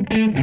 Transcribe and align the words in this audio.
Mm-hmm. 0.00 0.39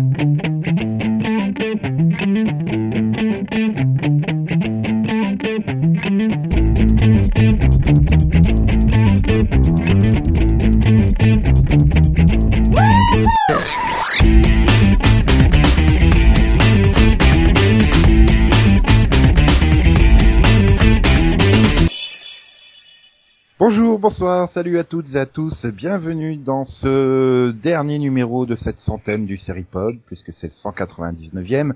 Bonsoir, 24.28 24.52
salut 24.52 24.78
à 24.78 24.84
toutes 24.84 25.16
et 25.16 25.20
à 25.20 25.26
tous, 25.26 25.66
bienvenue 25.68 26.36
dans 26.36 26.66
ce 26.66 27.52
dernier 27.52 27.98
numéro 27.98 28.46
de 28.46 28.58
cette 28.58 28.78
centaine 28.80 29.26
du 29.26 29.38
Seripod, 29.38 30.02
puisque 30.06 30.34
c'est 30.34 30.48
le 30.48 30.70
199e, 30.70 31.72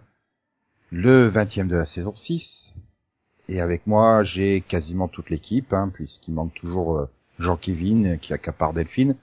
le 0.91 1.31
20e 1.31 1.67
de 1.67 1.77
la 1.77 1.85
saison 1.85 2.13
6. 2.13 2.73
Et 3.47 3.61
avec 3.61 3.87
moi, 3.87 4.23
j'ai 4.23 4.59
quasiment 4.67 5.07
toute 5.07 5.29
l'équipe, 5.29 5.71
hein, 5.71 5.89
puisqu'il 5.93 6.33
manque 6.33 6.53
toujours 6.55 6.97
euh, 6.97 7.09
Jean-Kévin 7.39 8.17
qui 8.17 8.33
accapare 8.33 8.73
Delphine. 8.73 9.15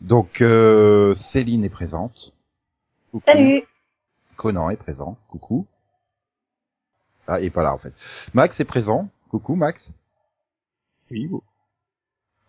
Donc, 0.00 0.40
euh, 0.42 1.16
Céline 1.32 1.64
est 1.64 1.70
présente. 1.70 2.32
Coucou. 3.10 3.24
Salut. 3.26 3.64
Conan 4.36 4.70
est 4.70 4.76
présent. 4.76 5.18
Coucou. 5.28 5.66
Ah, 7.26 7.40
il 7.40 7.46
est 7.46 7.50
pas 7.50 7.64
là 7.64 7.74
en 7.74 7.78
fait. 7.78 7.94
Max 8.32 8.60
est 8.60 8.64
présent. 8.64 9.08
Coucou 9.28 9.56
Max. 9.56 9.92
Oui, 11.10 11.26
bon. 11.26 11.42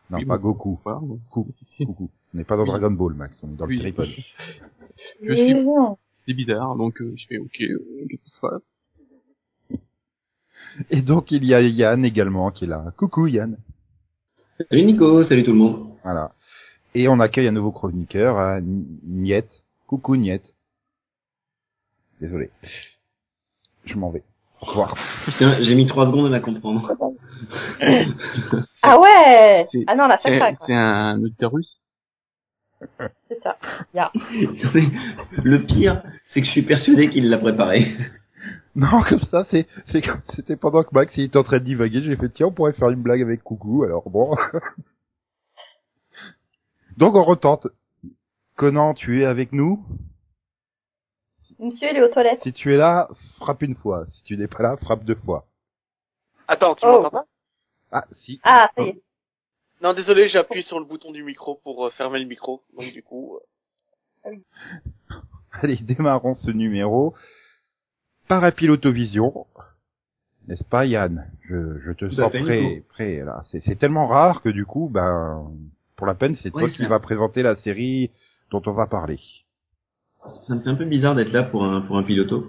Non, 0.09 0.17
Oui, 0.19 0.25
pas 0.25 0.37
bon. 0.37 0.51
Goku. 0.51 0.79
Coucou. 1.29 1.53
Coucou. 1.85 2.09
On 2.33 2.37
n'est 2.37 2.43
pas 2.43 2.55
dans 2.57 2.63
Oui. 2.63 2.69
Dragon 2.69 2.91
Ball 2.91 3.13
Max, 3.13 3.39
on 3.43 3.51
est 3.51 3.55
dans 3.55 3.65
Oui. 3.65 3.75
le 3.77 3.81
Seripod. 3.81 4.07
Je 5.21 5.33
suis-. 5.33 5.65
C'était 6.19 6.33
bizarre, 6.35 6.75
donc 6.75 7.01
euh, 7.01 7.13
je 7.17 7.25
fais 7.27 7.37
ok, 7.37 7.61
euh, 7.61 8.05
qu'est-ce 8.09 8.23
qui 8.23 8.29
se 8.29 8.39
passe? 8.39 8.75
Et 10.89 11.01
donc 11.01 11.31
il 11.31 11.43
y 11.43 11.53
a 11.53 11.61
Yann 11.61 12.05
également 12.05 12.49
qui 12.51 12.63
est 12.65 12.67
là. 12.67 12.85
Coucou 12.97 13.27
Yann. 13.27 13.57
Salut 14.69 14.85
Nico, 14.85 15.23
salut 15.25 15.43
tout 15.43 15.51
le 15.51 15.57
monde. 15.57 15.89
Voilà. 16.03 16.31
Et 16.95 17.07
on 17.07 17.19
accueille 17.19 17.47
un 17.47 17.51
nouveau 17.51 17.71
chroniqueur, 17.71 18.37
hein, 18.39 18.61
Niet. 18.61 19.45
Coucou 19.87 20.15
Niet. 20.15 20.41
Désolé. 22.21 22.51
Je 23.85 23.95
m'en 23.97 24.11
vais. 24.11 24.23
Au 24.63 24.69
revoir. 24.69 24.95
Putain, 25.25 25.61
j'ai 25.61 25.75
mis 25.75 25.87
trois 25.87 26.07
secondes 26.07 26.27
à 26.27 26.29
la 26.29 26.39
comprendre. 26.39 26.89
Ah 28.81 28.97
ouais 28.97 29.67
Ah 29.87 29.95
non, 29.95 30.07
la 30.07 30.17
C'est 30.17 30.39
chaque 30.39 30.57
fois, 30.57 30.65
c'est 30.65 30.73
un 30.73 31.21
auditeur 31.21 31.51
russe 31.51 31.81
c'est 33.29 33.39
ça. 33.41 33.57
le 35.43 35.65
pire, 35.65 36.03
c'est 36.33 36.41
que 36.41 36.47
je 36.47 36.51
suis 36.51 36.63
persuadé 36.63 37.09
qu'il 37.09 37.29
l'a 37.29 37.37
préparé. 37.37 37.95
Non, 38.75 39.03
comme 39.07 39.21
ça, 39.29 39.45
c'est, 39.51 39.67
c'était 39.85 40.57
pendant 40.57 40.81
que 40.81 40.89
Max 40.93 41.15
il 41.15 41.25
était 41.25 41.37
en 41.37 41.43
train 41.43 41.59
de 41.59 41.63
divaguer, 41.63 42.01
j'ai 42.01 42.15
fait, 42.15 42.29
tiens, 42.29 42.47
on 42.47 42.51
pourrait 42.51 42.73
faire 42.73 42.89
une 42.89 43.03
blague 43.03 43.21
avec 43.21 43.43
Coucou, 43.43 43.83
alors 43.83 44.09
bon. 44.09 44.35
Donc 46.97 47.13
on 47.13 47.23
retente. 47.23 47.67
Conan, 48.55 48.95
tu 48.95 49.21
es 49.21 49.25
avec 49.25 49.53
nous? 49.53 49.85
Monsieur, 51.63 51.89
il 51.91 51.97
est 51.97 52.03
aux 52.03 52.09
toilettes. 52.09 52.41
Si 52.43 52.51
tu 52.53 52.73
es 52.73 52.77
là, 52.77 53.07
frappe 53.39 53.61
une 53.63 53.75
fois. 53.75 54.05
Si 54.07 54.21
tu 54.23 54.35
n'es 54.37 54.47
pas 54.47 54.61
là, 54.63 54.77
frappe 54.77 55.03
deux 55.05 55.15
fois. 55.15 55.45
Attends, 56.47 56.75
tu 56.75 56.85
Oh. 56.85 56.91
m'entends 57.03 57.09
pas? 57.09 57.25
Ah, 57.91 58.05
si. 58.11 58.39
Ah, 58.43 58.69
ça 58.75 58.83
y 58.83 58.89
est. 58.89 59.01
Non, 59.81 59.93
désolé, 59.93 60.27
j'appuie 60.29 60.63
sur 60.63 60.79
le 60.79 60.85
bouton 60.85 61.11
du 61.11 61.23
micro 61.23 61.55
pour 61.63 61.85
euh, 61.85 61.89
fermer 61.91 62.19
le 62.19 62.25
micro. 62.25 62.61
Donc 62.77 62.91
du 62.91 63.01
coup, 63.03 63.37
euh, 64.25 64.31
Allez, 65.61 65.77
démarrons 65.77 66.33
ce 66.35 66.51
numéro 66.51 67.13
par 68.27 68.51
pilotovision. 68.53 69.45
N'est-ce 70.47 70.63
pas, 70.65 70.85
Yann? 70.85 71.31
Je, 71.43 71.79
je 71.79 71.91
te 71.91 72.05
Tout 72.05 72.15
sens 72.15 72.29
prêt, 72.31 72.83
prêt, 72.89 73.17
là. 73.23 73.41
C'est, 73.51 73.61
c'est 73.63 73.75
tellement 73.77 74.07
rare 74.07 74.41
que 74.41 74.49
du 74.49 74.65
coup, 74.65 74.89
ben, 74.89 75.49
pour 75.95 76.07
la 76.07 76.15
peine, 76.15 76.35
c'est 76.35 76.51
toi 76.51 76.69
qui 76.69 76.85
vas 76.85 76.99
présenter 76.99 77.43
la 77.43 77.55
série 77.57 78.11
dont 78.51 78.61
on 78.65 78.73
va 78.73 78.87
parler. 78.87 79.19
Ça 80.47 80.55
me 80.55 80.61
fait 80.61 80.69
un 80.69 80.75
peu 80.75 80.85
bizarre 80.85 81.15
d'être 81.15 81.31
là 81.31 81.43
pour 81.43 81.63
un, 81.63 81.81
pour 81.81 81.97
un 81.97 82.03
piloto. 82.03 82.47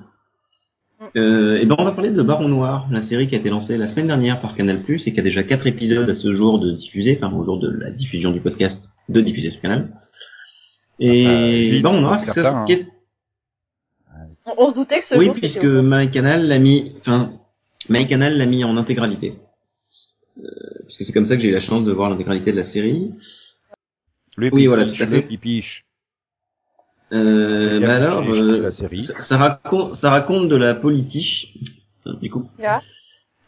Euh, 1.17 1.59
et 1.59 1.67
ben 1.67 1.75
on 1.79 1.85
va 1.85 1.93
parler 1.93 2.11
de 2.11 2.23
Baron 2.23 2.49
Noir, 2.49 2.87
la 2.91 3.03
série 3.03 3.29
qui 3.29 3.35
a 3.35 3.39
été 3.39 3.51
lancée 3.51 3.77
la 3.77 3.89
semaine 3.89 4.07
dernière 4.07 4.41
par 4.41 4.55
Canal+, 4.55 4.83
et 4.89 5.13
qui 5.13 5.21
a 5.21 5.23
déjà 5.23 5.43
quatre 5.43 5.67
épisodes 5.67 6.09
à 6.09 6.15
ce 6.15 6.35
jour 6.35 6.61
de 6.61 6.73
diffuser, 6.73 7.19
enfin 7.21 7.35
au 7.37 7.43
jour 7.45 7.59
de 7.59 7.71
la 7.71 7.91
diffusion 7.91 8.31
du 8.31 8.41
podcast, 8.41 8.89
de 9.09 9.21
diffuser 9.21 9.51
sur 9.51 9.61
Canal. 9.61 9.91
Et 11.01 11.27
Enfin, 11.27 11.51
huit, 11.51 11.83
Baron 11.83 12.01
Noir, 12.01 12.25
certains, 12.25 12.65
hein. 12.65 12.67
On, 14.59 14.71
se 14.71 14.75
doutait 14.75 15.01
que 15.01 15.07
ce 15.09 15.19
Oui, 15.19 15.27
jour, 15.27 15.35
puisque 15.35 15.65
MyCanal 15.65 16.47
l'a 16.47 16.59
mis, 16.59 16.93
enfin, 17.01 17.33
MyCanal 17.89 18.37
l'a 18.37 18.47
mis 18.47 18.63
en 18.63 18.77
intégralité. 18.77 19.35
Euh, 20.39 20.49
puisque 20.85 21.05
c'est 21.05 21.13
comme 21.13 21.27
ça 21.27 21.37
que 21.37 21.43
j'ai 21.43 21.49
eu 21.49 21.53
la 21.53 21.63
chance 21.63 21.85
de 21.85 21.93
voir 21.93 22.11
l'intégralité 22.11 22.53
de 22.53 22.59
la 22.59 22.67
série. 22.67 23.11
Le 24.37 24.51
Oui, 24.53 24.67
voilà, 24.67 24.87
tout 24.87 25.03
à 25.03 25.07
fait. 25.07 25.23
pipiche. 25.23 25.85
Euh, 27.13 27.81
bah 27.81 27.97
alors, 27.97 28.23
euh, 28.29 28.61
la 28.61 28.71
série. 28.71 29.05
ça, 29.07 29.15
ça 29.29 29.37
raconte, 29.37 29.95
ça 29.95 30.11
raconte 30.11 30.49
de 30.49 30.57
la 30.57 30.75
politique. 30.75 31.55
Du 32.21 32.31
coup. 32.31 32.49
Là. 32.59 32.81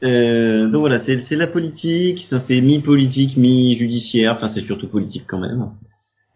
Euh, 0.03 0.69
donc 0.69 0.81
voilà, 0.81 1.05
c'est 1.05 1.21
c'est 1.28 1.37
la 1.37 1.47
politique, 1.47 2.21
ça 2.28 2.41
c'est 2.41 2.61
mi-politique, 2.61 3.37
mi-judiciaire, 3.37 4.33
enfin 4.33 4.49
c'est 4.49 4.62
surtout 4.62 4.89
politique 4.89 5.25
quand 5.27 5.39
même. 5.39 5.71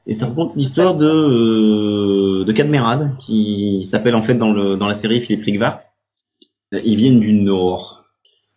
Et 0.06 0.14
ça 0.14 0.26
raconte 0.26 0.56
l'histoire 0.56 0.96
de 0.96 1.06
euh, 1.06 2.44
de 2.44 2.52
Cadmerade, 2.52 3.12
qui 3.20 3.86
s'appelle 3.90 4.14
en 4.14 4.22
fait 4.22 4.34
dans 4.34 4.52
le 4.52 4.76
dans 4.76 4.86
la 4.86 5.00
série 5.00 5.20
Philippe 5.20 5.44
Rigvart. 5.44 5.80
Ils 6.72 6.96
viennent 6.96 7.20
du 7.20 7.32
Nord. 7.32 8.04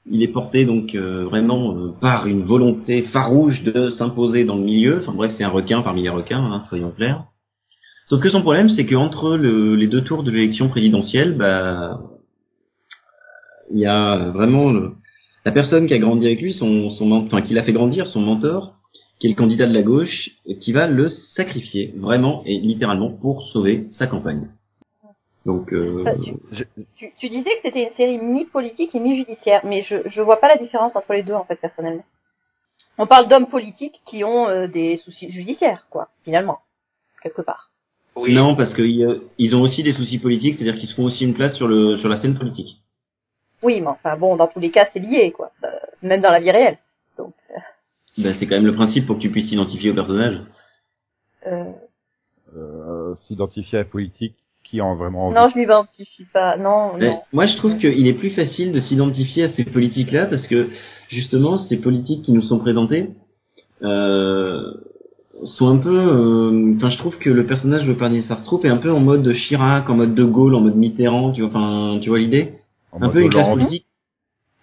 Il 0.09 0.21
est 0.23 0.27
porté 0.27 0.65
donc 0.65 0.95
euh, 0.95 1.25
vraiment 1.25 1.75
euh, 1.75 1.91
par 1.99 2.27
une 2.27 2.43
volonté 2.43 3.03
farouche 3.03 3.63
de 3.63 3.89
s'imposer 3.91 4.45
dans 4.45 4.55
le 4.55 4.63
milieu. 4.63 4.99
Enfin 4.99 5.13
bref, 5.13 5.33
c'est 5.37 5.43
un 5.43 5.49
requin 5.49 5.81
parmi 5.81 6.03
les 6.03 6.09
requins, 6.09 6.43
hein, 6.43 6.61
soyons 6.69 6.91
clairs. 6.91 7.25
Sauf 8.13 8.21
que 8.21 8.29
son 8.29 8.43
problème, 8.43 8.69
c'est 8.69 8.85
qu'entre 8.85 9.37
le, 9.37 9.75
les 9.75 9.87
deux 9.87 10.03
tours 10.03 10.21
de 10.21 10.29
l'élection 10.29 10.69
présidentielle, 10.69 11.35
bah, 11.35 11.99
il 13.71 13.79
y 13.79 13.87
a 13.87 14.29
vraiment 14.29 14.69
le- 14.69 14.91
la 15.45 15.51
personne 15.51 15.87
qui 15.87 15.95
a 15.95 15.97
grandi 15.97 16.27
avec 16.27 16.39
lui, 16.39 16.53
son, 16.53 16.91
enfin, 17.01 17.41
qui 17.41 17.55
l'a 17.55 17.63
fait 17.63 17.73
grandir, 17.73 18.05
son 18.05 18.19
mentor, 18.21 18.75
qui 19.19 19.25
est 19.25 19.29
le 19.31 19.35
candidat 19.35 19.65
de 19.65 19.73
la 19.73 19.81
gauche, 19.81 20.29
qui 20.61 20.73
va 20.73 20.85
le 20.85 21.09
sacrifier, 21.09 21.91
vraiment 21.97 22.43
et 22.45 22.59
littéralement, 22.59 23.09
pour 23.09 23.41
sauver 23.47 23.87
sa 23.89 24.05
campagne. 24.05 24.47
Donc, 25.47 25.73
euh, 25.73 26.03
Ça, 26.03 26.13
Tu, 26.95 27.13
tu 27.17 27.29
disais 27.29 27.49
que 27.49 27.61
c'était 27.63 27.87
une 27.89 27.95
série 27.95 28.19
mi-politique 28.19 28.93
et 28.93 28.99
mi-judiciaire, 28.99 29.61
mais 29.65 29.81
je, 29.81 30.07
je 30.07 30.21
vois 30.21 30.39
pas 30.39 30.49
la 30.49 30.57
différence 30.57 30.95
entre 30.95 31.13
les 31.13 31.23
deux, 31.23 31.33
en 31.33 31.45
fait, 31.45 31.55
personnellement. 31.55 32.05
On 32.99 33.07
parle 33.07 33.27
d'hommes 33.27 33.47
politiques 33.49 34.01
qui 34.05 34.23
ont 34.23 34.47
euh, 34.49 34.67
des 34.67 34.97
soucis 34.97 35.31
judiciaires, 35.31 35.87
quoi, 35.89 36.09
finalement. 36.23 36.59
Quelque 37.23 37.41
part. 37.41 37.71
Oui. 38.15 38.33
non, 38.33 38.55
parce 38.55 38.73
qu'ils 38.73 39.21
ils 39.37 39.55
ont 39.55 39.61
aussi 39.61 39.83
des 39.83 39.93
soucis 39.93 40.19
politiques, 40.19 40.55
c'est-à-dire 40.55 40.77
qu'ils 40.79 40.89
se 40.89 40.95
font 40.95 41.05
aussi 41.05 41.23
une 41.23 41.33
place 41.33 41.55
sur 41.55 41.67
le 41.67 41.97
sur 41.97 42.09
la 42.09 42.17
scène 42.21 42.37
politique. 42.37 42.77
Oui, 43.63 43.79
mais 43.81 43.87
enfin, 43.87 44.17
bon, 44.17 44.35
dans 44.35 44.47
tous 44.47 44.59
les 44.59 44.71
cas, 44.71 44.87
c'est 44.91 44.99
lié, 44.99 45.31
quoi. 45.31 45.51
Euh, 45.63 45.67
même 46.01 46.21
dans 46.21 46.31
la 46.31 46.39
vie 46.41 46.51
réelle. 46.51 46.77
Donc, 47.17 47.33
Ben, 48.17 48.35
c'est 48.37 48.45
quand 48.45 48.55
même 48.55 48.65
le 48.65 48.73
principe 48.75 49.05
pour 49.07 49.15
que 49.15 49.21
tu 49.21 49.29
puisses 49.31 49.47
t'identifier 49.49 49.91
au 49.91 49.95
personnage. 49.95 50.41
euh, 51.47 51.63
Euh, 52.55 53.15
s'identifier 53.21 53.79
à 53.79 53.81
la 53.83 53.89
politique 53.89 54.35
qui 54.63 54.79
en 54.81 54.95
vraiment 54.95 55.27
envie. 55.27 55.35
non, 55.35 55.49
je 55.49 55.57
m'identifie 55.57 56.25
pas. 56.33 56.55
Non, 56.57 56.93
Mais 56.97 57.09
non. 57.09 57.21
moi, 57.33 57.45
je 57.47 57.55
trouve 57.57 57.77
qu'il 57.77 58.05
est 58.07 58.13
plus 58.13 58.29
facile 58.31 58.71
de 58.71 58.79
s'identifier 58.81 59.43
à 59.45 59.49
ces 59.53 59.63
politiques-là 59.65 60.25
parce 60.27 60.45
que 60.47 60.69
justement, 61.09 61.57
ces 61.57 61.77
politiques 61.77 62.23
qui 62.23 62.31
nous 62.33 62.41
sont 62.43 62.59
présentées 62.59 63.09
euh, 63.81 64.73
sont 65.45 65.67
un 65.69 65.77
peu. 65.77 65.95
euh, 65.97 66.73
Enfin, 66.75 66.89
je 66.89 66.97
trouve 66.97 67.17
que 67.17 67.29
le 67.29 67.45
personnage 67.45 67.87
de 67.87 67.93
Parnier 67.93 68.21
Sarstrup 68.21 68.63
est 68.65 68.69
un 68.69 68.77
peu 68.77 68.91
en 68.91 68.99
mode 68.99 69.31
Chirac, 69.33 69.89
en 69.89 69.95
mode 69.95 70.15
De 70.15 70.23
Gaulle, 70.23 70.55
en 70.55 70.61
mode 70.61 70.75
Mitterrand. 70.75 71.31
Tu 71.31 71.41
vois, 71.41 71.49
enfin, 71.49 71.99
tu 72.01 72.09
vois 72.09 72.19
l'idée 72.19 72.53
Un 72.93 73.09
peu 73.09 73.19
une 73.21 73.29
classe 73.29 73.47
politique 73.65 73.85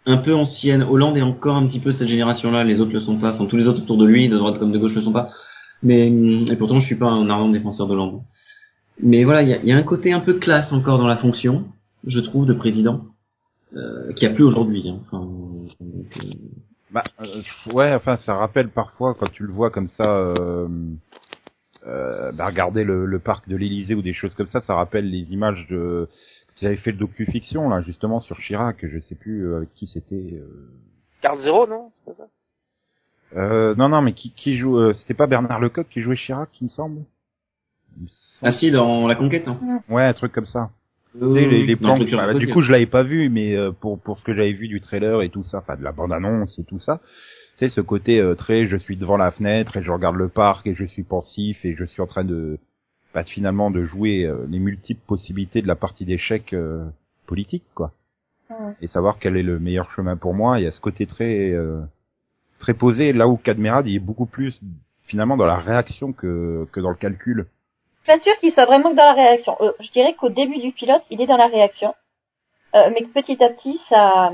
un 0.07 0.17
peu 0.19 0.35
ancienne. 0.35 0.83
Hollande 0.83 1.17
est 1.17 1.23
encore 1.23 1.57
un 1.57 1.67
petit 1.67 1.81
peu 1.81 1.93
cette 1.93 2.09
génération-là. 2.09 2.65
Les 2.65 2.81
autres 2.81 2.93
le 2.93 3.01
sont 3.01 3.19
pas. 3.19 3.33
Enfin, 3.35 3.47
tous 3.47 3.57
les 3.57 3.67
autres 3.69 3.83
autour 3.83 3.97
de 3.99 4.07
lui, 4.07 4.29
de 4.29 4.37
droite 4.39 4.59
comme 4.59 4.73
de 4.73 4.79
gauche, 4.79 4.95
le 4.95 5.03
sont 5.03 5.13
pas. 5.13 5.31
Mais 5.83 6.09
et 6.09 6.57
pourtant, 6.57 6.79
je 6.81 6.87
suis 6.87 6.97
pas 6.97 7.07
un 7.09 7.29
ardent 7.31 7.49
défenseur 7.51 7.87
d'Hollande. 7.87 8.21
Mais 9.03 9.25
voilà, 9.25 9.43
il 9.43 9.49
y 9.49 9.55
a, 9.55 9.63
y 9.65 9.73
a 9.73 9.77
un 9.77 9.83
côté 9.83 10.13
un 10.13 10.21
peu 10.21 10.35
classe 10.35 10.73
encore 10.73 10.99
dans 10.99 11.07
la 11.07 11.17
fonction, 11.17 11.65
je 12.07 12.21
trouve, 12.21 12.45
de 12.47 12.53
président, 12.53 13.03
euh, 13.75 14.13
qui 14.15 14.27
a 14.27 14.31
plus 14.31 14.45
aujourd'hui. 14.45 14.89
hein. 14.89 14.99
Enfin, 15.03 15.27
euh, 15.81 16.19
Bah, 16.93 17.05
euh, 17.21 17.43
ouais, 17.73 17.95
enfin, 17.95 18.17
ça 18.19 18.35
rappelle 18.35 18.69
parfois 18.69 19.15
quand 19.15 19.31
tu 19.31 19.45
le 19.45 19.53
vois 19.53 19.71
comme 19.71 19.89
ça. 19.89 20.11
Euh, 20.11 20.69
euh, 21.87 22.33
bah, 22.33 22.47
regarder 22.47 22.85
le, 22.85 23.07
le 23.07 23.19
parc 23.19 23.49
de 23.49 23.57
l'Élysée 23.57 23.95
ou 23.95 24.03
des 24.03 24.13
choses 24.13 24.35
comme 24.35 24.49
ça, 24.49 24.61
ça 24.61 24.75
rappelle 24.75 25.09
les 25.09 25.33
images 25.33 25.67
de. 25.69 26.09
Tu 26.57 26.67
avais 26.67 26.77
fait 26.77 26.93
le 26.93 26.99
docu-fiction 26.99 27.69
là, 27.69 27.81
justement 27.81 28.21
sur 28.21 28.39
Chirac, 28.39 28.85
je 28.87 29.01
sais 29.01 29.15
plus 29.15 29.47
euh, 29.47 29.57
avec 29.59 29.73
qui 29.75 29.87
c'était. 29.87 30.35
Euh... 30.35 30.71
Carte 31.23 31.41
zéro, 31.41 31.67
non? 31.67 31.91
C'est 31.95 32.05
pas 32.05 32.15
ça? 32.15 32.29
Euh, 33.37 33.75
non, 33.77 33.89
non, 33.89 34.03
mais 34.03 34.13
qui, 34.13 34.33
qui 34.33 34.57
joue 34.57 34.79
euh, 34.79 34.93
C'était 34.95 35.15
pas 35.15 35.27
Bernard 35.27 35.61
Lecoq 35.61 35.89
qui 35.89 36.03
jouait 36.03 36.17
Chirac, 36.17 36.51
il 36.61 36.65
me 36.65 36.69
semble? 36.69 37.03
Ah 38.43 38.53
si, 38.53 38.71
dans 38.71 39.07
la 39.07 39.15
conquête, 39.15 39.47
non? 39.47 39.59
Ouais, 39.89 40.05
un 40.05 40.13
truc 40.13 40.33
comme 40.33 40.47
ça. 40.47 40.71
Tu 41.19 41.25
Oui, 41.25 41.41
sais, 41.41 41.47
les, 41.49 41.67
les 41.67 41.77
plans, 41.77 41.99
bah, 41.99 42.35
du 42.35 42.49
coup, 42.49 42.61
je 42.61 42.71
l'avais 42.71 42.87
pas 42.87 43.03
vu, 43.03 43.29
mais 43.31 43.57
euh, 43.57 43.73
pour 43.73 43.99
pour 44.01 44.19
ce 44.19 44.25
que 44.25 44.33
j'avais 44.35 44.53
vu 44.53 44.69
du 44.69 44.81
trailer 44.81 45.23
et 45.23 45.29
tout 45.29 45.43
ça, 45.43 45.59
enfin 45.59 45.77
de 45.77 45.83
la 45.83 45.93
bande 45.93 46.13
annonce 46.13 46.59
et 46.59 46.65
tout 46.65 46.79
ça, 46.79 47.01
tu 47.59 47.65
sais, 47.67 47.71
ce 47.71 47.81
côté 47.81 48.21
euh, 48.21 48.35
très, 48.35 48.67
je 48.67 48.77
suis 48.77 48.97
devant 48.97 49.17
la 49.17 49.31
fenêtre 49.33 49.77
et 49.77 49.83
je 49.83 49.91
regarde 49.91 50.17
le 50.17 50.29
parc 50.29 50.67
et 50.67 50.75
je 50.75 50.85
suis 50.85 51.03
pensif 51.03 51.65
et 51.65 51.75
je 51.75 51.85
suis 51.85 52.01
en 52.01 52.07
train 52.07 52.25
de, 52.25 52.59
bah, 53.13 53.25
finalement, 53.25 53.71
de 53.73 53.85
jouer 53.85 54.25
euh, 54.25 54.47
les 54.49 54.61
multiples 54.61 55.03
possibilités 55.07 55.63
de 55.63 55.67
la 55.67 55.75
partie 55.75 56.05
d'échecs 56.05 56.53
euh, 56.53 56.85
politique, 57.27 57.65
quoi, 57.75 57.93
et 58.81 58.87
savoir 58.87 59.19
quel 59.19 59.37
est 59.37 59.43
le 59.43 59.59
meilleur 59.59 59.91
chemin 59.91 60.17
pour 60.17 60.35
moi. 60.35 60.61
Il 60.61 60.65
y 60.65 60.67
a 60.67 60.71
ce 60.71 60.81
côté 60.81 61.07
très 61.07 61.51
euh, 61.51 61.81
très 62.61 62.75
posé, 62.75 63.13
là 63.13 63.27
où 63.27 63.37
Cadmerad 63.37 63.87
il 63.89 63.97
est 63.97 63.99
beaucoup 63.99 64.27
plus 64.27 64.61
finalement 65.05 65.37
dans 65.37 65.47
la 65.47 65.57
réaction 65.57 66.13
que 66.13 66.67
que 66.73 66.81
dans 66.81 66.91
le 66.91 66.97
calcul. 66.97 67.47
Pas 68.07 68.19
sûre 68.21 68.37
qu'il 68.41 68.53
soit 68.53 68.65
vraiment 68.65 68.93
dans 68.95 69.05
la 69.05 69.13
réaction. 69.13 69.57
Euh, 69.61 69.73
je 69.81 69.91
dirais 69.91 70.15
qu'au 70.15 70.31
début 70.31 70.59
du 70.59 70.73
pilote, 70.73 71.03
il 71.11 71.21
est 71.21 71.27
dans 71.27 71.37
la 71.37 71.47
réaction, 71.47 71.95
euh, 72.75 72.91
mais 72.93 73.03
que 73.03 73.13
petit 73.13 73.43
à 73.43 73.51
petit, 73.51 73.81
ça, 73.89 74.31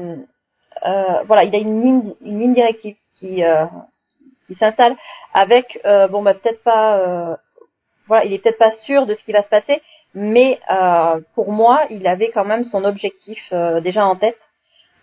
euh, 0.87 1.23
voilà, 1.27 1.45
il 1.45 1.55
a 1.55 1.59
une 1.59 1.83
ligne, 1.83 2.15
une 2.23 2.39
ligne 2.39 2.55
directive 2.55 2.97
qui 3.19 3.45
euh, 3.45 3.67
qui 4.47 4.55
s'installe 4.55 4.97
avec, 5.35 5.81
euh, 5.85 6.07
bon 6.07 6.23
bah 6.23 6.35
peut-être 6.35 6.63
pas, 6.63 7.37
voilà, 8.07 8.25
il 8.25 8.33
est 8.33 8.39
peut-être 8.39 8.59
pas 8.59 8.73
sûr 8.85 9.05
de 9.07 9.15
ce 9.15 9.23
qui 9.25 9.33
va 9.33 9.43
se 9.43 9.49
passer, 9.49 9.83
mais 10.15 10.61
pour 11.35 11.51
moi, 11.51 11.87
il 11.91 12.07
avait 12.07 12.31
quand 12.31 12.45
même 12.45 12.65
son 12.65 12.85
objectif 12.85 13.53
déjà 13.83 14.07
en 14.07 14.15
tête, 14.15 14.39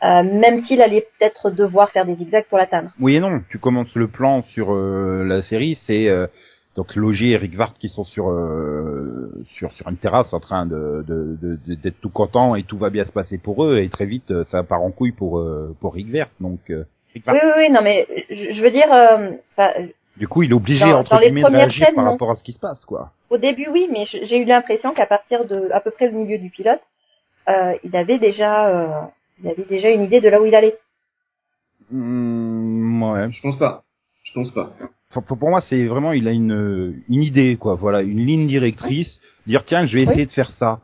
euh, 0.04 0.24
même 0.24 0.66
s'il 0.66 0.82
allait 0.82 1.08
peut-être 1.18 1.50
devoir 1.50 1.90
faire 1.92 2.06
des 2.06 2.16
zigzags 2.16 2.46
pour 2.50 2.58
l'atteindre. 2.58 2.90
Oui 3.00 3.16
et 3.16 3.20
non. 3.22 3.42
Tu 3.50 3.58
commences 3.58 3.96
le 3.96 4.10
plan 4.10 4.42
sur 4.42 4.74
euh, 4.74 5.24
la 5.26 5.42
série, 5.44 5.80
c'est 5.88 6.10
euh, 6.10 6.28
donc 6.76 6.96
Logier 6.96 7.32
et 7.32 7.38
Rick 7.38 7.56
Vart 7.56 7.74
qui 7.74 7.88
sont 7.90 8.04
sur 8.04 8.30
euh, 8.30 9.32
sur 9.56 9.72
sur 9.74 9.88
une 9.90 9.98
terrasse 9.98 10.34
en 10.34 10.40
train 10.40 10.66
de 10.66 11.04
de- 11.08 11.38
de- 11.42 11.60
de- 11.68 11.76
d'être 11.76 12.00
tout 12.02 12.10
contents 12.10 12.56
et 12.56 12.64
tout 12.64 12.78
va 12.78 12.90
bien 12.90 13.06
se 13.06 13.12
passer 13.12 13.38
pour 13.38 13.64
eux 13.66 13.78
et 13.78 13.90
très 13.90 14.06
vite 14.08 14.32
euh, 14.32 14.44
ça 14.46 14.64
part 14.64 14.82
en 14.82 14.92
couille 14.92 15.12
pour 15.12 15.40
euh, 15.40 15.76
pour 15.80 15.94
Rick 15.94 16.08
Vert. 16.10 16.30
Donc 16.40 16.60
euh, 16.72 16.84
Rick 17.14 17.26
Vart, 17.26 17.36
Oui, 17.36 17.42
oui, 17.44 17.52
oui, 17.68 17.70
non 17.72 17.82
mais 17.84 18.08
je, 18.30 18.54
je 18.54 18.62
veux 18.64 18.72
dire, 18.72 18.92
euh, 18.92 19.32
du 20.18 20.28
coup, 20.28 20.44
il 20.44 20.52
est 20.52 20.56
obligé 20.56 20.86
Dans- 20.86 21.00
entre 21.00 21.12
dans 21.12 21.20
les 21.20 21.28
guillemets 21.28 21.42
de 21.42 21.46
premières 21.46 21.62
réagir 21.62 21.86
scènes, 21.88 21.96
par 21.96 22.06
non. 22.06 22.12
rapport 22.12 22.32
à 22.32 22.36
ce 22.36 22.44
qui 22.44 22.54
se 22.54 22.60
passe 22.60 22.86
quoi. 22.86 23.12
Au 23.30 23.38
début, 23.38 23.68
oui, 23.72 23.88
mais 23.92 24.06
je- 24.06 24.24
j'ai 24.26 24.38
eu 24.40 24.46
l'impression 24.46 24.94
qu'à 24.94 25.06
partir 25.08 25.46
de 25.46 25.70
à 25.72 25.80
peu 25.80 25.92
près 25.92 26.08
le 26.08 26.14
milieu 26.14 26.38
du 26.40 26.50
pilote, 26.50 26.82
euh, 27.50 27.74
il 27.84 27.96
avait 27.96 28.18
déjà, 28.20 28.68
euh, 28.70 28.88
il 29.44 29.48
avait 29.50 29.66
déjà 29.70 29.90
une 29.90 30.04
idée 30.04 30.22
de 30.22 30.30
là 30.30 30.40
où 30.42 30.46
il 30.46 30.56
allait. 30.56 30.78
Hmm, 31.92 33.04
ouais. 33.04 33.32
Je 33.32 33.42
pense 33.42 33.58
pas. 33.58 33.84
Je 34.24 34.34
pense 34.34 34.52
pas. 34.52 34.72
Pour 35.22 35.38
pour 35.38 35.50
moi, 35.50 35.62
c'est 35.62 35.86
vraiment, 35.86 36.12
il 36.12 36.28
a 36.28 36.32
une, 36.32 37.02
une 37.10 37.22
idée, 37.22 37.58
quoi. 37.58 37.76
Voilà, 37.76 38.02
une 38.02 38.26
ligne 38.26 38.48
directrice. 38.48 39.20
Dire, 39.48 39.64
tiens, 39.66 39.86
je 39.86 39.96
vais 39.96 40.04
Oui. 40.06 40.10
essayer 40.12 40.26
de 40.26 40.32
faire 40.32 40.52
ça. 40.52 40.80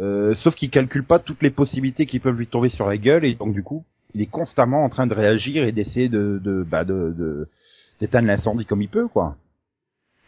Euh, 0.00 0.34
sauf 0.36 0.54
qu'il 0.54 0.70
calcule 0.70 1.04
pas 1.04 1.18
toutes 1.18 1.42
les 1.42 1.50
possibilités 1.50 2.06
qui 2.06 2.18
peuvent 2.20 2.38
lui 2.38 2.46
tomber 2.46 2.68
sur 2.68 2.86
la 2.86 2.96
gueule, 2.96 3.24
et 3.24 3.34
donc 3.34 3.52
du 3.52 3.62
coup, 3.62 3.84
il 4.14 4.22
est 4.22 4.26
constamment 4.30 4.84
en 4.84 4.88
train 4.88 5.06
de 5.06 5.14
réagir 5.14 5.64
et 5.64 5.72
d'essayer 5.72 6.08
de, 6.08 6.40
de, 6.42 6.62
bah, 6.62 6.84
de, 6.84 7.12
de- 7.18 7.48
d'éteindre 8.00 8.28
l'incendie 8.28 8.64
comme 8.64 8.80
il 8.82 8.88
peut, 8.88 9.08
quoi. 9.08 9.36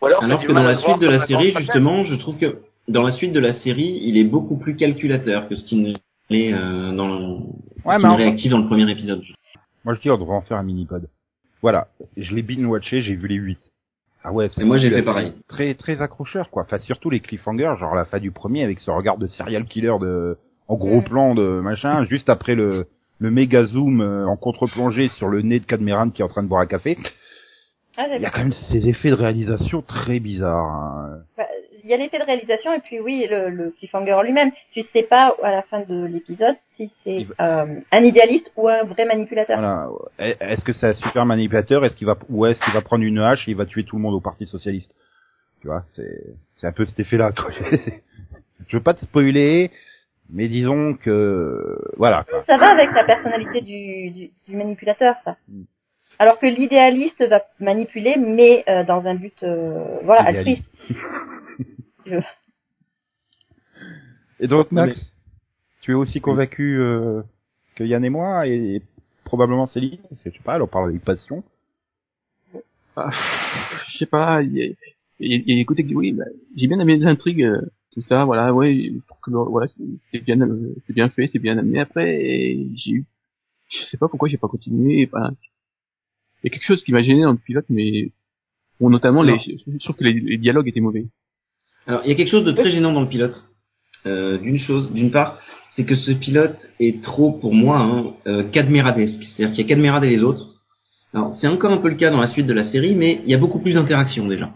Alors, 0.03 0.25
Alors 0.25 0.41
que 0.45 0.53
dans 0.53 0.63
la 0.65 0.77
suite 0.79 0.99
de 0.99 1.07
la 1.09 1.27
série, 1.27 1.55
justement, 1.57 2.05
je 2.05 2.15
trouve 2.17 2.37
que 2.39 2.59
dans 2.89 3.03
la 3.03 3.13
suite 3.13 3.33
de 3.33 3.39
la 3.41 3.53
série, 3.61 4.01
il 4.03 4.17
est 4.19 4.25
beaucoup 4.25 4.57
plus 4.57 4.75
calculateur 4.75 5.49
que 5.49 5.55
ce 5.55 5.65
qu'il 5.65 5.95
n'est 6.31 6.53
euh, 6.53 6.93
dans 6.97 7.07
le, 7.09 7.25
Ouais, 7.85 7.95
ce 7.97 8.01
qu'il 8.01 8.09
mais 8.09 8.17
réactif 8.17 8.51
dans 8.51 8.59
le 8.59 8.67
premier 8.67 8.91
épisode. 8.91 9.23
Moi, 9.85 9.95
je 9.95 10.01
dis, 10.01 10.11
on 10.11 10.19
devrait 10.19 10.37
en 10.37 10.41
faire 10.41 10.57
un 10.57 10.63
mini-pod. 10.63 11.07
Voilà. 11.63 11.89
Je 12.17 12.35
l'ai 12.35 12.43
binge-watché, 12.43 13.01
j'ai 13.03 13.15
vu 13.15 13.29
les 13.29 13.37
8. 13.37 13.59
Ah 14.23 14.33
ouais, 14.33 14.49
c'est 14.55 14.65
moi, 14.65 14.77
j'ai 14.77 14.91
fait 14.91 15.03
pareil. 15.03 15.33
Très, 15.49 15.75
très 15.75 16.03
accrocheur, 16.03 16.51
quoi. 16.51 16.63
Enfin, 16.65 16.79
surtout 16.79 17.09
les 17.11 17.21
cliffhangers, 17.21 17.75
genre 17.79 17.95
la 17.95 18.05
fin 18.05 18.19
du 18.19 18.31
premier 18.33 18.65
avec 18.65 18.79
ce 18.79 18.91
regard 18.91 19.17
de 19.19 19.27
serial 19.27 19.65
killer 19.65 19.95
de, 20.01 20.37
en 20.69 20.77
gros 20.77 21.01
plan 21.03 21.35
de 21.35 21.61
machin, 21.61 22.05
juste 22.05 22.29
après 22.29 22.55
le, 22.55 22.87
le 23.19 23.31
méga 23.31 23.65
zoom 23.65 24.03
euh, 24.03 24.27
en 24.27 24.37
contre-plongée 24.37 25.09
sur 25.09 25.29
le 25.29 25.41
nez 25.43 25.61
de 25.61 25.65
Cadmeran 25.67 26.11
qui 26.11 26.21
est 26.21 26.25
en 26.25 26.29
train 26.29 26.43
de 26.43 26.49
boire 26.49 26.61
un 26.61 26.67
café. 26.67 26.99
Ah, 27.97 28.07
Il 28.15 28.21
y 28.21 28.27
a 28.27 28.31
quand 28.31 28.41
même 28.41 28.53
ces 28.53 28.89
effets 28.89 29.11
de 29.11 29.15
réalisation 29.15 29.81
très 29.83 30.21
bizarres. 30.21 30.67
hein. 30.67 31.19
Bah, 31.39 31.47
Il 31.83 31.89
y 31.91 31.95
a 31.95 31.97
l'effet 31.97 32.19
de 32.19 32.25
réalisation 32.25 32.73
et 32.75 32.81
puis 32.81 33.01
oui, 33.01 33.27
le, 33.31 33.49
le 33.49 33.71
cliffhanger 33.79 34.13
en 34.13 34.23
lui-même. 34.23 34.51
Tu 34.73 34.83
sais 34.93 35.03
pas 35.03 35.35
à 35.43 35.51
la 35.51 35.63
fin 35.63 35.81
de 35.81 36.05
l'épisode 36.05 36.57
si 36.81 36.91
c'est 37.05 37.27
euh, 37.41 37.81
un 37.93 38.05
idéaliste 38.05 38.51
ou 38.57 38.69
un 38.69 38.85
vrai 38.85 39.05
manipulateur. 39.05 39.59
Voilà. 39.59 39.89
Est-ce 40.19 40.65
que 40.65 40.73
c'est 40.73 40.87
un 40.87 40.95
super 40.95 41.27
manipulateur? 41.27 41.85
Est-ce 41.85 41.97
qu'il 41.97 42.07
va 42.07 42.17
ou 42.29 42.47
est-ce 42.47 42.61
qu'il 42.61 42.73
va 42.73 42.81
prendre 42.81 43.05
une 43.05 43.19
hache 43.19 43.47
et 43.49 43.51
il 43.51 43.57
va 43.57 43.67
tuer 43.67 43.85
tout 43.85 43.97
le 43.97 44.03
monde 44.03 44.15
au 44.15 44.21
Parti 44.21 44.47
socialiste? 44.47 44.95
Tu 45.61 45.67
vois, 45.67 45.85
c'est 45.93 46.25
c'est 46.57 46.67
un 46.67 46.73
peu 46.73 46.87
cet 46.87 46.99
effet-là. 46.99 47.33
Je 48.69 48.77
veux 48.77 48.83
pas 48.83 48.95
te 48.95 49.05
spoiler, 49.05 49.71
mais 50.31 50.49
disons 50.49 50.95
que 50.95 51.79
voilà. 51.97 52.25
quoi. 52.25 52.45
Ça 52.45 52.57
va 52.57 52.73
avec 52.73 52.93
la 52.93 53.05
personnalité 53.05 53.61
du, 53.61 54.11
du, 54.11 54.31
du 54.49 54.57
manipulateur, 54.57 55.17
ça. 55.25 55.37
Mm. 55.49 55.65
Alors 56.19 56.39
que 56.39 56.47
l'idéaliste 56.47 57.27
va 57.29 57.43
manipuler, 57.61 58.17
mais 58.19 58.65
euh, 58.69 58.85
dans 58.85 59.05
un 59.07 59.15
but, 59.15 59.43
euh, 59.43 60.01
voilà, 60.05 60.23
altruiste. 60.23 60.67
Et 64.41 64.47
donc 64.47 64.73
Max, 64.73 64.99
tu 65.81 65.93
es 65.93 65.95
aussi 65.95 66.21
convaincu 66.21 66.79
euh, 66.81 67.23
que 67.75 67.85
Yann 67.85 68.05
et 68.05 68.11
moi 68.11 68.47
et, 68.47 68.77
et 68.77 68.83
probablement 69.25 69.67
Céline, 69.67 69.99
parce 70.09 70.23
que 70.23 70.31
je 70.31 70.37
sais 70.37 70.43
pas, 70.43 70.57
elle 70.57 70.63
en 70.63 70.67
parle 70.67 70.91
avec 70.91 71.03
passion. 71.05 71.43
Ah, 72.97 73.11
je 73.93 73.99
sais 73.99 74.07
pas, 74.07 74.43
il 74.43 74.53
y 74.53 74.63
a, 74.63 74.67
il 75.21 75.33
y 75.33 75.35
a- 75.35 75.43
il 75.47 75.51
y 75.51 75.53
a 75.53 75.57
des 75.57 75.65
côtés 75.65 75.83
qui 75.83 75.89
disent, 75.89 75.97
oui, 75.97 76.13
bah, 76.13 76.25
j'ai 76.57 76.67
bien 76.67 76.81
aimé 76.81 76.97
l'intrigue, 76.99 77.43
euh, 77.43 77.61
tout 77.93 78.03
ça, 78.03 78.25
voilà, 78.25 78.53
ouais, 78.55 78.93
que 79.23 79.31
voilà, 79.31 79.69
c'est 80.11 80.19
bien, 80.25 80.41
euh, 80.41 80.75
c'est 80.87 80.93
bien 80.93 81.09
fait, 81.11 81.29
c'est 81.29 81.39
bien 81.39 81.57
amené. 81.59 81.79
Après, 81.79 82.21
et 82.23 82.69
j'ai 82.75 82.93
eu, 82.93 83.05
je 83.71 83.85
sais 83.85 83.97
pas 83.97 84.09
pourquoi 84.09 84.29
j'ai 84.29 84.39
pas 84.39 84.49
continué. 84.49 85.09
Enfin, 85.13 85.31
il 86.43 86.47
y 86.47 86.49
a 86.49 86.51
quelque 86.51 86.65
chose 86.67 86.83
qui 86.83 86.93
m'a 86.93 87.03
gêné 87.03 87.23
dans 87.23 87.33
le 87.33 87.39
pilote, 87.39 87.67
mais 87.69 88.11
bon, 88.81 88.91
notamment 88.91 89.23
les, 89.23 89.39
je 89.39 89.57
suis 89.59 89.81
sûr 89.81 89.97
que 89.97 90.05
les, 90.05 90.15
les 90.15 90.39
dialogues 90.39 90.69
étaient 90.69 90.81
mauvais. 90.81 91.07
Alors, 91.87 92.03
il 92.05 92.09
y 92.11 92.13
a 92.13 92.15
quelque 92.17 92.31
chose 92.31 92.45
de 92.45 92.53
très 92.53 92.71
gênant 92.71 92.93
dans 92.93 93.03
le 93.03 93.09
pilote. 93.09 93.45
Euh, 94.07 94.39
d'une 94.39 94.59
chose, 94.59 94.93
d'une 94.93 95.11
part, 95.11 95.39
c'est 95.77 95.85
que 95.85 95.95
ce 95.95 96.13
pilote 96.13 96.57
est 96.79 97.03
trop, 97.03 97.33
pour 97.33 97.55
moi, 97.55 97.79
hein, 97.79 98.15
euh, 98.27 98.45
cadméradesque. 98.51 99.23
C'est-à-dire 99.23 99.55
qu'il 99.55 99.65
y 99.65 99.67
a 99.67 99.69
Cadmérade 99.69 100.05
et 100.05 100.11
les 100.11 100.23
autres. 100.23 100.47
Alors, 101.13 101.37
c'est 101.41 101.49
encore 101.49 101.73
un 101.73 101.79
peu 101.79 101.89
le 101.89 101.97
cas 101.97 102.11
dans 102.11 102.21
la 102.21 102.29
suite 102.29 102.47
de 102.47 102.53
la 102.53 102.71
série, 102.71 102.95
mais 102.95 103.21
il 103.25 103.31
y 103.31 103.35
a 103.35 103.39
beaucoup 103.39 103.59
plus 103.59 103.75
d'interactions 103.75 104.27
déjà. 104.27 104.51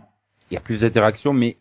Il 0.50 0.54
y 0.54 0.56
a 0.56 0.60
plus 0.60 0.80
d'interactions, 0.80 1.32
mais 1.32 1.56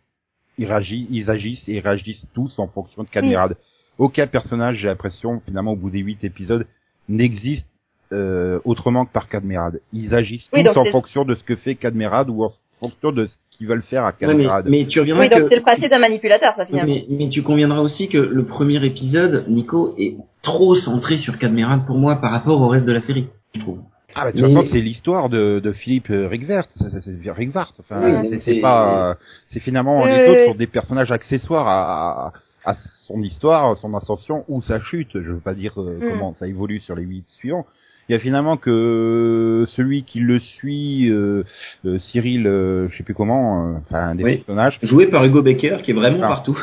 ils 0.58 0.66
réagissent, 0.66 1.08
ils 1.10 1.30
agissent 1.30 1.68
et 1.68 1.76
ils 1.76 1.80
réagissent 1.80 2.28
tous 2.34 2.58
en 2.60 2.68
fonction 2.68 3.04
de 3.04 3.10
Cadmerade. 3.10 3.58
Aucun 3.98 4.28
personnage, 4.28 4.78
j'ai 4.78 4.88
l'impression, 4.88 5.42
finalement, 5.46 5.74
au 5.74 5.76
bout 5.76 5.90
des 5.90 6.00
huit 6.00 6.24
épisodes, 6.24 6.68
n'existe 7.10 7.68
euh, 8.12 8.60
autrement 8.66 9.06
que 9.06 9.12
par 9.12 9.28
Cadmerade. 9.28 9.82
Ils 9.92 10.14
agissent 10.14 10.48
Oui, 10.54 10.64
tous 10.64 10.78
en 10.78 10.86
fonction 10.86 11.26
de 11.26 11.36
ce 11.36 11.44
que 11.44 11.56
fait 11.56 11.76
Cadmerade 11.76 12.30
ou 12.30 12.44
en 12.44 12.52
fonction 12.80 13.12
de 13.12 13.28
ce 13.28 13.38
qu'ils 13.58 13.68
veulent 13.68 13.82
faire 13.82 14.06
à 14.06 14.14
Ouais, 14.22 14.36
mais, 14.66 14.86
tu 14.88 15.00
reviendras 15.00 15.24
Oui, 15.26 15.30
donc 15.30 15.40
que... 15.44 15.50
c'est 15.50 15.56
le 15.56 15.62
principe 15.62 15.90
d'un 15.90 16.00
manipulateur, 16.00 16.54
ça 16.56 16.66
finalement. 16.66 16.94
mais, 16.94 17.06
mais 17.10 17.30
tu 17.30 17.44
conviendras 17.44 17.80
aussi 17.80 18.08
que 18.10 18.18
le 18.18 18.46
premier 18.46 18.84
épisode, 18.86 19.46
Nico, 19.48 19.96
est 19.98 20.16
trop 20.42 20.76
centré 20.76 21.18
sur 21.18 21.38
Cadmerade 21.38 21.86
pour 21.86 21.98
moi 21.98 22.16
par 22.22 22.32
rapport 22.32 22.62
au 22.62 22.68
reste 22.68 22.86
de 22.86 22.92
la 22.94 23.00
série, 23.02 23.28
je 23.56 23.60
trouve. 23.62 23.80
Ah 24.16 24.26
bah 24.26 24.32
toute 24.32 24.42
Mais- 24.44 24.66
c'est 24.68 24.80
l'histoire 24.82 25.28
de, 25.28 25.60
de 25.60 25.72
Philippe 25.72 26.12
euh, 26.12 26.28
Rigvert, 26.28 26.66
c'est- 26.76 27.32
Rigvart. 27.32 27.72
Enfin, 27.80 28.00
Oui, 28.24 28.40
c'est- 28.44 28.60
pas, 28.62 29.10
euh, 29.10 29.14
c'est 29.50 29.60
finalement 29.60 30.04
Oui, 30.04 30.10
les 30.10 30.16
oui, 30.24 30.30
autres 30.30 30.40
oui. 30.42 30.46
sont 30.52 30.56
des 30.56 30.68
personnages 30.68 31.12
accessoires 31.12 31.68
à, 31.68 32.28
à, 32.28 32.72
à 32.72 32.76
son 33.08 33.20
histoire, 33.24 33.76
son 33.78 33.94
ascension 33.96 34.46
ou 34.48 34.62
sa 34.62 34.80
chute. 34.82 35.10
Je 35.16 35.32
veux 35.32 35.40
pas 35.40 35.56
dire 35.56 35.74
euh, 35.82 35.98
Mm. 36.00 36.10
comment 36.12 36.36
ça 36.36 36.48
évolue 36.48 36.80
sur 36.80 36.96
les 36.96 37.04
huit 37.04 37.26
suivants. 37.40 37.66
Il 38.10 38.12
y 38.12 38.16
a 38.16 38.20
finalement 38.20 38.58
que 38.58 39.66
celui 39.70 40.04
qui 40.04 40.20
le 40.20 40.40
suit, 40.40 41.10
euh, 41.10 41.44
euh, 41.86 41.98
Cyril, 42.00 42.46
euh, 42.48 42.90
je 42.90 42.98
sais 42.98 43.04
plus 43.04 43.14
comment, 43.14 43.76
euh, 43.76 43.78
enfin 43.86 44.10
un 44.10 44.16
des 44.16 44.24
Oui. 44.24 44.36
personnages, 44.38 44.78
Joué 44.84 45.08
par 45.08 45.24
Hugo 45.24 45.42
Becker, 45.42 45.78
qui 45.84 45.92
est 45.92 45.94
vraiment 45.94 46.20
partout. 46.20 46.58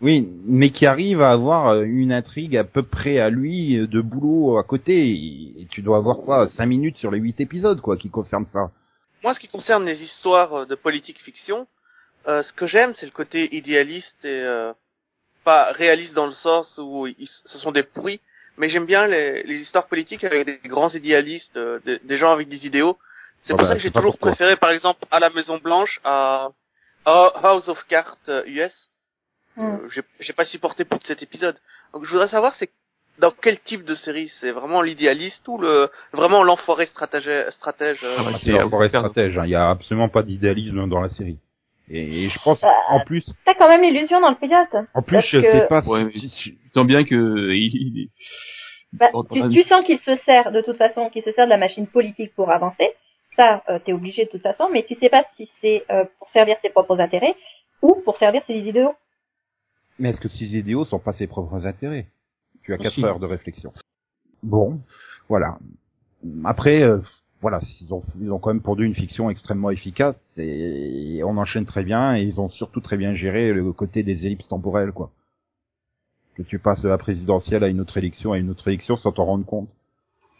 oui, 0.00 0.28
mais 0.46 0.70
qui 0.70 0.86
arrive 0.86 1.20
à 1.20 1.32
avoir 1.32 1.68
euh, 1.68 1.82
une 1.82 2.12
intrigue 2.12 2.56
à 2.56 2.62
peu 2.64 2.84
près 2.84 3.18
à 3.18 3.28
lui 3.28 3.76
euh, 3.76 3.86
de 3.88 4.00
boulot 4.00 4.56
à 4.58 4.62
côté. 4.62 5.10
Et, 5.10 5.66
tu 5.70 5.82
dois 5.82 5.96
avoir 5.96 6.18
quoi, 6.18 6.48
cinq 6.50 6.66
minutes 6.66 6.96
sur 6.96 7.10
les 7.10 7.18
huit 7.18 7.40
épisodes 7.40 7.80
quoi 7.80 7.96
qui 7.96 8.10
concernent 8.10 8.46
ça. 8.52 8.70
Moi, 9.24 9.34
ce 9.34 9.40
qui 9.40 9.48
concerne 9.48 9.84
les 9.84 10.00
histoires 10.02 10.54
euh, 10.60 10.64
de 10.66 10.74
politique 10.76 11.18
fiction, 11.18 11.66
euh, 12.28 12.42
ce 12.44 12.52
que 12.52 12.66
j'aime, 12.68 12.92
c'est 12.96 13.06
le 13.06 13.12
côté 13.12 13.56
idéaliste 13.56 14.24
et 14.24 14.28
euh, 14.28 14.72
pas 15.44 15.72
réaliste 15.72 16.14
dans 16.14 16.26
le 16.26 16.32
sens 16.32 16.78
où 16.80 17.06
ils, 17.08 17.26
ce 17.46 17.58
sont 17.58 17.72
des 17.72 17.82
pourris, 17.82 18.20
mais 18.58 18.68
j'aime 18.68 18.86
bien 18.86 19.06
les, 19.06 19.42
les 19.44 19.56
histoires 19.56 19.86
politiques 19.86 20.24
avec 20.24 20.46
des 20.46 20.68
grands 20.68 20.90
idéalistes, 20.90 21.56
euh, 21.56 21.78
des, 21.84 21.98
des 22.00 22.16
gens 22.16 22.30
avec 22.32 22.48
des 22.48 22.64
idéaux. 22.66 22.96
C'est 23.42 23.52
pour 23.52 23.58
bah, 23.62 23.68
ça 23.68 23.74
que 23.74 23.80
c'est 23.80 23.88
j'ai 23.88 23.92
toujours 23.92 24.16
préféré, 24.18 24.56
par 24.56 24.70
exemple, 24.70 25.04
à 25.10 25.20
la 25.20 25.30
Maison 25.30 25.58
Blanche, 25.58 26.00
à, 26.04 26.48
à 27.04 27.32
House 27.42 27.68
of 27.68 27.78
Cards 27.88 28.16
euh, 28.28 28.42
US. 28.46 28.72
Mm. 29.56 29.62
Euh, 29.62 29.88
j'ai- 29.90 30.02
j'ai 30.20 30.32
pas 30.32 30.44
supporté 30.46 30.84
plus 30.84 30.98
de 30.98 31.04
cet 31.04 31.22
épisode. 31.22 31.56
Donc 31.92 32.04
je 32.06 32.10
voudrais 32.10 32.28
savoir, 32.28 32.54
c'est 32.58 32.70
dans 33.18 33.30
quel 33.30 33.60
type 33.60 33.84
de 33.84 33.94
série? 33.94 34.28
C'est 34.40 34.50
vraiment 34.50 34.82
l'idéaliste 34.82 35.46
ou 35.46 35.58
le 35.58 35.88
vraiment 36.12 36.42
l'enfoiré 36.42 36.86
stratège, 36.86 37.30
stratège 37.52 38.00
euh, 38.02 38.16
Ah 38.18 38.24
ouais, 38.24 38.32
C'est 38.42 38.50
la 38.52 38.68
forêt 38.68 38.88
stratège. 38.88 39.38
hein. 39.38 39.44
Il 39.44 39.50
y 39.50 39.54
a 39.54 39.70
absolument 39.70 40.08
pas 40.08 40.22
d'idéalisme 40.22 40.88
dans 40.88 41.00
la 41.00 41.08
série. 41.10 41.38
Et, 41.88 42.24
et 42.24 42.28
je 42.30 42.38
pense, 42.42 42.60
Bah, 42.62 42.74
en 42.90 43.00
plus, 43.04 43.24
T'as 43.44 43.54
quand 43.54 43.68
même 43.68 43.82
l'illusion 43.82 44.20
dans 44.20 44.30
le 44.30 44.36
pilote. 44.36 44.86
en 44.94 45.02
plus, 45.02 45.16
parce 45.16 45.26
je 45.28 45.38
que- 45.38 45.50
sais 45.52 45.66
pas 45.68 45.82
Ouais, 45.86 46.10
si- 46.12 46.58
sens 46.74 46.86
bien 46.86 47.04
que 47.04 47.52
il, 47.52 48.08
Bah, 48.92 49.10
tu, 49.32 49.62
sens 49.64 49.84
qu'il 49.84 49.98
se 49.98 50.16
sert 50.24 50.50
de 50.52 50.60
toute 50.60 50.76
façon, 50.78 51.10
qu'il 51.10 51.22
se 51.22 51.32
sert 51.32 51.46
de 51.46 51.50
la 51.50 51.56
machine 51.58 51.86
politique 51.86 52.32
pour 52.34 52.50
avancer. 52.50 52.90
Ça, 53.36 53.62
euh, 53.68 53.80
t'es 53.84 53.92
obligé 53.92 54.24
de 54.26 54.30
toute 54.30 54.42
façon, 54.42 54.68
mais 54.72 54.84
tu 54.84 54.94
sais 54.94 55.08
pas 55.08 55.24
si 55.36 55.50
c'est 55.60 55.84
euh, 55.90 56.04
pour 56.18 56.30
servir 56.30 56.56
ses 56.62 56.70
propres 56.70 57.00
intérêts 57.00 57.34
ou 57.82 57.96
pour 58.04 58.16
servir 58.16 58.42
ses 58.46 58.54
idéaux. 58.54 58.94
Mais 59.98 60.10
est-ce 60.10 60.20
que 60.20 60.28
ces 60.28 60.56
idéaux 60.56 60.84
sont 60.84 61.00
pas 61.00 61.12
ses 61.12 61.26
propres 61.26 61.66
intérêts? 61.66 62.06
Tu 62.62 62.72
as 62.72 62.78
quatre 62.78 63.02
heures 63.04 63.18
de 63.18 63.26
réflexion. 63.26 63.72
Bon, 64.42 64.80
voilà. 65.28 65.58
Après, 66.44 66.82
euh, 66.82 66.98
voilà, 67.44 67.60
ils 67.82 67.92
ont, 67.92 68.00
ils 68.22 68.32
ont 68.32 68.38
quand 68.38 68.54
même 68.54 68.62
pondu 68.62 68.86
une 68.86 68.94
fiction 68.94 69.28
extrêmement 69.28 69.68
efficace 69.68 70.16
et 70.38 71.20
on 71.26 71.36
enchaîne 71.36 71.66
très 71.66 71.84
bien 71.84 72.16
et 72.16 72.22
ils 72.22 72.40
ont 72.40 72.48
surtout 72.48 72.80
très 72.80 72.96
bien 72.96 73.12
géré 73.12 73.52
le 73.52 73.70
côté 73.74 74.02
des 74.02 74.24
ellipses 74.24 74.48
temporelles, 74.48 74.92
quoi. 74.92 75.10
Que 76.36 76.42
tu 76.42 76.58
passes 76.58 76.80
de 76.80 76.88
la 76.88 76.96
présidentielle 76.96 77.62
à 77.62 77.68
une 77.68 77.82
autre 77.82 77.98
élection 77.98 78.32
à 78.32 78.38
une 78.38 78.48
autre 78.48 78.66
élection 78.66 78.96
sans 78.96 79.12
t'en 79.12 79.26
rendre 79.26 79.44
compte. 79.44 79.68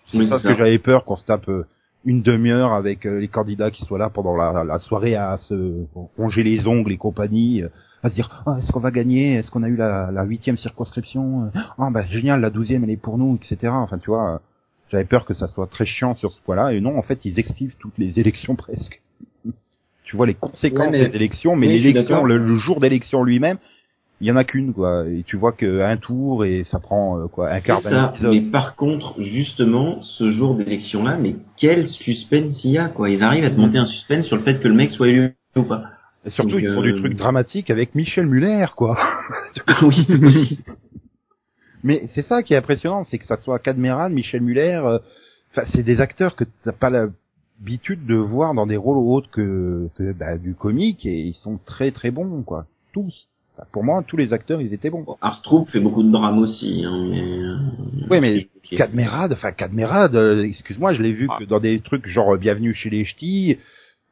C'est 0.09 0.17
Oui, 0.17 0.31
ça 0.31 0.39
que 0.41 0.57
j'avais 0.57 0.79
peur 0.79 1.05
qu'on 1.05 1.17
se 1.17 1.27
tape 1.27 1.47
euh, 1.51 1.67
une 2.07 2.23
demi-heure 2.23 2.73
avec 2.73 3.05
euh, 3.05 3.21
les 3.21 3.29
candidats 3.29 3.71
qui 3.71 3.85
soient 3.85 3.99
là 3.99 4.09
pendant 4.09 4.35
la, 4.35 4.65
la 4.65 4.79
soirée 4.79 5.15
à 5.15 5.37
se 5.37 5.85
ronger 6.17 6.43
les 6.43 6.67
ongles 6.67 6.93
et 6.93 6.97
compagnie, 6.97 7.63
euh, 7.63 7.69
à 8.03 8.09
se 8.09 8.15
dire 8.15 8.31
Ah, 8.47 8.57
est-ce 8.61 8.73
qu'on 8.73 8.81
va 8.81 8.93
gagner, 8.93 9.35
est-ce 9.35 9.51
qu'on 9.51 9.63
a 9.63 9.69
eu 9.69 9.77
la 9.77 10.25
huitième 10.25 10.57
circonscription, 10.57 11.51
ah 11.77 11.91
bah 11.91 12.07
génial, 12.07 12.41
la 12.41 12.49
douzième 12.49 12.83
elle 12.85 12.91
est 12.91 12.97
pour 12.97 13.19
nous, 13.19 13.37
etc. 13.37 13.73
Enfin 13.75 13.99
tu 13.99 14.09
vois, 14.09 14.41
j'avais 14.95 15.05
peur 15.07 15.25
que 15.25 15.35
ça 15.35 15.49
soit 15.49 15.67
très 15.67 15.85
chiant 15.85 16.15
sur 16.15 16.31
ce 16.33 16.41
point-là, 16.43 16.73
et 16.73 16.81
non 16.81 16.97
en 16.97 17.03
fait 17.03 17.25
ils 17.25 17.37
esquivent 17.39 17.75
toutes 17.81 17.99
les 17.99 18.21
élections 18.21 18.55
presque. 18.55 19.03
tu 20.05 20.17
vois 20.17 20.27
les 20.27 20.35
conséquences 20.35 20.93
Ouais, 20.93 20.99
mais- 20.99 21.09
des 21.09 21.17
élections, 21.17 21.57
mais 21.57 21.67
oui, 21.67 21.81
l'élection, 21.81 22.25
le, 22.25 22.39
le 22.39 22.57
jour 22.57 22.79
d'élection 22.79 23.25
lui-même, 23.25 23.59
il 24.21 24.29
y 24.29 24.31
en 24.31 24.37
a 24.37 24.45
qu'une 24.45 24.73
quoi, 24.73 25.05
et 25.09 25.25
tu 25.27 25.37
vois 25.37 25.51
que 25.51 25.81
un 25.83 25.97
tour 25.97 26.45
et 26.45 26.63
ça 26.63 26.79
prend 26.79 27.19
euh, 27.19 27.27
quoi 27.27 27.51
un 27.51 27.61
quart 27.61 27.81
C'est 27.83 27.91
d'un. 27.91 28.13
Mais 28.31 28.41
par 28.41 28.77
contre, 28.77 29.21
justement, 29.21 30.01
ce 30.03 30.31
jour 30.31 30.55
d'élection-là, 30.55 31.19
mais 31.21 31.35
quel 31.57 31.89
suspense 31.89 32.63
il 32.65 32.71
y 32.71 32.79
a, 32.79 32.89
quoi. 32.89 33.11
Ils 33.11 33.25
arrivent 33.25 33.45
à 33.45 33.51
te 33.51 33.57
monter 33.57 33.79
un 33.79 33.85
suspense 33.85 34.27
sur 34.27 34.37
le 34.37 34.43
fait 34.45 34.61
que 34.61 34.69
le 34.69 34.75
mec 34.75 34.93
soit 34.93 35.09
élu 35.09 35.35
ou 35.57 35.65
pas. 35.65 35.83
Et 36.25 36.31
surtout, 36.31 36.53
Donc, 36.53 36.61
ils 36.63 36.69
font 36.73 36.83
euh, 36.83 36.93
du 36.93 36.95
truc 36.95 37.17
dramatique 37.17 37.69
avec 37.71 37.97
Michel 37.97 38.27
Muller, 38.27 38.67
quoi. 38.77 38.97
oui, 39.83 40.07
oui. 40.09 40.59
Mais 41.85 42.09
c'est 42.15 42.27
ça 42.27 42.43
qui 42.43 42.55
est 42.55 42.57
impressionnant, 42.57 43.05
c'est 43.05 43.19
que 43.19 43.27
ça 43.27 43.37
soit 43.37 43.59
Cadmeran, 43.61 44.11
Michel 44.11 44.41
Muller, 44.41 44.81
euh, 44.85 44.99
enfin, 45.53 45.65
c'est 45.73 45.83
des 45.85 46.01
acteurs 46.01 46.35
que 46.35 46.45
t'as 46.65 46.73
pas 46.73 46.91
l'habitude 46.91 48.07
de 48.07 48.17
voir 48.17 48.55
dans 48.55 48.67
des 48.67 48.77
rôles 48.77 48.97
autres 48.97 49.31
que, 49.31 49.89
que 49.97 50.13
bah, 50.13 50.39
du 50.39 50.55
comique, 50.55 51.05
et 51.07 51.21
ils 51.21 51.35
sont 51.35 51.59
très 51.65 51.91
très 51.93 52.11
bons, 52.11 52.43
quoi. 52.43 52.67
Tous. 52.93 53.29
Enfin, 53.57 53.67
pour 53.71 53.85
moi, 53.85 54.03
tous 54.05 54.17
les 54.17 54.33
acteurs, 54.33 54.61
ils 54.61 54.73
étaient 54.73 54.91
bons. 54.91 55.05
Arstrup 55.21 55.69
fait 55.69 55.79
beaucoup 55.79 56.03
de 56.03 56.11
drame 56.11 56.39
aussi, 56.39 56.83
hein, 56.85 57.07
mais... 57.09 57.21
euh, 57.21 57.57
Oui, 58.11 58.21
mais. 58.21 58.49
Cadmerade, 58.77 59.33
enfin 59.35 59.53
Cadmerade, 59.53 60.17
euh, 60.17 60.43
excuse-moi, 60.43 60.95
je 60.95 61.03
l'ai 61.03 61.13
vu 61.13 61.29
Ah. 61.31 61.37
que 61.39 61.45
dans 61.45 61.61
des 61.61 61.79
trucs 61.81 62.07
genre 62.09 62.37
Bienvenue 62.39 62.75
chez 62.75 62.89
les 62.91 63.05
Ch'tis, 63.05 63.59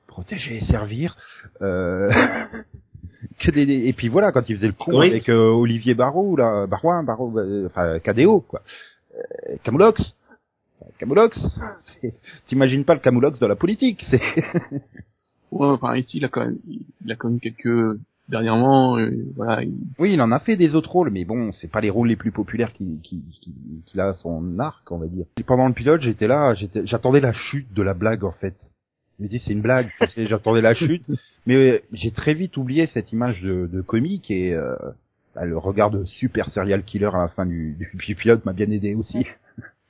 protéger 0.06 0.58
et 0.58 0.64
servir, 0.66 1.16
euh, 1.62 2.12
que 3.38 3.50
des, 3.50 3.62
et 3.88 3.92
puis 3.92 4.08
voilà 4.08 4.32
quand 4.32 4.48
il 4.48 4.56
faisait 4.56 4.66
le 4.68 4.72
con 4.72 4.98
Oui. 5.00 5.08
avec 5.08 5.28
euh, 5.28 5.50
Olivier 5.50 5.94
Barrault 5.94 6.36
là, 6.36 6.66
Barouin, 6.66 7.02
Barrault, 7.02 7.38
euh, 7.38 7.66
enfin 7.66 7.98
Cadéo 8.00 8.40
quoi, 8.40 8.62
euh, 9.16 9.56
Camoulox, 9.62 10.14
Camoulox, 10.98 11.38
t'imagines 12.46 12.84
pas 12.84 12.94
le 12.94 13.00
Camoulox 13.00 13.38
dans 13.38 13.48
la 13.48 13.56
politique, 13.56 14.04
c'est 14.10 14.20
ouais, 15.52 15.66
enfin 15.68 15.94
ici 15.96 16.18
il 16.18 16.24
a 16.24 16.28
quand 16.28 16.44
même 16.44 16.58
il 17.04 17.12
a 17.12 17.16
quand 17.16 17.28
même 17.30 17.40
quelques 17.40 17.98
dernièrement 18.28 18.98
euh, 18.98 19.10
voilà 19.36 19.62
il- 19.62 19.74
oui 19.98 20.12
il 20.14 20.22
en 20.22 20.32
a 20.32 20.38
fait 20.38 20.56
des 20.56 20.74
autres 20.74 20.90
rôles, 20.90 21.10
mais 21.10 21.24
bon 21.24 21.52
c'est 21.52 21.70
pas 21.70 21.80
les 21.80 21.90
rôles 21.90 22.08
les 22.08 22.16
plus 22.16 22.32
populaires 22.32 22.72
qu'il 22.72 23.00
qui, 23.02 23.24
qui, 23.40 23.54
qu'il 23.86 24.00
a 24.00 24.14
son 24.14 24.58
arc 24.58 24.90
on 24.90 24.98
va 24.98 25.06
dire. 25.06 25.26
Et 25.38 25.42
pendant 25.42 25.66
le 25.68 25.74
pilote 25.74 26.00
j'étais 26.00 26.26
là, 26.26 26.54
j'étais, 26.54 26.86
j'attendais 26.86 27.20
la 27.20 27.32
chute 27.32 27.72
de 27.74 27.82
la 27.82 27.94
blague 27.94 28.24
en 28.24 28.32
fait. 28.32 28.56
Je 29.19 29.25
me 29.25 29.28
dis 29.28 29.38
c'est 29.40 29.52
une 29.52 29.62
blague, 29.62 29.90
j'attendais 30.16 30.62
la 30.62 30.75
chute, 30.75 31.04
mais 31.47 31.54
euh, 31.54 31.78
j'ai 31.92 32.11
très 32.11 32.35
vite 32.35 32.57
oublié 32.57 32.87
cette 32.87 33.12
image 33.12 33.42
de, 33.42 33.69
de 33.73 33.81
comique 33.81 34.31
et 34.31 34.54
euh, 34.54 34.75
bah, 35.35 35.45
le 35.45 35.57
regard 35.59 35.90
de 35.90 36.04
super 36.04 36.50
serial 36.50 36.83
killer 36.83 37.11
à 37.12 37.19
la 37.19 37.28
fin 37.28 37.47
du, 37.47 37.76
du, 37.78 37.90
du 37.95 38.14
pilote 38.14 38.45
m'a 38.45 38.52
bien 38.52 38.71
aidé 38.71 38.95
aussi. 38.95 39.26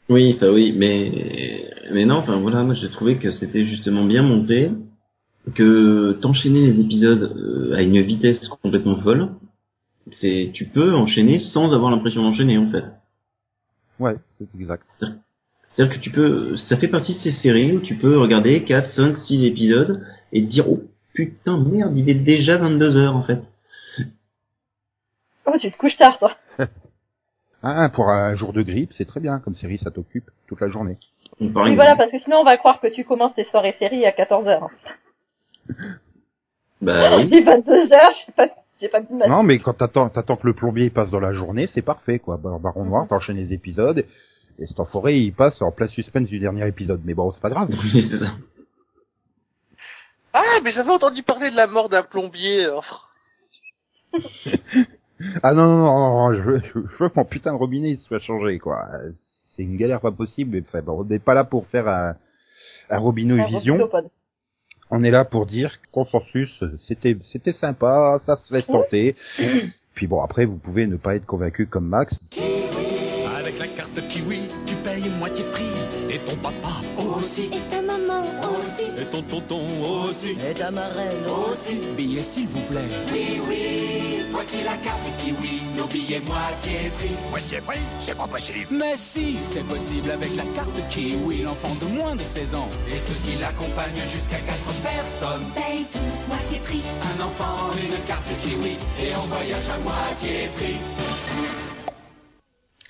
Oui, 0.09 0.37
ça 0.39 0.53
oui, 0.53 0.75
mais 0.77 1.71
mais 1.93 2.05
non, 2.05 2.17
enfin 2.17 2.39
voilà, 2.41 2.65
moi 2.65 2.75
j'ai 2.75 2.91
trouvé 2.91 3.19
que 3.19 3.31
c'était 3.33 3.65
justement 3.65 4.05
bien 4.05 4.23
monté, 4.23 4.71
que 5.55 6.19
t'enchaîner 6.21 6.61
les 6.61 6.81
épisodes 6.81 7.23
euh, 7.23 7.75
à 7.75 7.83
une 7.83 8.01
vitesse 8.03 8.47
complètement 8.63 9.01
folle, 9.01 9.31
c'est 10.21 10.51
tu 10.55 10.67
peux 10.67 10.95
enchaîner 10.95 11.39
sans 11.39 11.73
avoir 11.73 11.91
l'impression 11.91 12.23
d'enchaîner 12.23 12.59
en 12.59 12.69
fait. 12.69 12.85
Ouais, 13.99 14.17
c'est 14.39 14.53
exact. 14.55 14.87
C'est-à-dire 15.75 15.97
que 15.97 16.01
tu 16.03 16.11
peux, 16.11 16.57
ça 16.57 16.77
fait 16.77 16.89
partie 16.89 17.15
de 17.15 17.21
ces 17.21 17.33
séries 17.33 17.73
où 17.73 17.81
tu 17.81 17.97
peux 17.97 18.19
regarder 18.19 18.63
4, 18.65 18.89
5, 18.91 19.17
6 19.19 19.45
épisodes 19.45 20.05
et 20.33 20.43
te 20.45 20.51
dire 20.51 20.71
oh 20.71 20.81
putain 21.15 21.59
merde, 21.59 21.97
il 21.97 22.09
est 22.11 22.15
déjà 22.15 22.57
22 22.59 22.97
heures 22.97 23.17
en 23.17 23.23
fait. 23.23 23.41
Oh, 25.45 25.57
tu 25.61 25.71
te 25.73 25.77
couches 25.77 25.97
tard, 25.97 26.19
toi. 26.19 26.37
Ah, 27.65 27.89
pour 27.91 28.09
un 28.09 28.35
jour 28.35 28.53
de 28.53 28.63
grippe, 28.63 28.93
c'est 28.93 29.05
très 29.05 29.21
bien 29.21 29.39
comme 29.39 29.55
série, 29.55 29.79
ça 29.79 29.93
t'occupe 29.93 30.29
toute 30.49 30.61
la 30.61 30.69
journée. 30.69 30.97
Oui, 31.41 31.77
voilà, 31.77 31.95
parce 31.95 32.11
que 32.11 32.19
sinon 32.19 32.39
on 32.39 32.45
va 32.45 32.57
croire 32.57 32.81
que 32.81 32.89
tu 32.89 33.05
commences 33.05 33.35
tes 33.37 33.45
soirées 33.45 33.77
séries 33.79 34.05
à 34.05 34.11
14h. 34.11 34.67
Bah 36.81 37.17
oui. 37.17 37.29
Il 37.31 37.35
est 37.39 37.45
22h, 37.45 38.09
j'ai 38.27 38.33
pas, 38.33 38.49
j'ai 38.81 38.89
pas 38.89 39.01
vu 39.01 39.15
ma 39.15 39.29
Non, 39.29 39.45
mais 39.45 39.61
quand 39.61 39.75
t'attends, 39.75 40.09
t'attends 40.09 40.35
que 40.37 40.47
le 40.49 40.55
plombier 40.55 40.91
passe 40.91 41.13
dans 41.13 41.21
la 41.21 41.33
journée, 41.33 41.69
c'est 41.73 41.83
parfait, 41.83 42.19
quoi. 42.19 42.37
Bar- 42.39 42.59
Baron 42.59 42.85
Noir, 42.85 43.03
Mhm. 43.03 43.09
t'enchaînes 43.09 43.37
les 43.37 43.53
épisodes, 43.53 44.05
et 44.59 44.67
cet 44.67 44.79
enfoiré, 44.81 45.19
il 45.19 45.33
passe 45.33 45.61
en 45.63 45.71
plein 45.73 45.89
suspense 45.89 46.29
du 46.29 46.39
dernier 46.39 46.67
épisode. 46.67 47.01
Mais 47.05 47.15
bon, 47.15 47.31
c'est 47.33 47.41
pas 47.43 47.51
grave. 47.51 47.69
Oui, 47.71 48.09
c'est 48.11 48.19
ça. 48.19 48.33
Ah, 50.35 50.61
mais 50.65 50.73
j'avais 50.73 50.91
entendu 50.91 51.23
parler 51.23 51.51
de 51.51 51.57
la 51.57 51.67
mort 51.67 51.89
d'un 51.89 52.03
plombier. 52.03 52.65
euh, 52.67 52.81
Ah 55.43 55.53
non, 55.53 55.67
non, 55.67 55.77
non, 55.85 56.31
non, 56.31 56.35
je 56.35 56.41
veux, 56.43 56.63
je 56.75 56.79
veux 56.99 57.09
que 57.09 57.15
mon 57.17 57.25
putain 57.25 57.53
de 57.53 57.59
robinet 57.59 57.97
soit 57.97 58.19
changé, 58.19 58.59
quoi. 58.59 58.89
C'est 59.55 59.63
une 59.63 59.77
galère 59.77 60.01
pas 60.01 60.11
possible, 60.11 60.51
mais 60.57 60.63
enfin, 60.67 60.83
bon, 60.83 61.01
on 61.01 61.05
n'est 61.05 61.19
pas 61.21 61.35
là 61.35 61.45
pour 61.45 61.67
faire 61.69 61.87
un, 61.87 62.17
un 62.91 62.99
robinet 62.99 63.41
un 63.41 63.45
vision. 63.47 63.89
On 64.91 65.05
est 65.05 65.11
là 65.13 65.25
pour 65.25 65.47
dire 65.47 65.81
que 65.81 65.87
consensus, 65.93 66.63
c'était, 66.87 67.17
c'était 67.31 67.53
sympa, 67.53 68.19
ça 68.27 68.37
se 68.37 68.53
laisse 68.53 68.67
tenter. 68.67 69.15
Puis 69.95 70.07
bon, 70.09 70.21
après, 70.23 70.45
vous 70.45 70.59
pouvez 70.59 70.87
ne 70.87 70.97
pas 70.97 71.15
être 71.15 71.27
convaincu 71.27 71.67
comme 71.67 71.87
Max. 71.87 72.15
Carte 73.77 74.07
Kiwi, 74.09 74.41
tu 74.67 74.75
payes 74.77 75.09
moitié 75.19 75.45
prix. 75.53 75.65
Et 76.11 76.19
ton 76.19 76.37
papa 76.37 76.81
aussi. 76.99 77.45
Et 77.45 77.61
ta 77.71 77.81
maman 77.81 78.23
aussi. 78.43 78.91
Et 79.01 79.05
ton 79.07 79.23
tonton 79.23 79.67
aussi. 79.83 80.37
Et 80.49 80.55
ta 80.55 80.71
marraine 80.71 81.25
aussi. 81.27 81.77
Billets 81.97 82.23
s'il 82.23 82.47
vous 82.49 82.61
plaît. 82.63 82.89
Oui, 83.13 83.41
oui, 83.49 84.25
voici 84.31 84.59
la 84.65 84.77
carte 84.77 85.07
Kiwi, 85.19 85.63
nos 85.77 85.87
billets 85.87 86.21
moitié 86.21 86.91
prix. 86.99 87.17
Moitié 87.31 87.61
prix, 87.61 87.81
c'est 87.99 88.17
pas 88.17 88.27
possible. 88.27 88.67
Mais 88.71 88.97
si, 88.97 89.39
c'est 89.41 89.65
possible 89.65 90.11
avec 90.11 90.37
la 90.37 90.45
carte 90.55 90.89
Kiwi, 90.89 91.43
l'enfant 91.43 91.75
de 91.81 91.87
moins 91.99 92.15
de 92.15 92.25
16 92.25 92.55
ans. 92.55 92.69
Et 92.89 92.99
ceux 92.99 93.15
qui 93.25 93.39
l'accompagnent 93.39 94.07
jusqu'à 94.13 94.39
4 94.39 94.57
personnes 94.83 95.45
payent 95.55 95.87
tous 95.91 96.29
moitié 96.29 96.59
prix. 96.65 96.83
Un 97.03 97.25
enfant, 97.25 97.71
une 97.77 98.05
carte 98.05 98.29
Kiwi. 98.43 98.77
Et 99.01 99.15
on 99.17 99.27
voyage 99.35 99.71
à 99.71 99.79
moitié 99.79 100.51
prix. 100.57 100.77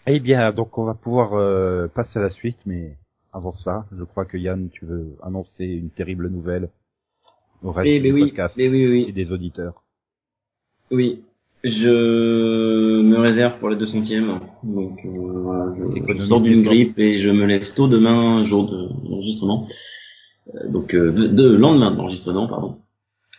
Eh 0.07 0.21
bien, 0.21 0.53
donc 0.53 0.79
on 0.79 0.85
va 0.85 0.95
pouvoir 0.95 1.35
euh, 1.35 1.87
passer 1.89 2.19
à 2.19 2.23
la 2.23 2.31
suite, 2.31 2.59
mais 2.67 2.97
avant 3.33 3.53
ça, 3.53 3.87
je 3.97 4.05
crois 4.05 4.25
que 4.25 4.37
Yann, 4.37 4.69
tu 4.71 4.85
veux 4.85 5.17
annoncer 5.23 5.65
une 5.65 5.91
terrible 5.91 6.29
nouvelle 6.29 6.71
au 7.63 7.71
reste 7.71 7.89
Eh 7.89 8.01
du 8.01 8.13
oui, 8.13 8.21
podcast 8.29 8.55
oui, 8.57 8.69
oui, 8.69 9.05
et 9.09 9.13
des 9.13 9.33
auditeurs. 9.33 9.85
oui. 10.91 11.23
Je 11.65 13.01
me 13.03 13.19
réserve 13.21 13.61
pour 13.61 13.69
la 13.69 13.77
200e. 13.77 14.41
Donc, 14.65 14.99
euh, 15.05 15.11
voilà, 15.43 15.73
je, 15.79 16.27
sors 16.27 16.41
d'une 16.41 16.65
grippe 16.65 16.99
et 16.99 17.21
je 17.21 17.29
me 17.31 17.47
lève 17.47 17.73
tôt 17.75 17.87
demain, 17.87 18.45
jour 18.47 18.69
de- 18.69 18.89
d'enregistrement. 19.09 19.69
Euh, 20.57 20.69
donc, 20.71 20.93
euh, 20.93 21.13
de, 21.13 21.29
de 21.29 21.55
lendemain 21.55 21.93
d'enregistrement, 21.93 22.49
pardon. 22.49 22.79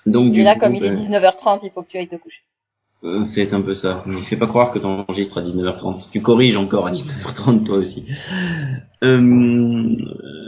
Donc, 0.05 0.27
Et 0.31 0.37
du 0.37 0.43
là, 0.43 0.53
coup, 0.53 0.61
comme 0.61 0.75
il 0.75 0.85
est 0.85 0.91
ben, 0.91 1.09
19h30, 1.09 1.59
il 1.63 1.71
faut 1.71 1.81
que 1.83 1.89
tu 1.89 1.97
ailles 1.97 2.07
te 2.07 2.15
coucher. 2.15 2.39
Euh, 3.03 3.25
C'est 3.35 3.51
un 3.53 3.61
peu 3.61 3.75
ça. 3.75 4.03
Ne 4.05 4.21
fais 4.23 4.37
pas 4.37 4.47
croire 4.47 4.71
que 4.71 4.79
tu 4.79 4.85
enregistres 4.85 5.37
à 5.37 5.41
19h30. 5.41 6.09
Tu 6.11 6.21
corriges 6.21 6.55
encore 6.57 6.87
à 6.87 6.91
19h30 6.91 7.63
toi 7.65 7.77
aussi. 7.77 8.05
Euh, 9.03 9.95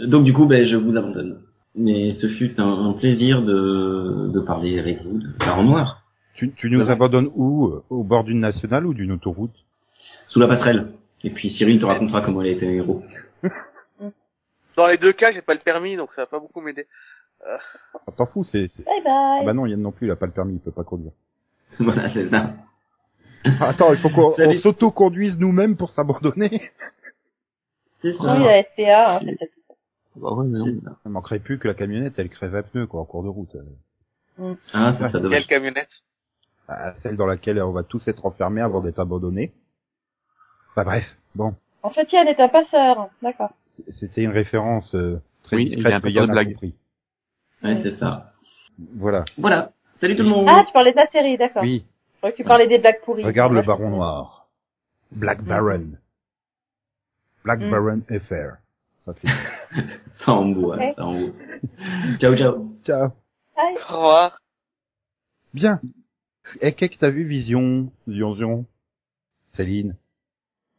donc 0.08 0.24
du 0.24 0.34
coup, 0.34 0.46
ben, 0.46 0.66
je 0.66 0.78
vous 0.78 0.96
abandonne. 0.98 1.42
Mais 1.76 2.14
ce 2.14 2.28
fut 2.28 2.60
un, 2.60 2.68
un 2.90 2.94
plaisir 2.94 3.42
de, 3.44 4.30
de 4.34 4.40
parler 4.40 4.80
avec 4.80 5.02
vous 5.04 5.18
de 5.20 5.28
Baron 5.40 5.64
Noir. 5.64 6.02
Tu, 6.36 6.52
tu 6.54 6.70
nous 6.70 6.82
Ouais. 6.82 6.90
abandonnes 6.90 7.30
où 7.36 7.68
euh, 7.68 7.84
Au 7.90 8.04
bord 8.04 8.24
d'une 8.24 8.40
nationale 8.40 8.86
ou 8.86 8.94
d'une 8.94 9.12
autoroute? 9.12 9.56
Sous 10.28 10.40
la 10.40 10.48
passerelle. 10.48 10.88
Et 11.24 11.30
puis 11.32 11.50
Cyril 11.50 11.80
te 11.80 11.86
racontera 11.86 12.22
comment 12.22 12.42
elle 12.42 12.48
a 12.50 12.52
été 12.52 12.68
un 12.68 12.72
héros. 12.72 13.04
Dans 14.78 14.88
les 14.88 14.98
deux 14.98 15.14
cas, 15.14 15.32
j'ai 15.32 15.42
pas 15.42 15.54
le 15.54 15.62
permis, 15.62 15.96
donc 15.96 16.10
ça 16.16 16.24
va 16.24 16.28
pas 16.28 16.40
beaucoup 16.40 16.60
m'aider. 16.62 16.86
Ah, 17.46 17.58
T'en 18.18 18.26
fous, 18.26 18.44
c'est... 18.44 18.68
c'est- 18.70 18.84
Bye 18.86 19.02
Ah 19.06 19.38
bye. 19.38 19.46
bah 19.46 19.54
non, 19.54 19.66
Yann 19.66 19.82
non 19.82 19.92
plus, 19.92 20.08
il 20.08 20.12
a 20.12 20.16
pas 20.18 20.26
le 20.26 20.34
permis, 20.34 20.56
il 20.56 20.60
peut 20.60 20.72
pas 20.72 20.84
conduire. 20.84 21.12
voilà, 21.80 22.14
c'est 22.14 22.30
ça. 22.30 22.54
Attends, 23.60 23.94
il 23.94 24.00
faut 24.00 24.10
qu'on 24.10 24.34
on 24.38 24.54
s'auto-conduise 24.58 25.38
nous-mêmes 25.38 25.78
pour 25.78 25.90
s'abandonner. 25.92 26.50
C'est 28.02 28.14
ça. 28.14 28.36
Oui, 28.36 28.44
la 28.44 28.64
SPA, 28.64 29.16
hein, 29.18 29.20
ça. 29.40 29.46
Bah 30.16 30.32
ouais, 30.34 30.46
mais 30.46 30.60
non. 30.60 30.66
C'est 30.66 30.80
ça. 30.82 30.96
Il 31.06 31.12
manquerait 31.12 31.40
plus 31.40 31.58
que 31.60 31.68
la 31.68 31.74
camionnette, 31.74 32.18
elle 32.20 32.30
crève 32.30 32.56
à 32.56 32.62
pneus, 32.64 32.86
quoi, 32.88 33.02
en 33.02 33.06
cours 33.06 33.24
de 33.24 33.30
route. 33.30 33.56
Ah, 34.74 34.92
c'est 34.94 35.12
ça, 35.12 35.20
dommage. 35.20 35.32
Quelle 35.32 35.48
camionnette? 35.48 35.90
Ah, 36.68 36.94
celle 37.02 37.16
dans 37.16 37.26
laquelle 37.26 37.62
on 37.62 37.72
va 37.72 37.84
tous 37.84 38.08
être 38.08 38.26
enfermés 38.26 38.62
avant 38.62 38.82
d'être 38.82 39.00
abandonnés. 39.00 39.54
Bah 40.76 40.84
bref, 40.84 41.06
bon. 41.36 41.56
En 41.84 41.90
fait, 41.92 42.12
Yann 42.12 42.28
est 42.28 42.40
un 42.40 42.50
passeur. 42.50 43.10
D'accord. 43.22 43.54
C'était 44.00 44.24
une 44.24 44.32
référence 44.32 44.94
euh, 44.96 45.22
très 45.44 45.56
Oui, 45.58 45.64
il 45.66 45.70
y 45.70 45.74
a 45.74 45.76
discrète 45.78 46.02
peu 46.04 46.10
Yann 46.10 46.26
de 46.26 46.32
a 46.32 46.34
blague. 46.34 46.52
compris. 46.54 46.78
Ouais, 47.64 47.80
c'est 47.84 47.96
ça. 47.98 48.34
Voilà. 48.98 49.24
Voilà. 49.38 49.72
Salut 49.96 50.16
tout 50.16 50.24
le 50.24 50.30
monde. 50.30 50.46
Ah, 50.50 50.64
tu 50.66 50.74
parlais 50.74 50.92
de 50.92 50.98
la 50.98 51.08
série, 51.08 51.38
d'accord. 51.38 51.64
Oui, 51.64 51.86
Je 52.24 52.30
que 52.30 52.36
tu 52.36 52.44
parlais 52.44 52.68
des 52.68 52.80
blagues 52.80 53.02
pourries. 53.04 53.24
regarde 53.24 53.54
le 53.54 53.62
Baron 53.62 53.90
Noir. 53.90 54.48
Black 55.12 55.44
Baron. 55.44 55.92
Black 57.44 57.60
Mm. 57.62 57.70
Baron 57.70 58.02
FR. 58.10 58.58
Ça 59.02 59.14
fait... 59.14 59.28
Ça 60.14 60.32
en 60.34 60.46
bout, 60.46 60.70
ouais, 60.72 60.78
Ouais. 60.78 60.94
ça 60.96 61.06
en 61.06 61.14
bout. 61.14 61.34
ciao, 62.20 62.36
ciao. 62.36 62.76
Ciao. 62.84 63.10
Aïe. 63.56 63.76
Au 63.90 63.94
revoir. 63.96 64.40
Bien. 65.54 65.80
Et 66.62 66.74
qu'est-ce 66.74 66.92
que 66.94 66.98
t'as 67.00 67.10
vu, 67.12 67.24
Vision, 67.24 67.92
Vision, 68.08 68.66
Céline? 69.54 69.96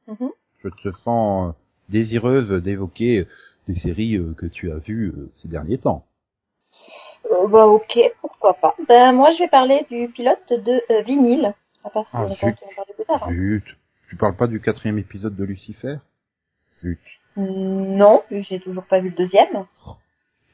Mhm. 0.09 0.31
Je 0.63 0.69
te 0.69 0.91
sens 0.99 1.51
euh, 1.55 1.59
désireuse 1.89 2.51
d'évoquer 2.63 3.21
euh, 3.21 3.27
des 3.69 3.77
séries 3.77 4.17
euh, 4.17 4.35
que 4.35 4.47
tu 4.47 4.71
as 4.73 4.79
vues 4.79 5.13
ces 5.35 5.49
derniers 5.49 5.79
temps. 5.79 6.05
Euh, 7.33 7.47
bah, 7.49 7.67
ok, 7.67 7.99
pourquoi 8.21 8.55
pas. 8.55 8.75
Ben, 8.89 9.13
moi, 9.13 9.33
je 9.33 9.39
vais 9.39 9.49
parler 9.49 9.87
du 9.91 10.09
pilote 10.09 10.49
de 10.51 10.83
euh, 10.91 11.03
vinyle. 11.03 11.55
À 11.85 11.91
part 11.91 12.07
Ah, 12.13 12.27
zut. 12.29 12.39
plus 12.97 13.05
tard. 13.07 13.25
hein. 13.25 13.33
Zut. 13.33 13.65
Tu 14.09 14.17
parles 14.17 14.37
pas 14.37 14.47
du 14.47 14.61
quatrième 14.61 14.99
épisode 14.99 15.37
de 15.37 15.45
Lucifer? 15.45 15.97
Zut. 16.83 17.01
Non, 17.37 18.23
j'ai 18.31 18.61
toujours 18.61 18.85
pas 18.85 19.01
vu 19.01 19.11
le 19.11 19.17
deuxième. 19.17 19.67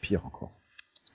Pire 0.01 0.27
encore. 0.27 0.51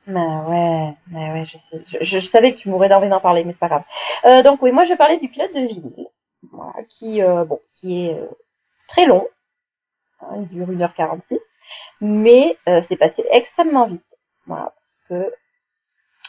Mais 0.06 0.20
ouais, 0.22 0.94
mais 1.08 1.32
ouais, 1.34 1.46
je, 1.46 1.52
sais. 1.58 1.84
Je, 1.88 1.98
je- 2.06 2.20
je 2.22 2.28
savais 2.30 2.54
que 2.54 2.60
tu 2.60 2.70
mourrais 2.70 2.88
d'envie 2.88 3.10
d'en 3.10 3.20
parler, 3.20 3.44
mais 3.44 3.52
c'est 3.52 3.60
pas 3.60 3.68
grave. 3.68 3.84
Euh, 4.26 4.42
donc 4.44 4.62
oui, 4.62 4.72
moi 4.72 4.86
je 4.86 4.92
vais 4.92 4.96
parler 4.98 5.18
du 5.18 5.28
pilote 5.28 5.54
de 5.54 5.60
vinyle, 5.68 6.08
voilà, 6.54 6.72
qui 6.88 7.22
euh, 7.22 7.44
bon, 7.44 7.60
qui 7.74 8.06
est 8.06 8.14
euh, 8.14 8.28
très 8.88 9.06
long, 9.06 9.28
hein, 10.22 10.36
il 10.38 10.48
dure 10.48 10.68
1h46, 10.70 11.40
mais 12.00 12.58
euh, 12.70 12.82
c'est 12.88 12.96
passé 12.96 13.26
extrêmement 13.32 13.88
vite. 13.88 14.02
Voilà, 14.46 14.74
parce 15.10 15.24
que 15.24 15.34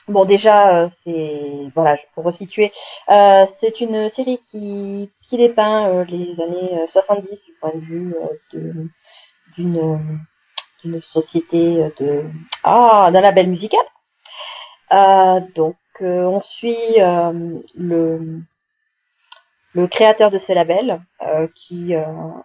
bon 0.08 0.24
déjà 0.24 0.84
euh, 0.84 0.88
c'est 1.04 1.70
voilà, 1.74 1.96
pour 2.14 2.24
resituer, 2.24 2.72
euh, 3.10 3.46
c'est 3.60 3.80
une 3.80 4.10
série 4.10 4.38
qui 4.50 5.10
qui 5.28 5.36
dépeint 5.36 5.88
euh, 5.88 6.04
les 6.04 6.34
années 6.40 6.80
euh, 6.80 6.86
70 6.88 7.28
du 7.44 7.52
point 7.60 7.72
de 7.74 7.80
vue 7.80 8.14
euh, 8.54 8.72
d'une 9.56 9.78
euh, 9.78 9.98
d'une 10.84 11.02
société 11.02 11.82
euh, 11.82 11.90
de 11.98 12.24
ah 12.64 13.10
d'un 13.12 13.20
label 13.20 13.48
musical. 13.48 13.80
Euh, 14.92 15.40
donc 15.54 15.76
euh, 16.00 16.24
on 16.24 16.40
suit 16.40 17.00
euh, 17.00 17.60
le 17.76 18.40
le 19.74 19.86
créateur 19.86 20.30
de 20.30 20.38
ce 20.38 20.52
label 20.52 21.00
euh, 21.22 21.46
qui 21.54 21.94
euh, 21.94 22.04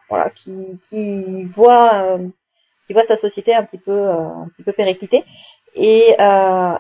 voilà 0.10 0.29
qui 0.32 0.79
qui 0.89 1.46
voit 1.55 1.93
euh, 2.03 2.27
qui 2.88 2.93
voit 2.93 3.05
sa 3.08 3.17
société 3.17 3.53
un 3.55 3.63
petit 3.63 3.77
peu 3.77 3.91
euh, 3.91 4.27
un 4.27 4.50
petit 4.50 4.63
peu 4.63 4.74
périclitée 4.74 5.24
et 5.75 6.15
euh, 6.20 6.75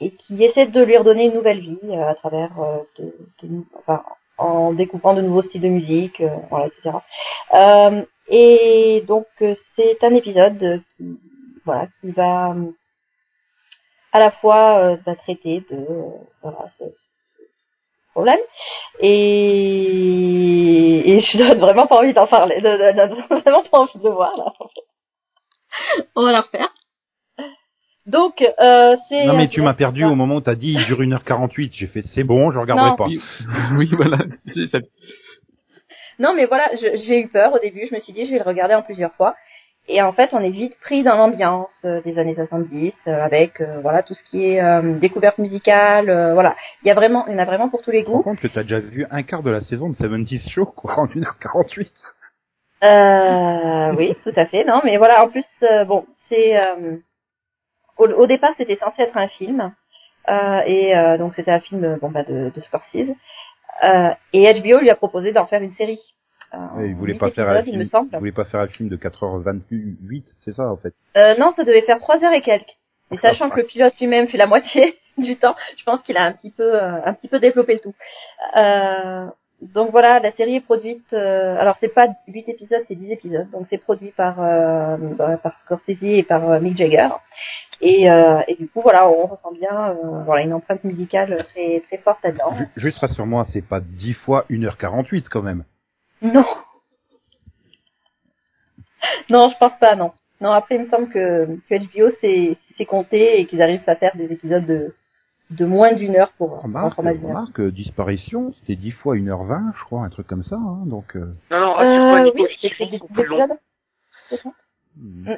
et 0.00 0.10
qui 0.12 0.42
essaie 0.44 0.66
de 0.66 0.82
lui 0.82 0.96
redonner 0.96 1.26
une 1.26 1.34
nouvelle 1.34 1.60
vie 1.60 1.78
euh, 1.84 2.08
à 2.08 2.14
travers 2.14 2.50
euh, 2.60 2.78
de, 2.98 3.14
de- 3.42 3.64
enfin, 3.78 4.02
en 4.38 4.72
découvrant 4.72 5.14
de 5.14 5.22
nouveaux 5.22 5.42
styles 5.42 5.60
de 5.62 5.68
musique 5.68 6.20
euh, 6.20 6.36
voilà 6.50 6.66
etc 6.66 6.98
euh, 7.54 8.04
et 8.28 9.02
donc 9.06 9.26
c'est 9.76 10.02
un 10.02 10.14
épisode 10.14 10.82
qui 10.96 11.18
voilà 11.64 11.86
qui 12.00 12.10
va 12.10 12.54
à 14.12 14.18
la 14.18 14.30
fois 14.32 14.96
va 15.06 15.14
traiter 15.16 15.60
de 15.70 15.86
voilà 16.42 16.70
problème. 18.14 18.40
Et, 19.00 19.10
et 21.10 21.20
je 21.20 21.38
donne 21.38 21.58
vraiment 21.58 21.86
pas 21.86 21.98
envie 21.98 22.14
d'en 22.14 22.26
parler 22.26 22.60
de, 22.60 23.34
vraiment 23.40 23.62
pas 23.64 23.78
envie 23.80 23.98
de 23.98 24.08
voir 24.08 24.36
là 24.36 24.52
on 26.14 26.22
va 26.24 26.32
la 26.32 26.40
refaire 26.42 26.73
donc 28.06 28.40
euh, 28.42 28.96
c'est 29.08 29.24
Non 29.26 29.36
mais 29.36 29.48
tu 29.48 29.62
m'as 29.62 29.74
perdu 29.74 30.04
au 30.04 30.14
moment 30.14 30.36
où 30.36 30.40
t'as 30.40 30.54
dit 30.54 30.72
il 30.72 30.84
dure 30.86 31.00
1h48. 31.00 31.70
J'ai 31.74 31.86
fait 31.86 32.02
c'est 32.14 32.24
bon, 32.24 32.50
je 32.50 32.58
regarderai 32.58 32.90
Non. 32.90 32.96
pas. 32.96 33.06
Oui, 33.06 33.20
oui, 33.78 33.90
voilà. 33.96 34.18
Non, 36.18 36.32
mais 36.34 36.44
voilà, 36.46 36.70
j'ai 36.76 37.20
eu 37.20 37.28
peur 37.28 37.52
au 37.54 37.58
début. 37.58 37.86
Je 37.90 37.94
me 37.94 38.00
suis 38.00 38.12
dit, 38.12 38.26
je 38.26 38.30
vais 38.32 38.38
le 38.38 38.44
regarder 38.44 38.74
en 38.74 38.82
plusieurs 38.82 39.12
fois. 39.14 39.34
Et 39.88 40.00
en 40.00 40.12
fait, 40.12 40.30
on 40.32 40.38
est 40.40 40.50
vite 40.50 40.78
pris 40.80 41.02
dans 41.02 41.16
l'ambiance 41.16 41.68
euh, 41.84 42.00
des 42.02 42.16
années 42.18 42.34
70, 42.34 42.94
euh, 43.06 43.22
avec 43.22 43.60
euh, 43.60 43.80
voilà 43.82 44.02
tout 44.02 44.14
ce 44.14 44.22
qui 44.30 44.46
est 44.46 44.62
euh, 44.62 44.94
découverte 44.98 45.36
musicale. 45.38 46.08
euh, 46.08 46.32
voilà, 46.32 46.56
il 46.82 46.88
y 46.88 46.90
a 46.90 46.94
vraiment, 46.94 47.26
il 47.26 47.32
y 47.32 47.34
en 47.34 47.38
a 47.38 47.44
vraiment 47.44 47.68
pour 47.68 47.82
tous 47.82 47.90
les 47.90 47.98
Tu 47.98 48.04
te 48.06 48.10
rends 48.10 48.16
goûts. 48.18 48.22
compte 48.22 48.40
que 48.40 48.46
t'as 48.48 48.62
déjà 48.62 48.78
vu 48.78 49.04
un 49.10 49.22
quart 49.22 49.42
de 49.42 49.50
la 49.50 49.60
saison 49.60 49.90
de 49.90 49.94
70 49.94 50.48
Show 50.48 50.64
quoi 50.66 50.94
en 50.98 51.06
1h48 51.06 51.90
Euh, 52.82 53.94
oui, 53.96 54.14
tout 54.22 54.32
à 54.36 54.46
fait. 54.46 54.64
Non, 54.64 54.80
mais 54.84 54.96
voilà, 54.96 55.22
en 55.24 55.28
plus, 55.28 55.44
euh, 55.62 55.84
bon, 55.84 56.06
c'est 56.30 56.58
euh, 56.58 56.96
au, 57.98 58.06
au 58.08 58.26
départ, 58.26 58.52
c'était 58.56 58.76
censé 58.76 59.02
être 59.02 59.16
un 59.16 59.28
film, 59.28 59.72
euh, 60.28 60.60
et 60.66 60.96
euh, 60.96 61.18
donc 61.18 61.34
c'était 61.34 61.50
un 61.52 61.60
film, 61.60 61.84
euh, 61.84 61.96
bon 62.00 62.10
bah 62.10 62.22
de, 62.24 62.50
de 62.54 62.60
Scorsese. 62.60 63.10
Euh, 63.82 64.10
et 64.32 64.52
HBO 64.60 64.78
lui 64.80 64.90
a 64.90 64.94
proposé 64.94 65.32
d'en 65.32 65.46
faire 65.46 65.60
une 65.62 65.74
série. 65.74 66.00
Euh, 66.54 66.58
Ouais, 66.76 66.88
il 66.88 66.94
voulait 66.94 67.14
pas 67.14 67.30
faire 67.30 67.48
un 67.48 67.54
épisodes, 67.60 67.66
il 67.66 67.70
film. 67.72 67.80
me 67.82 67.88
semble. 67.88 68.08
Il 68.12 68.18
voulait 68.20 68.32
pas 68.32 68.44
faire 68.44 68.60
un 68.60 68.68
film 68.68 68.88
de 68.88 68.96
4h28, 68.96 70.34
c'est 70.40 70.52
ça 70.52 70.70
en 70.70 70.76
fait? 70.76 70.94
Euh, 71.16 71.34
non, 71.38 71.52
ça 71.56 71.64
devait 71.64 71.82
faire 71.82 71.98
trois 71.98 72.22
heures 72.24 72.32
et 72.32 72.42
quelques. 72.42 72.76
Et 73.10 73.18
sachant 73.18 73.50
que 73.50 73.60
le 73.60 73.66
pilote 73.66 73.94
lui-même 74.00 74.28
fait 74.28 74.38
la 74.38 74.46
moitié 74.46 74.96
du 75.18 75.36
temps, 75.36 75.54
je 75.76 75.84
pense 75.84 76.00
qu'il 76.02 76.16
a 76.16 76.22
un 76.24 76.32
petit 76.32 76.50
peu, 76.50 76.80
un 76.80 77.12
petit 77.14 77.28
peu 77.28 77.38
développé 77.40 77.74
le 77.74 77.80
tout. 77.80 77.94
Donc 79.62 79.90
voilà, 79.92 80.18
la 80.20 80.32
série 80.32 80.56
est 80.56 80.60
produite. 80.60 81.06
euh, 81.12 81.56
alors 81.58 81.76
c'est 81.80 81.88
pas 81.94 82.08
huit 82.28 82.46
épisodes, 82.48 82.82
c'est 82.86 82.94
dix 82.94 83.10
épisodes. 83.10 83.48
Donc 83.50 83.66
c'est 83.70 83.78
produit 83.78 84.10
par 84.10 84.40
euh, 84.42 84.96
bah, 85.16 85.36
par 85.38 85.58
Scorsese 85.60 86.02
et 86.02 86.22
par 86.22 86.50
euh, 86.50 86.60
Mick 86.60 86.76
Jagger. 86.76 87.08
Et, 87.80 88.10
euh, 88.10 88.40
et 88.46 88.54
du 88.56 88.68
coup 88.68 88.82
voilà, 88.82 89.08
on 89.08 89.26
ressent 89.26 89.52
bien, 89.52 89.90
euh, 89.90 90.22
voilà, 90.24 90.42
une 90.42 90.52
empreinte 90.52 90.84
musicale 90.84 91.44
très 91.50 91.80
très 91.80 91.98
forte 91.98 92.22
là-dedans. 92.24 92.52
Ju- 92.54 92.68
Juste 92.76 92.98
rassure-moi, 92.98 93.46
c'est 93.52 93.66
pas 93.66 93.80
10 93.80 94.14
fois 94.14 94.44
1h48 94.50 95.26
quand 95.30 95.42
même. 95.42 95.64
Non. 96.22 96.44
non, 99.30 99.48
je 99.50 99.56
pense 99.58 99.78
pas, 99.80 99.96
non. 99.96 100.12
Non, 100.40 100.50
après, 100.52 100.76
il 100.76 100.82
me 100.82 100.90
semble 100.90 101.08
que, 101.08 101.46
que 101.68 101.74
HBO, 101.76 102.10
c'est, 102.20 102.56
c'est 102.76 102.84
compté 102.84 103.40
et 103.40 103.46
qu'ils 103.46 103.62
arrivent 103.62 103.82
à 103.86 103.96
faire 103.96 104.14
des 104.16 104.24
épisodes 104.32 104.66
de, 104.66 104.94
de 105.50 105.64
moins 105.66 105.92
d'une 105.92 106.16
heure 106.16 106.32
pour, 106.32 106.48
pour 106.48 106.58
un 106.58 106.62
Remarque, 106.62 106.94
format 106.94 107.12
d'une 107.12 107.24
heure. 107.24 107.28
remarque, 107.30 107.60
euh, 107.60 107.70
disparition, 107.70 108.52
c'était 108.52 108.76
10 108.76 108.90
fois 108.92 109.16
1h20, 109.16 109.76
je 109.76 109.84
crois, 109.84 110.02
un 110.04 110.08
truc 110.08 110.26
comme 110.26 110.42
ça, 110.42 110.56
hein, 110.56 110.84
donc... 110.86 111.16
Euh... 111.16 111.34
Non, 111.50 111.60
non, 111.60 111.72
rassure-toi, 111.74 112.20
Euh, 112.20 112.24
Nico, 112.24 112.42
oui, 112.44 112.72
c'est 112.78 112.86
beaucoup 112.90 113.12
plus. 113.12 113.28
C'est 114.30 114.36
ça 114.42 114.50
hmm, 114.96 115.34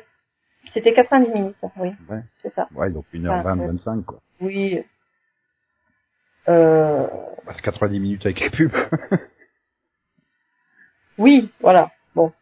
C'était 0.73 0.95
90 0.95 1.31
minutes, 1.33 1.57
oui. 1.79 1.91
Ouais. 2.09 2.23
C'est 2.43 2.55
ça. 2.55 2.69
Ouais, 2.75 2.91
donc 2.91 3.05
Ah, 3.13 3.17
1h20, 3.17 3.59
ouais. 3.61 3.67
25, 3.67 4.05
quoi. 4.05 4.21
Oui. 4.41 4.85
Euh, 6.49 7.07
Bah, 7.45 7.53
c'est 7.55 7.63
90 7.63 8.01
minutes 8.01 8.25
avec 8.27 8.41
les 8.41 8.51
pubs. 8.51 8.73
oui, 11.19 11.51
voilà. 11.61 11.91
Bon. 12.15 12.33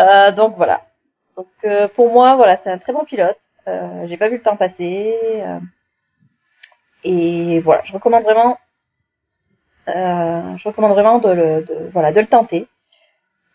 Euh, 0.00 0.32
donc 0.32 0.56
voilà. 0.56 0.86
Donc 1.36 1.48
euh, 1.64 1.88
pour 1.88 2.12
moi, 2.12 2.36
voilà, 2.36 2.58
c'est 2.64 2.70
un 2.70 2.78
très 2.78 2.92
bon 2.92 3.04
pilote. 3.04 3.38
Euh, 3.68 4.06
j'ai 4.08 4.16
pas 4.16 4.28
vu 4.28 4.36
le 4.38 4.42
temps 4.42 4.56
passer. 4.56 5.16
euh, 5.42 5.58
et 7.04 7.60
voilà, 7.60 7.82
je 7.84 7.92
recommande 7.92 8.22
vraiment. 8.24 8.58
Euh, 9.88 10.56
je 10.56 10.68
recommande 10.68 10.92
vraiment 10.92 11.18
de 11.18 11.30
le, 11.30 11.64
de, 11.64 11.90
voilà, 11.92 12.12
de 12.12 12.20
le 12.20 12.26
tenter. 12.26 12.68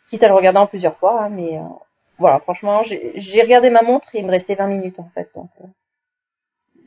Quitte 0.09 0.23
à 0.23 0.27
le 0.27 0.33
regarder 0.33 0.59
en 0.59 0.67
plusieurs 0.67 0.97
fois, 0.97 1.23
hein, 1.23 1.29
mais 1.29 1.57
euh, 1.57 1.61
voilà, 2.17 2.39
franchement, 2.39 2.83
j'ai 2.83 3.41
regardé 3.41 3.69
ma 3.69 3.81
montre 3.81 4.07
et 4.13 4.19
il 4.19 4.25
me 4.25 4.31
restait 4.31 4.55
20 4.55 4.67
minutes 4.67 4.99
en 4.99 5.09
fait. 5.13 5.29
Donc, 5.35 5.49
euh, 5.61 5.67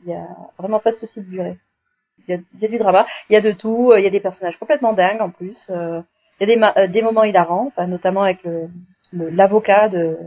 il 0.03 0.09
y 0.11 0.13
a 0.13 0.27
vraiment 0.57 0.79
pas 0.79 0.91
de 0.91 0.97
souci 0.97 1.21
de 1.21 1.25
durée. 1.29 1.57
Il 2.27 2.35
y, 2.35 2.37
a, 2.37 2.41
y 2.61 2.65
a 2.65 2.67
du 2.67 2.77
drama, 2.77 3.05
il 3.29 3.33
y 3.33 3.35
a 3.37 3.41
de 3.41 3.51
tout, 3.51 3.91
euh, 3.91 3.99
il 3.99 4.03
y 4.03 4.07
a 4.07 4.11
des 4.11 4.19
personnages 4.19 4.57
complètement 4.57 4.93
dingues 4.93 5.21
en 5.21 5.29
plus. 5.31 5.57
euh, 5.69 6.01
il 6.39 6.47
y 6.47 6.51
a 6.51 6.55
des, 6.55 6.79
euh, 6.81 6.87
des 6.87 7.01
moments 7.01 7.23
hilarants, 7.23 7.67
enfin, 7.67 7.87
notamment 7.87 8.23
avec 8.23 8.43
le 8.43 8.69
l'avocat 9.11 9.89
de 9.89 10.17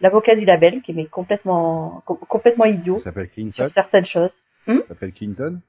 l'avocat 0.00 0.36
du 0.36 0.44
label 0.44 0.80
qui 0.82 0.92
est 0.92 0.94
mais 0.94 1.06
complètement 1.06 2.00
com- 2.06 2.18
complètement 2.28 2.64
idiot 2.64 2.98
Ça 2.98 3.04
s'appelle 3.04 3.28
Clinton? 3.30 3.52
sur 3.52 3.70
certaines 3.70 4.06
choses. 4.06 4.30
Ça 4.66 4.72
s'appelle 4.88 5.12
Clinton? 5.12 5.60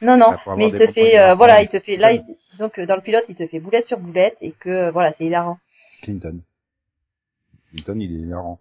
Non 0.00 0.16
non, 0.16 0.26
Ah, 0.30 0.34
avoir 0.34 0.56
mais 0.56 0.68
il 0.68 0.72
te 0.78 0.92
fait 0.92 1.18
euh, 1.18 1.34
voilà, 1.34 1.56
mais 1.56 1.64
il 1.64 1.68
te 1.68 1.80
fait 1.80 1.96
là 1.96 2.12
il- 2.12 2.24
disons 2.52 2.68
que 2.68 2.82
dans 2.82 2.96
le 2.96 3.02
pilote, 3.02 3.24
il 3.28 3.34
te 3.34 3.46
fait 3.46 3.60
boulette 3.60 3.86
sur 3.86 3.98
boulette 3.98 4.36
et 4.40 4.52
que 4.52 4.68
euh, 4.68 4.90
voilà, 4.90 5.12
c'est 5.16 5.24
hilarant. 5.24 5.58
Clinton. 6.02 6.40
Clinton, 7.70 7.98
il 8.00 8.12
est 8.14 8.20
hilarant. 8.26 8.60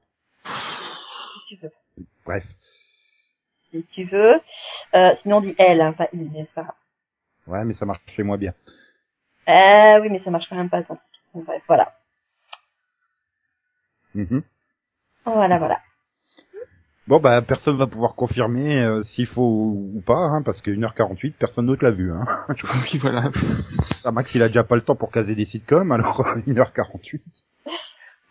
Si 1.48 1.56
tu 1.58 1.62
veux. 1.64 1.72
Bref. 2.26 2.44
si 3.72 3.84
tu 3.88 4.04
veux. 4.06 4.40
Euh, 4.96 5.16
sinon 5.22 5.38
on 5.38 5.42
dit 5.42 5.56
elle, 5.58 5.82
hein, 5.82 5.94
pas 5.94 6.08
il, 6.14 6.32
n'est-ce 6.32 6.52
pas? 6.54 6.76
Ouais, 7.48 7.66
mais 7.66 7.74
ça 7.74 7.86
marche 7.86 8.02
chez 8.16 8.24
moi 8.24 8.38
bien. 8.38 8.54
Euh, 9.50 10.00
oui, 10.02 10.10
mais 10.10 10.22
ça 10.24 10.32
marche 10.32 10.48
quand 10.48 10.56
même 10.56 10.70
pas. 10.70 10.84
tant 10.84 10.98
bref, 11.34 11.62
voilà. 11.68 11.94
Mhm. 14.16 14.44
Voilà, 15.26 15.58
voilà. 15.58 15.82
Bon, 17.08 17.20
bah, 17.20 17.42
personne 17.42 17.76
va 17.78 17.86
pouvoir 17.88 18.16
confirmer 18.16 18.82
euh, 18.82 19.04
s'il 19.04 19.28
faut 19.28 19.42
ou 19.42 20.02
pas, 20.06 20.16
hein, 20.16 20.42
parce 20.42 20.62
que 20.62 20.72
1h48, 20.72 21.34
personne 21.34 21.66
d'autre 21.66 21.84
l'a 21.84 21.92
vu. 21.92 22.12
Hein. 22.14 22.26
Oui, 22.94 22.98
voilà. 23.00 23.30
Ah, 24.06 24.12
Max, 24.12 24.34
il 24.34 24.42
a 24.42 24.48
déjà 24.48 24.64
pas 24.64 24.76
le 24.76 24.82
temps 24.82 24.96
pour 24.96 25.12
caser 25.12 25.36
des 25.36 25.46
sitcoms, 25.46 25.92
alors 25.92 26.22
1h48. 26.48 27.22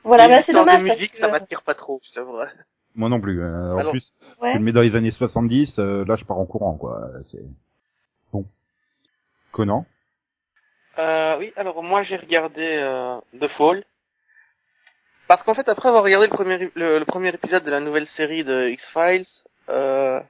Voilà, 0.05 0.25
Et 0.25 0.29
bah, 0.29 0.43
c'est 0.47 0.53
dommage 0.55 0.85
parce 0.85 0.97
musique, 0.99 1.13
que... 1.13 1.19
ça 1.19 1.29
m'attire 1.29 1.63
pas 1.63 1.75
trop, 1.75 2.01
c'est 2.15 2.21
vrai. 2.23 2.49
Moi 2.95 3.09
non 3.09 3.21
plus. 3.21 3.43
euh, 3.43 3.75
en 3.75 3.79
Alors, 3.79 3.93
plus, 3.93 4.13
Ouais. 4.41 4.53
tu 4.53 4.59
le 4.59 4.65
mets 4.65 4.73
dans 4.73 4.81
les 4.81 4.97
années 4.97 5.11
70, 5.11 5.79
euh, 5.79 6.05
là, 6.07 6.17
je 6.17 6.25
pars 6.25 6.39
en 6.39 6.47
courant, 6.47 6.75
quoi. 6.77 6.99
C'est 7.31 7.43
bon. 8.33 8.45
Conan? 9.53 9.85
Euh, 10.99 11.37
oui, 11.39 11.53
alors 11.57 11.83
moi 11.83 12.03
j'ai 12.03 12.17
regardé 12.17 12.61
euh, 12.63 13.17
The 13.41 13.49
Fall. 13.57 13.85
Parce 15.33 15.45
qu'en 15.45 15.55
fait, 15.55 15.67
après 15.67 15.89
avoir 15.89 16.05
regardé 16.05 16.27
le 16.27 16.33
premier, 16.35 16.71
le, 16.75 16.99
le 16.99 17.05
premier 17.07 17.31
épisode 17.31 17.65
de 17.65 17.71
la 17.71 17.81
nouvelle 17.81 18.07
série 18.09 18.45
de 18.45 18.69
X-Files, 18.69 19.25
euh, 19.71 20.21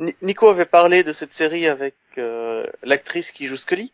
Ni- 0.00 0.16
Nico 0.20 0.48
avait 0.48 0.64
parlé 0.64 1.04
de 1.04 1.12
cette 1.12 1.32
série 1.34 1.68
avec 1.68 1.94
euh, 2.18 2.66
l'actrice 2.82 3.30
qui 3.30 3.46
joue 3.46 3.56
Scully. 3.56 3.92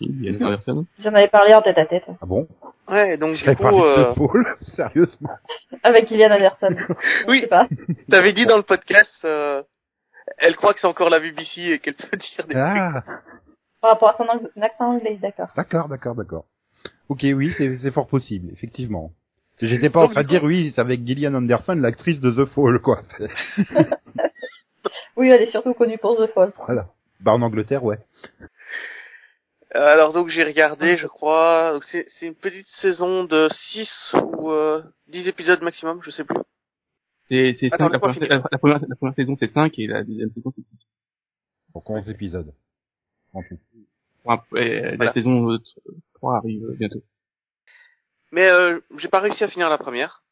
Il 0.00 0.22
y 0.22 0.28
a 0.28 0.32
une 0.32 0.38
personne. 0.38 0.84
J'en 1.02 1.14
avais 1.14 1.28
parlé 1.28 1.54
en 1.54 1.62
tête 1.62 1.78
à 1.78 1.86
tête. 1.86 2.04
Ah 2.08 2.26
bon? 2.26 2.46
Ouais, 2.88 3.16
donc 3.16 3.36
du 3.36 3.56
coup, 3.56 3.82
euh, 3.84 4.12
Paul 4.14 4.44
Sérieusement 4.76 5.30
Avec 5.82 6.10
Ilian 6.10 6.32
Anderson. 6.32 6.76
Oui. 7.26 7.38
Je 7.38 7.42
sais 7.44 7.48
pas. 7.48 7.66
t'avais 8.10 8.34
dit 8.34 8.44
dans 8.44 8.58
le 8.58 8.64
podcast, 8.64 9.16
euh, 9.24 9.62
elle 10.36 10.56
croit 10.56 10.74
que 10.74 10.80
c'est 10.80 10.86
encore 10.86 11.08
la 11.08 11.20
BBC 11.20 11.62
et 11.62 11.78
qu'elle 11.78 11.94
peut 11.94 12.18
dire 12.18 12.46
des 12.46 12.52
trucs. 12.52 12.56
Ah, 12.58 13.02
Par 13.80 13.92
rapport 13.92 14.10
à 14.10 14.16
son 14.18 14.60
accent 14.60 14.84
anglais, 14.92 15.18
d'accord. 15.22 15.48
d'accord, 15.56 15.88
d'accord, 15.88 16.14
d'accord. 16.14 16.44
Ok, 17.08 17.20
oui, 17.22 17.52
c'est 17.56 17.78
c'est 17.78 17.90
fort 17.92 18.08
possible, 18.08 18.50
effectivement. 18.52 19.12
J'étais 19.60 19.88
pas 19.90 20.04
en 20.04 20.08
train 20.08 20.22
de 20.22 20.28
dire 20.28 20.44
oui, 20.44 20.72
c'est 20.74 20.80
avec 20.80 21.06
Gillian 21.06 21.34
Anderson, 21.34 21.74
l'actrice 21.74 22.20
de 22.20 22.30
The 22.30 22.46
Fall, 22.46 22.80
quoi. 22.80 23.00
Oui, 25.16 25.30
elle 25.30 25.40
est 25.42 25.50
surtout 25.50 25.72
connue 25.72 25.96
pour 25.98 26.16
The 26.16 26.30
Fall. 26.32 26.52
voilà. 26.66 26.88
Bah 27.20 27.32
en 27.32 27.40
Angleterre, 27.40 27.82
ouais. 27.84 27.98
Euh, 29.74 29.80
Alors 29.86 30.12
donc 30.12 30.28
j'ai 30.28 30.44
regardé, 30.44 30.98
je 30.98 31.06
crois, 31.06 31.72
donc 31.72 31.84
c'est 31.84 32.04
c'est 32.08 32.26
une 32.26 32.34
petite 32.34 32.68
saison 32.82 33.24
de 33.24 33.48
6 33.72 34.12
ou 34.14 34.50
euh, 34.50 34.82
10 35.08 35.26
épisodes 35.28 35.62
maximum, 35.62 36.00
je 36.02 36.10
sais 36.10 36.24
plus. 36.24 36.36
C'est, 37.28 37.56
la, 37.62 37.78
la, 37.78 37.88
la 37.88 37.98
première, 37.98 38.42
la 38.88 38.96
première 38.96 39.14
saison 39.16 39.36
c'est 39.38 39.52
5 39.52 39.76
et 39.78 39.86
la 39.86 40.04
deuxième 40.04 40.30
saison 40.32 40.50
c'est 40.54 40.62
6. 40.62 40.90
Donc 41.74 41.88
11 41.88 42.10
épisodes. 42.10 42.52
En 43.32 43.42
tout. 43.42 43.58
Bon, 44.26 44.32
après, 44.32 44.80
Voilà. 44.96 45.04
la 45.04 45.12
saison 45.12 45.50
euh, 45.52 45.58
3 46.14 46.36
arrive 46.38 46.64
euh, 46.64 46.74
bientôt. 46.78 47.02
Mais 48.32 48.48
euh, 48.48 48.80
j'ai 48.98 49.08
pas 49.08 49.20
réussi 49.20 49.44
à 49.44 49.48
finir 49.48 49.70
la 49.70 49.78
première. 49.78 50.22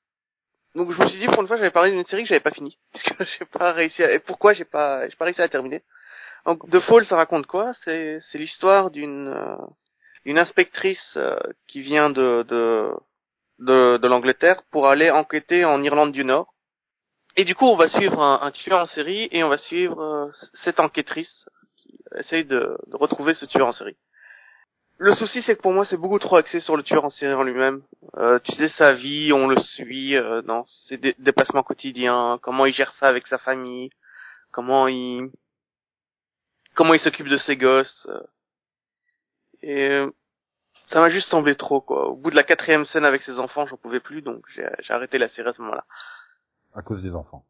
Donc 0.74 0.90
je 0.90 1.00
me 1.00 1.07
suis 1.07 1.18
dit 1.20 1.26
pour 1.28 1.40
une 1.40 1.46
fois 1.46 1.57
j'avais 1.57 1.70
parlé 1.70 1.92
d'une 1.92 2.04
série 2.04 2.22
que 2.24 2.28
j'avais 2.28 2.40
pas 2.40 2.50
fini 2.50 2.76
puisque 2.92 3.14
j'ai 3.38 3.44
pas 3.44 3.72
réussi 3.72 4.02
à... 4.02 4.12
et 4.12 4.18
pourquoi 4.18 4.52
j'ai 4.54 4.64
pas 4.64 5.09
j'ai 5.09 5.14
pas 5.16 5.24
réussi 5.26 5.40
à 5.40 5.44
la 5.44 5.48
terminer. 5.48 5.83
Donc 6.46 6.68
The 6.70 6.80
Fall 6.80 7.07
ça 7.07 7.16
raconte 7.16 7.46
quoi? 7.46 7.72
C'est 7.85 8.18
c'est 8.33 8.38
l'histoire 8.38 8.90
d'une 8.90 9.28
euh, 9.28 9.57
une 10.24 10.38
inspectrice 10.38 11.12
euh, 11.16 11.38
qui 11.68 11.83
vient 11.83 12.11
de 12.11 12.42
de 12.48 12.92
de, 13.61 13.98
de 13.98 14.09
l'Angleterre 14.09 14.62
pour 14.72 14.88
aller 14.88 15.11
enquêter 15.12 15.64
en 15.64 15.80
Irlande 15.85 16.11
du 16.11 16.24
Nord. 16.24 16.52
Et 17.37 17.44
du 17.44 17.54
coup 17.54 17.66
on 17.66 17.76
va 17.76 17.88
suivre 17.88 18.20
un, 18.20 18.40
un 18.42 18.50
tueur 18.50 18.80
en 18.80 18.87
série 18.87 19.28
et 19.30 19.44
on 19.44 19.48
va 19.48 19.59
suivre 19.59 20.00
euh, 20.02 20.30
cette 20.54 20.80
enquêtrice 20.80 21.48
essaye 22.16 22.44
de, 22.44 22.78
de 22.87 22.96
retrouver 22.96 23.35
ce 23.35 23.46
tueur 23.46 23.66
en 23.66 23.72
série. 23.72 23.96
Le 24.98 25.12
souci, 25.14 25.42
c'est 25.42 25.57
que 25.57 25.62
pour 25.62 25.72
moi, 25.72 25.85
c'est 25.85 25.96
beaucoup 25.96 26.20
trop 26.20 26.37
axé 26.37 26.61
sur 26.61 26.76
le 26.76 26.85
tueur 26.85 27.04
en 27.04 27.11
série 27.11 27.35
en 27.35 27.42
lui-même. 27.42 27.83
Euh, 28.16 28.38
tu 28.38 28.52
sais, 28.52 28.68
sa 28.68 28.94
vie, 28.94 29.33
on 29.33 29.48
le 29.48 29.59
suit 29.59 30.14
euh, 30.16 30.40
dans 30.42 30.64
ses 30.87 30.98
dé- 30.98 31.16
déplacements 31.18 31.64
quotidiens, 31.64 32.38
comment 32.42 32.64
il 32.64 32.72
gère 32.72 32.92
ça 32.94 33.09
avec 33.09 33.26
sa 33.26 33.38
famille, 33.38 33.90
comment 34.52 34.87
il 34.87 35.30
comment 36.74 36.94
il 36.94 37.00
s'occupe 37.00 37.28
de 37.28 37.37
ses 37.37 37.57
gosses. 37.57 38.07
euh. 38.09 38.20
Et 39.62 39.88
euh, 39.90 40.11
ça 40.88 41.00
m'a 41.00 41.11
juste 41.11 41.28
semblé 41.28 41.57
trop, 41.57 41.80
quoi. 41.80 42.09
Au 42.09 42.16
bout 42.16 42.30
de 42.30 42.37
la 42.37 42.44
quatrième 42.44 42.85
scène 42.85 43.04
avec 43.04 43.22
ses 43.22 43.38
enfants, 43.40 43.66
j'en 43.66 43.76
pouvais 43.76 44.00
plus, 44.00 44.22
donc 44.22 44.44
j'ai 44.50 44.64
arrêté 44.90 45.18
la 45.18 45.28
série 45.28 45.48
à 45.48 45.52
ce 45.52 45.62
moment-là. 45.62 45.85
À 46.74 46.83
cause 46.83 47.02
des 47.02 47.14
enfants. 47.16 47.44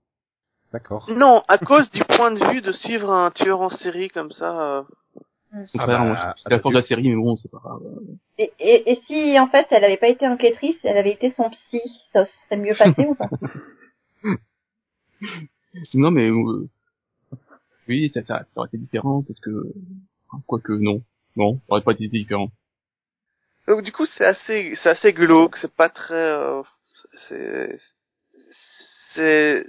D'accord. 0.74 1.08
Non, 1.08 1.40
à 1.46 1.56
cause 1.56 1.88
du 1.92 2.02
point 2.04 2.32
de 2.32 2.44
vue 2.52 2.60
de 2.60 2.72
suivre 2.72 3.08
un 3.12 3.30
tueur 3.30 3.60
en 3.60 3.68
série 3.68 4.08
comme 4.08 4.32
ça. 4.32 4.78
euh, 4.78 4.82
Ah 5.52 5.58
contraire, 5.70 5.86
bah, 5.86 6.04
moi, 6.04 6.16
ah, 6.18 6.34
c'est 6.36 6.50
la 6.50 6.56
bah, 6.56 6.62
force 6.62 6.72
tu- 6.72 6.74
de 6.74 6.80
la 6.80 6.82
série, 6.82 7.08
mais 7.10 7.14
bon, 7.14 7.36
c'est 7.36 7.48
pas 7.48 7.60
grave. 7.62 7.80
Et, 8.38 8.52
et, 8.58 8.90
et 8.90 9.00
si, 9.06 9.38
en 9.38 9.46
fait, 9.46 9.68
elle 9.70 9.84
avait 9.84 9.98
pas 9.98 10.08
été 10.08 10.26
enquêtrice, 10.26 10.74
elle 10.82 10.96
avait 10.96 11.12
été 11.12 11.30
son 11.30 11.48
psy, 11.48 11.80
ça 12.12 12.24
serait 12.26 12.56
mieux 12.56 12.74
passé 12.76 13.06
ou 13.06 13.14
pas? 13.14 13.28
Non, 15.94 16.10
mais 16.10 16.28
euh, 16.28 16.68
oui, 17.88 18.10
ça, 18.12 18.24
ça, 18.24 18.40
ça 18.40 18.46
aurait 18.56 18.68
été 18.68 18.78
différent 18.78 19.22
parce 19.22 19.38
que 19.38 19.50
quoique 20.46 20.72
non, 20.72 21.02
non, 21.36 21.54
ça 21.54 21.62
aurait 21.68 21.82
pas 21.82 21.92
été 21.92 22.08
différent. 22.08 22.48
Donc 23.68 23.82
du 23.82 23.92
coup 23.92 24.06
c'est 24.06 24.24
assez 24.24 24.74
c'est 24.82 24.90
assez 24.90 25.12
glauque, 25.12 25.56
c'est 25.56 25.74
pas 25.74 25.88
très 25.88 26.14
euh, 26.14 26.62
c'est 27.28 27.78
c'est 29.14 29.66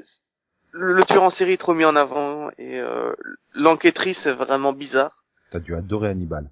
le, 0.77 0.93
le 0.93 1.03
tueur 1.05 1.23
en 1.23 1.29
série 1.29 1.53
est 1.53 1.57
trop 1.57 1.73
mis 1.73 1.85
en 1.85 1.95
avant 1.95 2.49
et 2.57 2.79
euh, 2.79 3.13
l'enquêtrice 3.53 4.23
est 4.25 4.33
vraiment 4.33 4.73
bizarre. 4.73 5.11
T'as 5.51 5.59
dû 5.59 5.73
adorer 5.75 6.09
Hannibal. 6.09 6.49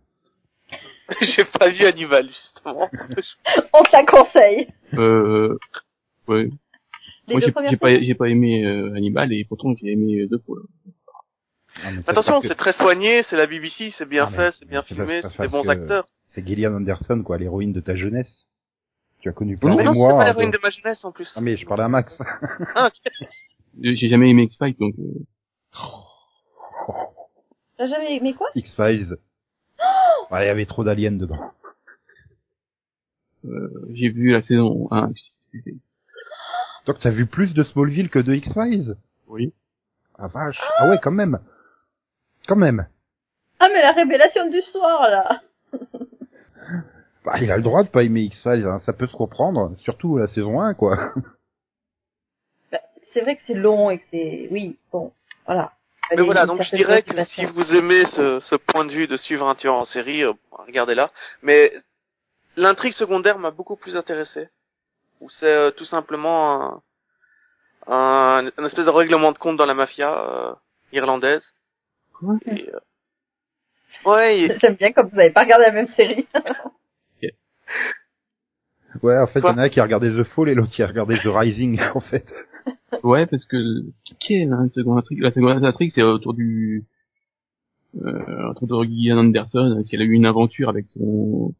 J'ai 1.21 1.43
pas 1.45 1.69
vu 1.69 1.85
Hannibal 1.85 2.27
justement. 2.27 2.89
On 3.73 3.83
te 3.83 3.91
la 3.91 4.05
conseille. 4.05 4.67
Euh, 4.93 5.57
ouais. 6.27 6.49
Les 7.27 7.33
Moi, 7.35 7.41
deux 7.41 7.53
j'ai 7.69 7.77
pas, 7.77 7.99
j'ai 7.99 8.15
pas 8.15 8.29
aimé 8.29 8.65
euh, 8.65 8.93
Hannibal 8.95 9.31
et 9.33 9.45
pourtant 9.45 9.73
j'ai 9.81 9.91
aimé 9.91 10.25
The 10.29 10.37
Fall. 10.45 10.63
Ah, 11.83 11.91
mais 11.91 12.01
c'est 12.03 12.09
Attention, 12.11 12.39
que 12.41 12.47
c'est 12.47 12.55
très 12.55 12.73
soigné, 12.73 13.23
c'est 13.23 13.35
la 13.35 13.47
BBC, 13.47 13.93
c'est 13.97 14.07
bien 14.07 14.25
Ah, 14.31 14.35
fait, 14.35 14.55
c'est 14.59 14.67
bien 14.67 14.83
filmé, 14.83 15.21
c'est 15.23 15.41
des 15.41 15.47
bons 15.47 15.67
acteurs. 15.67 16.05
C'est 16.29 16.45
Gillian 16.45 16.73
Anderson, 16.75 17.21
quoi, 17.23 17.37
l'héroïne 17.37 17.73
de 17.73 17.79
ta 17.79 17.95
jeunesse. 17.95 18.47
Tu 19.21 19.29
as 19.29 19.31
connu 19.31 19.57
plein 19.57 19.75
Mais 19.75 19.83
de 19.83 19.87
non, 19.87 19.93
moi. 19.93 20.09
c'est 20.11 20.17
pas 20.17 20.25
l'héroïne 20.25 20.51
de- 20.51 20.57
de 20.57 20.61
ma 20.61 20.69
jeunesse 20.69 21.03
en 21.03 21.11
plus. 21.11 21.31
Ah 21.35 21.41
mais 21.41 21.55
je 21.57 21.65
parlais 21.65 21.83
à 21.83 21.87
Max. 21.89 22.21
Ah, 22.75 22.87
ok. 22.87 23.11
J'ai 23.81 24.07
jamais 24.09 24.29
aimé 24.29 24.43
X-Files 24.43 24.75
donc 24.79 24.93
euh, 24.99 25.25
T'as 27.77 27.87
jamais 27.87 28.17
aimé 28.17 28.33
quoi? 28.33 28.47
X-Files. 28.55 29.17
Ouais, 30.31 30.45
il 30.45 30.47
y 30.47 30.49
avait 30.49 30.65
trop 30.65 30.83
d'aliens 30.83 31.11
dedans. 31.11 31.51
euh, 33.45 33.87
j'ai 33.91 34.09
vu 34.09 34.31
la 34.31 34.41
saison 34.41 34.87
1. 34.91 35.11
Donc 36.85 36.99
t'as 37.01 37.09
vu 37.11 37.25
plus 37.27 37.53
de 37.53 37.63
Smallville 37.63 38.09
que 38.09 38.19
de 38.19 38.33
X-Files? 38.33 38.95
Oui. 39.27 39.53
Ah 40.17 40.27
vache. 40.27 40.59
Ah 40.77 40.89
ouais, 40.89 40.97
quand 41.01 41.11
même. 41.11 41.39
Quand 42.47 42.55
même. 42.55 42.87
Ah, 43.59 43.67
mais 43.73 43.81
la 43.81 43.91
révélation 43.91 44.49
du 44.49 44.61
soir, 44.61 45.09
là 45.09 45.41
Bah, 47.25 47.39
il 47.41 47.51
a 47.51 47.57
le 47.57 47.63
droit 47.63 47.83
de 47.83 47.89
pas 47.89 48.03
aimer 48.03 48.21
X-Files, 48.23 48.65
hein. 48.65 48.79
ça 48.85 48.93
peut 48.93 49.07
se 49.07 49.15
comprendre. 49.15 49.75
Surtout 49.77 50.17
la 50.17 50.27
saison 50.27 50.59
1, 50.61 50.73
quoi. 50.73 50.97
C'est 53.13 53.21
vrai 53.21 53.35
que 53.35 53.41
c'est 53.47 53.53
long 53.53 53.89
et 53.91 53.99
que 53.99 54.05
c'est... 54.11 54.47
Oui, 54.51 54.77
bon, 54.91 55.13
voilà. 55.45 55.73
Mais 56.11 56.17
voilà, 56.25 56.45
donc 56.45 56.61
je 56.61 56.75
dirais 56.75 57.01
que 57.03 57.23
si 57.25 57.45
vous 57.45 57.75
aimez 57.75 58.05
ce, 58.11 58.39
ce 58.41 58.55
point 58.55 58.85
de 58.85 58.91
vue 58.91 59.07
de 59.07 59.17
suivre 59.17 59.47
un 59.47 59.55
tueur 59.55 59.75
en 59.75 59.85
série, 59.85 60.23
euh, 60.23 60.33
regardez-là. 60.51 61.11
Mais 61.41 61.71
l'intrigue 62.55 62.93
secondaire 62.93 63.39
m'a 63.39 63.51
beaucoup 63.51 63.75
plus 63.75 63.95
intéressé. 63.95 64.49
Où 65.21 65.29
c'est 65.29 65.45
euh, 65.45 65.71
tout 65.71 65.85
simplement 65.85 66.61
un, 66.61 66.81
un, 67.87 68.51
un 68.57 68.65
espèce 68.65 68.85
de 68.85 68.89
règlement 68.89 69.31
de 69.31 69.37
compte 69.37 69.57
dans 69.57 69.65
la 69.65 69.73
mafia 69.73 70.11
euh, 70.29 70.53
irlandaise. 70.91 71.43
Et, 72.45 72.69
euh, 72.73 72.79
ouais, 74.05 74.39
et- 74.39 74.59
J'aime 74.59 74.75
bien 74.75 74.91
comme 74.91 75.07
vous 75.09 75.15
n'avez 75.15 75.31
pas 75.31 75.41
regardé 75.41 75.65
la 75.65 75.71
même 75.71 75.87
série. 75.89 76.27
Ouais, 79.01 79.17
en 79.17 79.27
fait, 79.27 79.39
il 79.39 79.45
y 79.45 79.49
en 79.49 79.57
a 79.57 79.63
un 79.63 79.69
qui 79.69 79.79
a 79.79 79.83
regardé 79.83 80.09
The 80.15 80.23
Fall 80.23 80.49
et 80.49 80.53
l'autre 80.55 80.71
qui 80.71 80.83
a 80.83 80.87
regardé 80.87 81.15
The 81.17 81.25
Rising, 81.27 81.79
en 81.95 81.99
fait. 81.99 82.25
Ouais, 83.03 83.25
parce 83.25 83.45
que 83.45 83.57
quelle 84.19 84.53
hein, 84.53 84.69
seconde 84.75 84.99
intrigue 84.99 85.19
La 85.21 85.31
seconde 85.31 85.63
intrigue, 85.65 85.91
c'est 85.95 86.03
autour 86.03 86.33
du 86.33 86.85
euh, 88.01 88.49
autour 88.51 88.67
de 88.67 88.85
Gillian 88.85 89.17
Anderson, 89.19 89.83
qui 89.87 89.95
a 89.95 89.99
eu 90.01 90.11
une 90.11 90.25
aventure 90.25 90.69
avec 90.69 90.87
son 90.89 91.53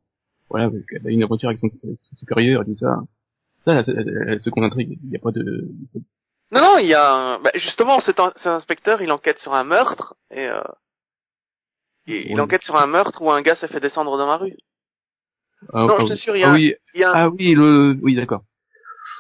voilà, 0.50 0.66
avec- 0.66 0.84
elle 0.92 1.08
a 1.08 1.10
eu 1.10 1.14
une 1.14 1.24
aventure 1.24 1.50
avec 1.50 1.60
son, 1.60 1.70
supérieur 2.18 2.62
et 2.62 2.66
tout 2.66 2.76
ça. 2.76 3.02
Ça, 3.66 3.74
la, 3.74 3.84
la- 3.88 4.26
la 4.36 4.40
seconde 4.40 4.66
intrigue, 4.66 5.00
il 5.04 5.10
n'y 5.10 5.16
a 5.16 5.20
pas 5.20 5.32
de 5.32 5.68
Non, 6.52 6.62
non, 6.62 6.78
il 6.78 6.88
y 6.88 6.94
a 6.94 7.14
un... 7.14 7.40
bah, 7.40 7.50
justement 7.56 8.00
cet, 8.02 8.20
in- 8.20 8.34
cet 8.38 8.48
inspecteur, 8.48 9.02
il 9.02 9.12
enquête 9.12 9.40
sur 9.40 9.54
un 9.54 9.64
meurtre 9.64 10.16
et, 10.32 10.48
euh, 10.48 10.62
il 12.08 12.36
Ouais. 12.36 12.42
enquête 12.42 12.62
sur 12.64 12.76
un 12.76 12.86
meurtre 12.88 13.22
où 13.22 13.32
un 13.32 13.42
gars 13.42 13.56
s'est 13.56 13.68
fait 13.70 13.80
descendre 13.80 14.18
dans 14.18 14.28
la 14.28 14.38
rue. 14.38 14.58
Ah, 15.72 15.86
Non, 15.86 15.96
ah, 16.00 16.06
je 16.08 16.14
te 16.14 16.20
jure, 16.20 16.36
il 16.36 16.42
y 16.42 16.44
a 16.44 16.50
ah 16.50 16.54
oui, 16.54 16.76
Il 16.94 17.00
y 17.00 17.04
a 17.04 17.10
un- 17.10 17.14
ah 17.14 17.30
oui, 17.30 17.54
le 17.54 17.98
oui, 18.02 18.16
d'accord. 18.16 18.42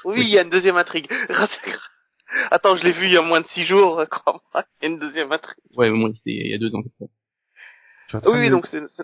Oui, 0.05 0.15
il 0.21 0.29
y 0.29 0.37
a 0.37 0.41
une 0.41 0.49
deuxième 0.49 0.75
intrigue. 0.77 1.07
Attends, 2.51 2.75
je 2.75 2.83
l'ai 2.83 2.91
vu 2.91 3.05
il 3.05 3.11
y 3.13 3.17
a 3.17 3.21
moins 3.21 3.41
de 3.41 3.47
six 3.47 3.63
jours, 3.65 4.03
crois-moi. 4.09 4.63
Il 4.81 4.83
y 4.83 4.85
a 4.85 4.89
une 4.89 4.99
deuxième 4.99 5.31
intrigue. 5.31 5.63
Ouais, 5.77 5.89
au 5.89 5.95
moins 5.95 6.11
il 6.25 6.47
y 6.47 6.53
a 6.53 6.57
deux 6.57 6.73
ans. 6.75 6.81
Oui, 8.25 8.45
de 8.45 8.49
donc 8.49 8.67
c'est 8.67 8.81
c'est- 8.89 9.03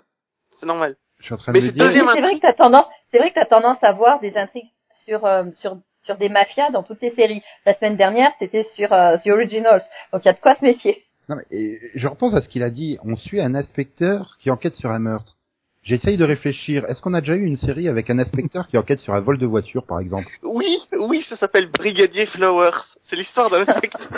c'est 0.58 0.66
normal. 0.66 0.96
je 1.18 1.24
suis 1.24 1.34
en 1.34 1.38
train 1.38 1.52
Mais 1.52 1.60
de 1.60 1.64
me 1.66 1.70
c'est 1.70 1.74
dire. 1.74 1.84
deuxième 1.86 2.06
Mais 2.06 2.12
c'est 2.14 2.20
vrai 2.20 2.34
que 2.34 2.40
t'as 2.40 2.52
tendance, 2.52 2.84
c'est 3.10 3.18
vrai 3.18 3.30
que 3.30 3.34
t'as 3.34 3.46
tendance 3.46 3.78
à 3.82 3.92
voir 3.92 4.20
des 4.20 4.36
intrigues 4.36 4.68
sur 5.04 5.24
euh, 5.24 5.44
sur 5.54 5.78
sur 6.02 6.16
des 6.16 6.28
mafias 6.28 6.70
dans 6.70 6.82
toutes 6.82 7.00
les 7.02 7.14
séries. 7.14 7.42
La 7.66 7.74
semaine 7.74 7.96
dernière, 7.96 8.30
c'était 8.38 8.66
sur 8.74 8.92
euh, 8.92 9.16
The 9.18 9.28
Originals. 9.28 9.82
Donc 10.12 10.22
il 10.24 10.26
y 10.26 10.30
a 10.30 10.32
de 10.34 10.40
quoi 10.40 10.54
se 10.56 10.64
méfier. 10.64 11.04
Non, 11.28 11.36
mais 11.36 11.44
et, 11.50 11.78
je 11.94 12.06
repense 12.08 12.34
à 12.34 12.40
ce 12.40 12.48
qu'il 12.48 12.62
a 12.62 12.70
dit. 12.70 12.98
On 13.04 13.16
suit 13.16 13.40
un 13.40 13.54
inspecteur 13.54 14.36
qui 14.40 14.50
enquête 14.50 14.74
sur 14.74 14.90
un 14.90 14.98
meurtre. 14.98 15.36
J'essaye 15.82 16.16
de 16.18 16.24
réfléchir. 16.24 16.84
Est-ce 16.86 17.00
qu'on 17.00 17.14
a 17.14 17.20
déjà 17.20 17.34
eu 17.34 17.44
une 17.44 17.56
série 17.56 17.88
avec 17.88 18.10
un 18.10 18.18
inspecteur 18.18 18.66
qui 18.66 18.76
enquête 18.76 19.00
sur 19.00 19.14
un 19.14 19.20
vol 19.20 19.38
de 19.38 19.46
voiture, 19.46 19.86
par 19.86 19.98
exemple? 19.98 20.28
Oui, 20.42 20.76
oui, 20.98 21.24
ça 21.28 21.36
s'appelle 21.36 21.70
Brigadier 21.70 22.26
Flowers. 22.26 22.76
C'est 23.08 23.16
l'histoire 23.16 23.50
d'un 23.50 23.62
inspecteur. 23.62 24.08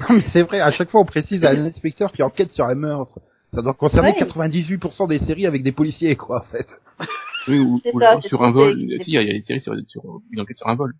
Non, 0.00 0.16
mais 0.16 0.24
c'est 0.32 0.42
vrai. 0.42 0.60
À 0.60 0.70
chaque 0.72 0.90
fois, 0.90 1.00
on 1.00 1.04
précise 1.06 1.42
un 1.44 1.64
inspecteur 1.64 2.12
qui 2.12 2.22
enquête 2.22 2.50
sur 2.50 2.66
un 2.66 2.74
meurtre. 2.74 3.18
Ça 3.54 3.62
doit 3.62 3.72
concerner 3.72 4.10
Ouais. 4.12 4.26
98% 4.26 5.08
des 5.08 5.20
séries 5.20 5.46
avec 5.46 5.62
des 5.62 5.72
policiers, 5.72 6.16
quoi, 6.16 6.40
en 6.42 6.44
fait. 6.50 6.66
Oui, 7.48 7.58
ou, 7.58 7.80
C'est 7.82 7.94
ou 7.94 8.00
ça, 8.00 8.20
sur 8.20 8.42
un 8.42 8.50
vol. 8.50 8.76
Si, 8.76 9.04
il 9.06 9.14
y 9.14 9.16
a 9.18 9.24
des 9.24 9.40
séries 9.42 9.60
sur, 9.62 9.74
sur 9.88 10.02
une 10.30 10.40
enquête 10.40 10.58
sur 10.58 10.68
un 10.68 10.74
vol. 10.74 10.92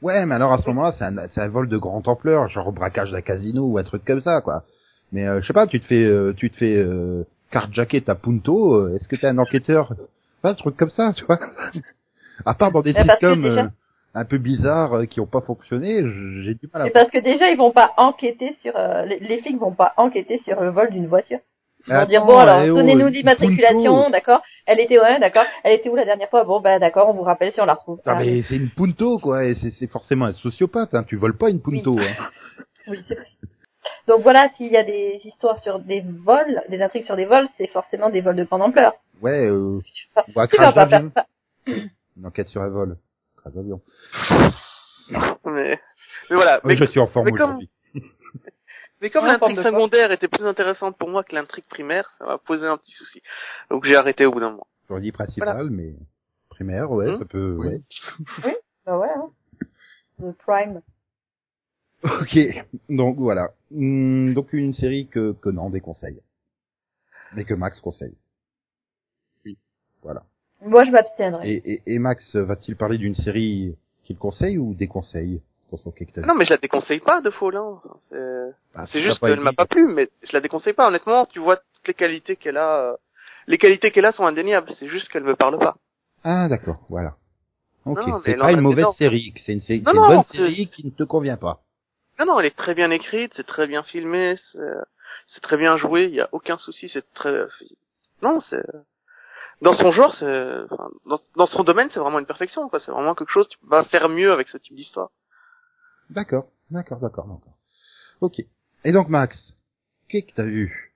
Ouais, 0.00 0.24
mais 0.24 0.34
alors 0.34 0.52
à 0.54 0.58
ce 0.58 0.66
moment-là, 0.68 0.92
c'est 0.98 1.04
un, 1.04 1.28
c'est 1.28 1.42
un 1.42 1.48
vol 1.48 1.68
de 1.68 1.76
grande 1.76 2.08
ampleur, 2.08 2.48
genre 2.48 2.72
braquage 2.72 3.10
d'un 3.12 3.20
casino 3.20 3.66
ou 3.66 3.76
un 3.76 3.82
truc 3.84 4.02
comme 4.06 4.22
ça, 4.22 4.40
quoi. 4.40 4.62
Mais 5.14 5.26
euh, 5.28 5.40
je 5.40 5.46
sais 5.46 5.52
pas, 5.52 5.68
tu 5.68 5.78
te 5.80 5.86
fais, 5.86 6.04
euh, 6.04 6.32
tu 6.36 6.50
te 6.50 6.56
fais 6.56 6.76
euh, 6.76 7.22
carjacker 7.52 8.02
ta 8.02 8.16
Punto. 8.16 8.74
euh, 8.74 8.96
Est-ce 8.96 9.06
que 9.08 9.14
t'es 9.14 9.28
un 9.28 9.38
enquêteur? 9.38 9.92
Pas 10.42 10.50
un 10.50 10.54
truc 10.54 10.76
comme 10.76 10.90
ça, 10.90 11.12
tu 11.16 11.24
vois 11.24 11.38
À 12.44 12.54
part 12.54 12.72
dans 12.72 12.82
des 12.82 12.92
Mais 12.92 13.04
sitcoms 13.04 13.42
déjà- 13.42 13.62
euh, 13.62 13.68
un 14.16 14.24
peu 14.24 14.38
bizarres 14.38 14.94
euh, 14.94 15.04
qui 15.06 15.20
ont 15.20 15.26
pas 15.26 15.40
fonctionné, 15.40 16.02
j'ai 16.42 16.54
du 16.54 16.68
mal 16.72 16.82
à. 16.82 16.84
C'est 16.86 16.90
parce 16.90 17.10
que 17.10 17.18
déjà 17.20 17.48
ils 17.50 17.56
vont 17.56 17.70
pas 17.70 17.92
enquêter 17.96 18.56
sur 18.60 18.72
euh, 18.76 19.04
les, 19.04 19.20
les 19.20 19.40
flics 19.40 19.58
vont 19.58 19.72
pas 19.72 19.92
enquêter 19.96 20.40
sur 20.44 20.60
le 20.60 20.70
vol 20.70 20.90
d'une 20.90 21.06
voiture. 21.06 21.38
Ils 21.86 21.94
vont 21.94 22.06
dire 22.06 22.24
bon 22.24 22.38
alors 22.38 22.62
eh 22.64 22.70
oh, 22.70 22.76
donnez-nous 22.76 23.06
l'immatriculation, 23.08 24.10
d'accord? 24.10 24.42
Elle 24.66 24.80
était 24.80 24.98
ouais, 24.98 25.20
d'accord. 25.20 25.44
Elle 25.62 25.74
était 25.74 25.88
où 25.90 25.94
la 25.94 26.04
dernière 26.04 26.28
fois? 26.28 26.42
Bon 26.42 26.60
bah 26.60 26.80
d'accord, 26.80 27.08
on 27.08 27.12
vous 27.12 27.22
rappelle 27.22 27.52
si 27.52 27.60
on 27.60 27.66
la 27.66 27.74
retrouve. 27.74 28.00
Ah, 28.04 28.16
mais 28.16 28.42
c'est 28.48 28.56
une 28.56 28.70
Punto, 28.70 29.18
quoi, 29.18 29.44
et 29.44 29.54
c'est 29.60 29.70
c'est 29.70 29.86
forcément 29.86 30.24
un 30.24 30.32
sociopathe, 30.32 30.92
hein. 30.94 31.04
Tu 31.06 31.14
voles 31.16 31.36
pas 31.36 31.50
une 31.50 31.60
Punto, 31.60 31.96
hein. 31.98 32.14
Oui, 32.88 33.02
c'est 33.08 33.14
vrai. 33.14 33.26
Donc 34.06 34.20
voilà, 34.22 34.50
s'il 34.56 34.70
y 34.72 34.76
a 34.76 34.84
des 34.84 35.20
histoires 35.24 35.58
sur 35.60 35.78
des 35.78 36.02
vols, 36.02 36.62
des 36.68 36.80
intrigues 36.82 37.04
sur 37.04 37.16
des 37.16 37.24
vols, 37.24 37.48
c'est 37.56 37.68
forcément 37.68 38.10
des 38.10 38.20
vols 38.20 38.36
de 38.36 38.44
grande 38.44 38.62
ampleur. 38.62 38.92
Ouais, 39.22 39.48
euh, 39.48 39.78
ou 39.78 39.82
tu 39.82 40.32
vas 40.34 40.46
crash 40.46 40.74
d'avion. 40.74 41.10
Une 41.66 42.26
enquête 42.26 42.48
sur 42.48 42.60
un 42.62 42.68
vol. 42.68 42.98
Crash 43.36 43.54
d'avion. 43.54 43.80
mais, 45.10 45.80
mais 46.30 46.36
voilà. 46.36 46.60
Oui, 46.64 46.74
Mais, 46.74 46.76
je 46.76 46.84
suis 46.84 47.00
en 47.00 47.06
forme 47.06 47.26
mais 47.26 47.32
comme- 47.32 47.50
aujourd'hui. 47.50 47.70
mais 49.00 49.10
comme 49.10 49.26
l'intrigue 49.26 49.60
secondaire 49.62 50.12
était 50.12 50.28
plus 50.28 50.44
intéressante 50.46 50.96
pour 50.98 51.08
moi 51.08 51.24
que 51.24 51.34
l'intrigue 51.34 51.66
primaire, 51.68 52.10
ça 52.18 52.26
m'a 52.26 52.38
posé 52.38 52.66
un 52.66 52.76
petit 52.76 52.92
souci. 52.92 53.22
Donc 53.70 53.84
j'ai 53.84 53.96
arrêté 53.96 54.26
au 54.26 54.32
bout 54.32 54.40
d'un 54.40 54.50
moment. 54.50 54.66
J'aurais 54.88 55.00
dit 55.00 55.12
principal, 55.12 55.70
mais 55.70 55.94
primaire, 56.50 56.90
ouais, 56.90 57.08
Hum, 57.08 57.18
ça 57.18 57.24
peut, 57.24 57.56
oui. 57.58 57.82
ouais. 58.44 58.58
Bah 58.84 58.98
ouais. 58.98 59.08
Hein. 59.16 59.30
Le 60.20 60.32
Prime. 60.34 60.82
Ok, 62.04 62.38
donc 62.90 63.16
voilà. 63.16 63.48
Hum, 63.74 64.34
donc 64.34 64.52
une 64.52 64.74
série 64.74 65.06
que, 65.08 65.32
que 65.32 65.48
non 65.48 65.70
déconseille. 65.70 66.20
Mais 67.34 67.44
que 67.44 67.54
Max 67.54 67.80
conseille. 67.80 68.16
Oui. 69.44 69.56
Voilà. 70.02 70.22
Moi 70.60 70.84
je 70.84 70.90
m'abstiendrai. 70.90 71.48
Et, 71.50 71.72
et, 71.72 71.82
et 71.94 71.98
Max, 71.98 72.36
va-t-il 72.36 72.76
parler 72.76 72.98
d'une 72.98 73.14
série 73.14 73.76
qu'il 74.02 74.16
conseille 74.18 74.58
ou 74.58 74.74
déconseille 74.74 75.42
dans 75.70 75.78
son 75.78 75.90
cake 75.90 76.16
Non, 76.18 76.34
mais 76.34 76.44
je 76.44 76.50
la 76.50 76.58
déconseille 76.58 77.00
pas 77.00 77.20
de 77.22 77.30
Fallen. 77.30 77.60
Enfin, 77.62 78.02
c'est 78.10 78.74
Bah, 78.74 78.86
juste 79.00 79.20
qu'elle 79.20 79.40
m'a 79.40 79.52
pas 79.54 79.66
plu, 79.66 79.86
mais 79.86 80.10
je 80.22 80.32
la 80.34 80.40
déconseille 80.40 80.74
pas. 80.74 80.88
Honnêtement, 80.88 81.26
tu 81.26 81.38
vois 81.38 81.56
toutes 81.56 81.88
les 81.88 81.94
qualités 81.94 82.36
qu'elle 82.36 82.58
a. 82.58 82.92
euh, 82.92 82.96
Les 83.48 83.58
qualités 83.58 83.90
qu'elle 83.90 84.04
a 84.04 84.12
sont 84.12 84.24
indéniables. 84.26 84.70
C'est 84.78 84.88
juste 84.88 85.08
qu'elle 85.10 85.24
me 85.24 85.36
parle 85.36 85.58
pas. 85.58 85.76
Ah 86.22 86.48
d'accord, 86.48 86.84
voilà. 86.88 87.16
Ok, 87.86 87.98
c'est 88.24 88.36
pas 88.36 88.52
une 88.52 88.60
mauvaise 88.60 88.86
série, 88.96 89.34
c'est 89.44 89.52
une, 89.54 89.60
une 89.68 89.82
non, 89.84 90.06
bonne 90.08 90.22
série 90.24 90.68
qui 90.68 90.86
ne 90.86 90.90
te 90.90 91.02
convient 91.02 91.36
pas. 91.36 91.60
Non, 92.18 92.26
non, 92.26 92.40
elle 92.40 92.46
est 92.46 92.56
très 92.56 92.74
bien 92.74 92.90
écrite, 92.90 93.32
c'est 93.34 93.46
très 93.46 93.66
bien 93.66 93.82
filmé, 93.82 94.36
c'est 94.52 94.76
c'est 95.28 95.40
très 95.40 95.56
bien 95.56 95.76
joué. 95.76 96.04
Il 96.04 96.14
y 96.14 96.20
a 96.20 96.28
aucun 96.32 96.56
souci. 96.56 96.88
C'est 96.88 97.12
très. 97.12 97.46
Non, 98.22 98.40
c'est. 98.40 98.64
Dans 99.62 99.72
son 99.74 99.92
genre, 99.92 100.14
c'est. 100.16 100.56
enfin, 100.70 100.90
dans, 101.06 101.20
dans 101.36 101.46
son 101.46 101.64
domaine, 101.64 101.88
c'est 101.90 102.00
vraiment 102.00 102.18
une 102.18 102.26
perfection. 102.26 102.68
quoi. 102.68 102.80
C'est 102.80 102.90
vraiment 102.90 103.14
quelque 103.14 103.30
chose. 103.30 103.48
Tu 103.48 103.58
peux 103.58 103.68
pas 103.68 103.84
faire 103.84 104.08
mieux 104.08 104.32
avec 104.32 104.48
ce 104.48 104.58
type 104.58 104.74
d'histoire. 104.76 105.10
D'accord, 106.10 106.48
d'accord, 106.70 107.00
d'accord, 107.00 107.26
d'accord. 107.26 107.56
Ok. 108.20 108.40
Et 108.84 108.92
donc 108.92 109.08
Max, 109.08 109.56
qu'est-ce 110.08 110.26
que 110.26 110.32
t'as 110.34 110.44
vu? 110.44 110.94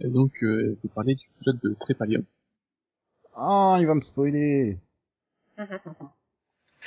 Et 0.00 0.08
donc, 0.08 0.32
euh, 0.42 0.76
je 0.76 0.82
vais 0.88 0.94
parler 0.94 1.14
du 1.14 1.26
pilote 1.40 1.62
de 1.62 1.74
Trépalium. 1.80 2.24
Ah, 3.34 3.78
il 3.80 3.86
va 3.86 3.94
me 3.94 4.02
spoiler. 4.02 4.78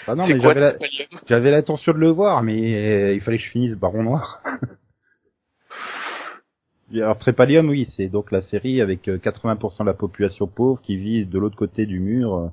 Ah 0.07 0.15
non, 0.15 0.27
mais 0.27 0.39
j'avais 0.39 0.59
la- 0.59 0.71
Trépalium 0.73 1.07
J'avais 1.27 1.51
l'intention 1.51 1.93
de 1.93 1.97
le 1.97 2.09
voir, 2.09 2.43
mais 2.43 2.75
euh, 2.75 3.13
il 3.13 3.21
fallait 3.21 3.37
que 3.37 3.43
je 3.43 3.49
finisse 3.49 3.73
Baron 3.75 4.03
Noir. 4.03 4.41
Alors 6.93 7.17
Trépalium, 7.17 7.69
oui, 7.69 7.87
c'est 7.95 8.09
donc 8.09 8.31
la 8.31 8.41
série 8.41 8.81
avec 8.81 9.07
euh, 9.07 9.17
80% 9.17 9.79
de 9.79 9.85
la 9.85 9.93
population 9.93 10.47
pauvre 10.47 10.81
qui 10.81 10.97
vit 10.97 11.25
de 11.25 11.39
l'autre 11.39 11.55
côté 11.55 11.85
du 11.85 11.99
mur 11.99 12.35
euh, 12.35 12.47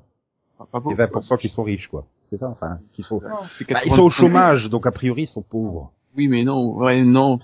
Enfin, 0.61 0.81
pas 0.81 0.91
et 0.91 0.95
beaucoup, 1.09 1.19
20% 1.25 1.37
qui 1.39 1.49
sont 1.49 1.63
riches, 1.63 1.87
quoi. 1.87 2.05
C'est 2.29 2.37
ça, 2.37 2.49
enfin, 2.49 2.79
qui 2.93 3.01
sont. 3.01 3.21
Non. 3.21 3.29
Bah, 3.69 3.79
ils 3.85 3.95
sont 3.95 4.03
au 4.03 4.09
80%. 4.09 4.11
chômage, 4.11 4.69
donc 4.69 4.85
a 4.85 4.91
priori 4.91 5.23
ils 5.23 5.27
sont 5.27 5.41
pauvres. 5.41 5.91
Oui, 6.17 6.27
mais 6.27 6.43
non, 6.43 6.75
ouais, 6.77 7.03
non. 7.03 7.39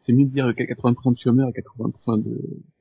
c'est- 0.00 0.12
mieux 0.12 0.24
de 0.24 0.30
dire 0.30 0.46
qu'il 0.54 0.60
y 0.66 0.70
a 0.70 0.74
80% 0.74 1.12
de 1.12 1.18
chômeurs 1.18 1.48
et 1.48 1.52
80% 1.52 2.22
de 2.24 2.38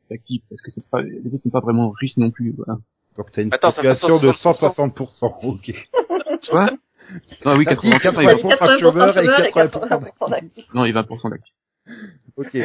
d'actifs, 0.09 0.43
parce 0.49 0.61
que 0.61 0.71
c'est 0.71 0.85
pas, 0.89 1.01
les 1.01 1.33
autres 1.33 1.41
sont 1.43 1.49
pas 1.49 1.59
vraiment 1.59 1.89
riches 1.89 2.15
non 2.17 2.31
plus, 2.31 2.53
voilà. 2.55 2.79
Donc 3.17 3.31
t'as 3.31 3.41
une 3.41 3.53
Attends, 3.53 3.71
population 3.71 4.19
de 4.19 4.31
160%. 4.31 4.89
160%. 4.91 5.35
Ok. 5.43 5.89
Quoi 6.49 6.69
Non, 7.45 7.57
oui, 7.57 7.65
T'as 7.65 7.75
dit 7.75 7.89
80%, 7.89 7.99
80% 7.99 8.21
et 8.21 8.55
80% 8.55 8.73
de 8.75 8.79
chômeurs 8.79 9.17
et 9.17 9.27
80% 9.27 9.69
80% 9.89 10.29
d'actifs. 10.29 10.73
non, 10.73 10.85
et 10.85 10.91
20% 10.91 11.29
d'actifs. 11.29 11.55
Ok. 12.37 12.57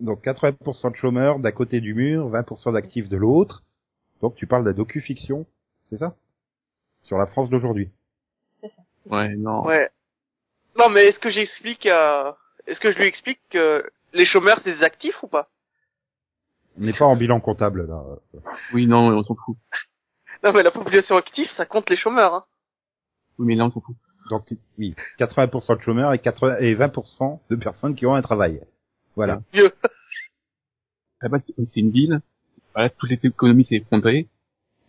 Donc 0.00 0.24
80% 0.24 0.90
de 0.90 0.96
chômeurs 0.96 1.38
d'un 1.38 1.52
côté 1.52 1.80
du 1.80 1.94
mur, 1.94 2.28
20% 2.30 2.72
d'actifs 2.72 3.08
de 3.08 3.16
l'autre. 3.16 3.62
Donc 4.20 4.34
tu 4.36 4.46
parles 4.46 4.64
de 4.64 4.70
la 4.70 4.74
docu-fiction, 4.74 5.46
c'est 5.90 5.98
ça? 5.98 6.14
Sur 7.04 7.18
la 7.18 7.26
France 7.26 7.50
d'aujourd'hui. 7.50 7.90
Ouais, 9.06 9.36
non. 9.36 9.64
Ouais. 9.64 9.90
Non, 10.78 10.88
mais 10.88 11.06
est-ce 11.08 11.18
que 11.18 11.30
j'explique 11.30 11.86
à... 11.86 12.36
Est-ce 12.66 12.80
que 12.80 12.90
je 12.90 12.98
lui 12.98 13.06
explique 13.06 13.40
que 13.50 13.84
les 14.14 14.24
chômeurs 14.24 14.60
c'est 14.64 14.74
des 14.76 14.82
actifs 14.82 15.22
ou 15.22 15.28
pas? 15.28 15.48
On 16.78 16.82
n'est 16.84 16.92
pas 16.94 17.04
en 17.04 17.14
bilan 17.14 17.38
comptable 17.38 17.86
là. 17.86 18.02
Oui, 18.72 18.86
non, 18.86 19.08
on 19.16 19.22
s'en 19.22 19.36
fout. 19.44 19.56
Non, 20.42 20.52
mais 20.52 20.62
la 20.62 20.70
population 20.72 21.16
active, 21.16 21.48
ça 21.56 21.66
compte 21.66 21.88
les 21.90 21.96
chômeurs. 21.96 22.34
Hein. 22.34 22.44
Oui, 23.38 23.46
mais 23.46 23.54
là, 23.54 23.66
on 23.66 23.70
s'en 23.70 23.80
fout. 23.80 23.96
Donc 24.30 24.46
oui, 24.78 24.94
80% 25.18 25.76
de 25.76 25.82
chômeurs 25.82 26.12
et, 26.14 26.18
80 26.18 26.56
et 26.60 26.74
20% 26.74 27.40
de 27.50 27.56
personnes 27.56 27.94
qui 27.94 28.06
ont 28.06 28.14
un 28.14 28.22
travail. 28.22 28.62
Voilà. 29.16 29.42
Dieu. 29.52 29.70
Là-bas, 31.22 31.38
c'est 31.68 31.80
une 31.80 31.90
ville. 31.90 32.20
Voilà, 32.74 32.90
toute 32.90 33.10
l'économie 33.10 33.64
s'est 33.64 33.76
effondrée. 33.76 34.28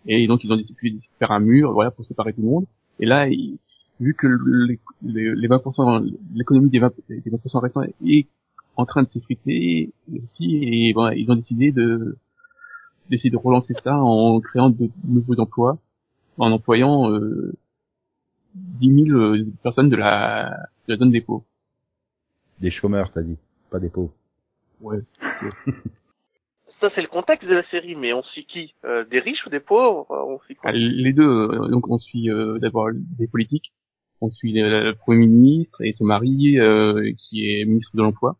Et 0.08 0.28
donc, 0.28 0.44
ils 0.44 0.52
ont 0.52 0.58
décidé 0.58 0.92
de 0.92 1.00
faire 1.20 1.32
un 1.32 1.40
mur, 1.40 1.74
voilà, 1.74 1.92
pour 1.92 2.06
séparer 2.06 2.34
tout 2.34 2.42
le 2.42 2.48
monde. 2.48 2.66
Et 3.00 3.06
là, 3.06 3.28
ils- 3.28 3.60
vu 4.00 4.14
que 4.14 4.28
le- 4.28 4.66
les, 4.66 4.80
les, 5.04 5.36
les 5.36 5.48
20%, 5.48 6.04
l'économie 6.34 6.70
des 6.70 6.80
20%, 6.80 6.92
des 7.10 7.22
20% 7.32 7.60
restants 7.62 7.84
est 8.06 8.28
en 8.78 8.86
train 8.86 9.04
de 9.04 9.10
s'effriter 9.10 9.94
aussi, 10.22 10.60
et 10.62 10.94
bon, 10.94 11.10
ils 11.12 11.30
ont 11.32 11.36
décidé 11.36 11.72
de, 11.72 12.18
d'essayer 13.10 13.30
de 13.30 13.38
relancer 13.38 13.74
ça 13.84 13.98
en 13.98 14.40
créant 14.42 14.70
de 14.70 14.90
nouveaux 15.06 15.40
emplois, 15.40 15.78
en 16.38 16.52
employant, 16.52 17.10
euh, 17.10 17.54
10 18.56 19.06
000 19.08 19.18
euh, 19.18 19.46
personnes 19.63 19.89
de 19.89 19.96
la, 19.96 20.50
de 20.88 20.94
la 20.94 20.98
zone 20.98 21.12
des 21.12 21.22
pauvres. 21.22 21.46
Des 22.62 22.72
chômeurs, 22.72 23.12
t'as 23.12 23.22
dit, 23.24 23.38
pas 23.70 23.80
des 23.80 23.89
pauvres. 23.89 24.13
Ouais. 24.82 25.00
Ça, 26.82 26.89
c'est 26.94 27.02
le 27.02 27.08
contexte 27.08 27.48
de 27.48 27.54
la 27.54 27.63
série, 27.70 27.96
mais 27.96 28.12
on 28.13 28.22
suit 28.24 28.46
qui? 28.46 28.74
Euh, 28.84 29.06
Des 29.06 29.20
riches 29.20 29.46
ou 29.46 29.50
des 29.50 29.60
pauvres? 29.62 30.06
Euh, 30.12 30.24
On 30.36 30.39
suit 30.41 30.56
quoi? 30.56 30.72
Ah, 30.72 30.74
Les 30.74 31.13
deux, 31.13 31.48
donc 31.70 31.89
on 31.89 31.98
suit 31.98 32.30
euh, 32.30 32.60
d'abord 32.60 32.89
des 32.94 33.28
politiques, 33.28 33.74
on 34.22 34.30
suit 34.30 34.54
le, 34.54 34.84
le 34.84 34.96
Premier 34.96 35.26
ministre 35.26 35.82
et 35.84 35.94
son 35.94 36.04
mari 36.06 36.60
euh, 36.60 37.12
qui 37.18 37.50
est 37.50 37.65
ministre 37.65 37.96
de 37.96 38.02
l'Emploi. 38.02 38.38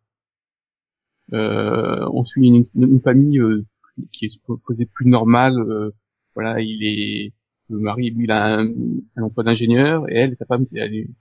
Euh, 1.34 2.08
on 2.14 2.24
suit 2.26 2.48
une, 2.48 2.66
une 2.76 3.02
famille 3.02 3.40
euh, 3.40 3.64
qui 4.12 4.26
est 4.26 4.30
supposée 4.30 4.86
plus 4.86 5.08
normale. 5.08 5.58
euh, 5.58 5.92
voilà, 6.36 6.60
il 6.62 6.84
est 6.84 7.32
le 7.70 7.80
mari, 7.80 8.12
lui, 8.12 8.26
il 8.26 8.32
a 8.32 8.60
un, 8.60 8.74
emploi 9.18 9.44
d'ingénieur 9.44 10.10
et 10.10 10.16
elle, 10.16 10.36
sa 10.38 10.46
femme, 10.46 10.66
c'est 10.66 10.78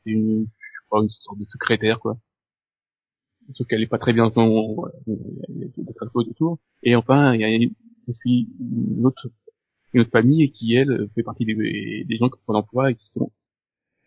une, 0.07 0.47
je 0.47 0.87
crois, 0.87 1.03
une 1.03 1.09
sorte 1.09 1.39
de 1.39 1.47
secrétaire, 1.47 2.01
quoi. 2.01 2.19
Sauf 3.53 3.67
qu'elle 3.67 3.83
est 3.83 3.87
pas 3.87 3.99
très 3.99 4.13
bien 4.15 4.31
son, 4.31 4.77
il 5.07 5.59
y 5.59 5.65
a 5.65 6.07
autour. 6.15 6.59
Et 6.83 6.97
enfin, 6.97 7.35
il 7.35 7.41
y 7.41 7.45
a 7.45 7.49
une, 7.55 7.75
une 8.25 9.07
autre 9.07 9.29
famille 10.13 10.51
qui 10.51 10.75
elle 10.75 11.09
fait 11.15 11.23
partie 11.23 11.45
des, 11.45 12.05
des 12.05 12.17
gens 12.17 12.29
qui 12.29 12.35
ont 12.35 12.47
pas 12.47 12.53
d'emploi 12.55 12.91
et 12.91 12.95
qui 12.95 13.07
sont 13.11 13.31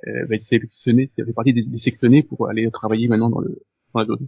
euh, 0.07 0.25
va 0.27 0.35
être 0.35 0.43
sélectionné, 0.43 1.07
c'est 1.07 1.25
fait 1.25 1.33
partie 1.33 1.53
des, 1.53 1.63
des 1.63 1.79
sélectionnés 1.79 2.21
pour 2.23 2.49
aller 2.49 2.69
travailler 2.71 3.07
maintenant 3.07 3.29
dans 3.29 3.39
le 3.39 3.63
dans 3.93 4.01
la 4.01 4.05
zone. 4.05 4.27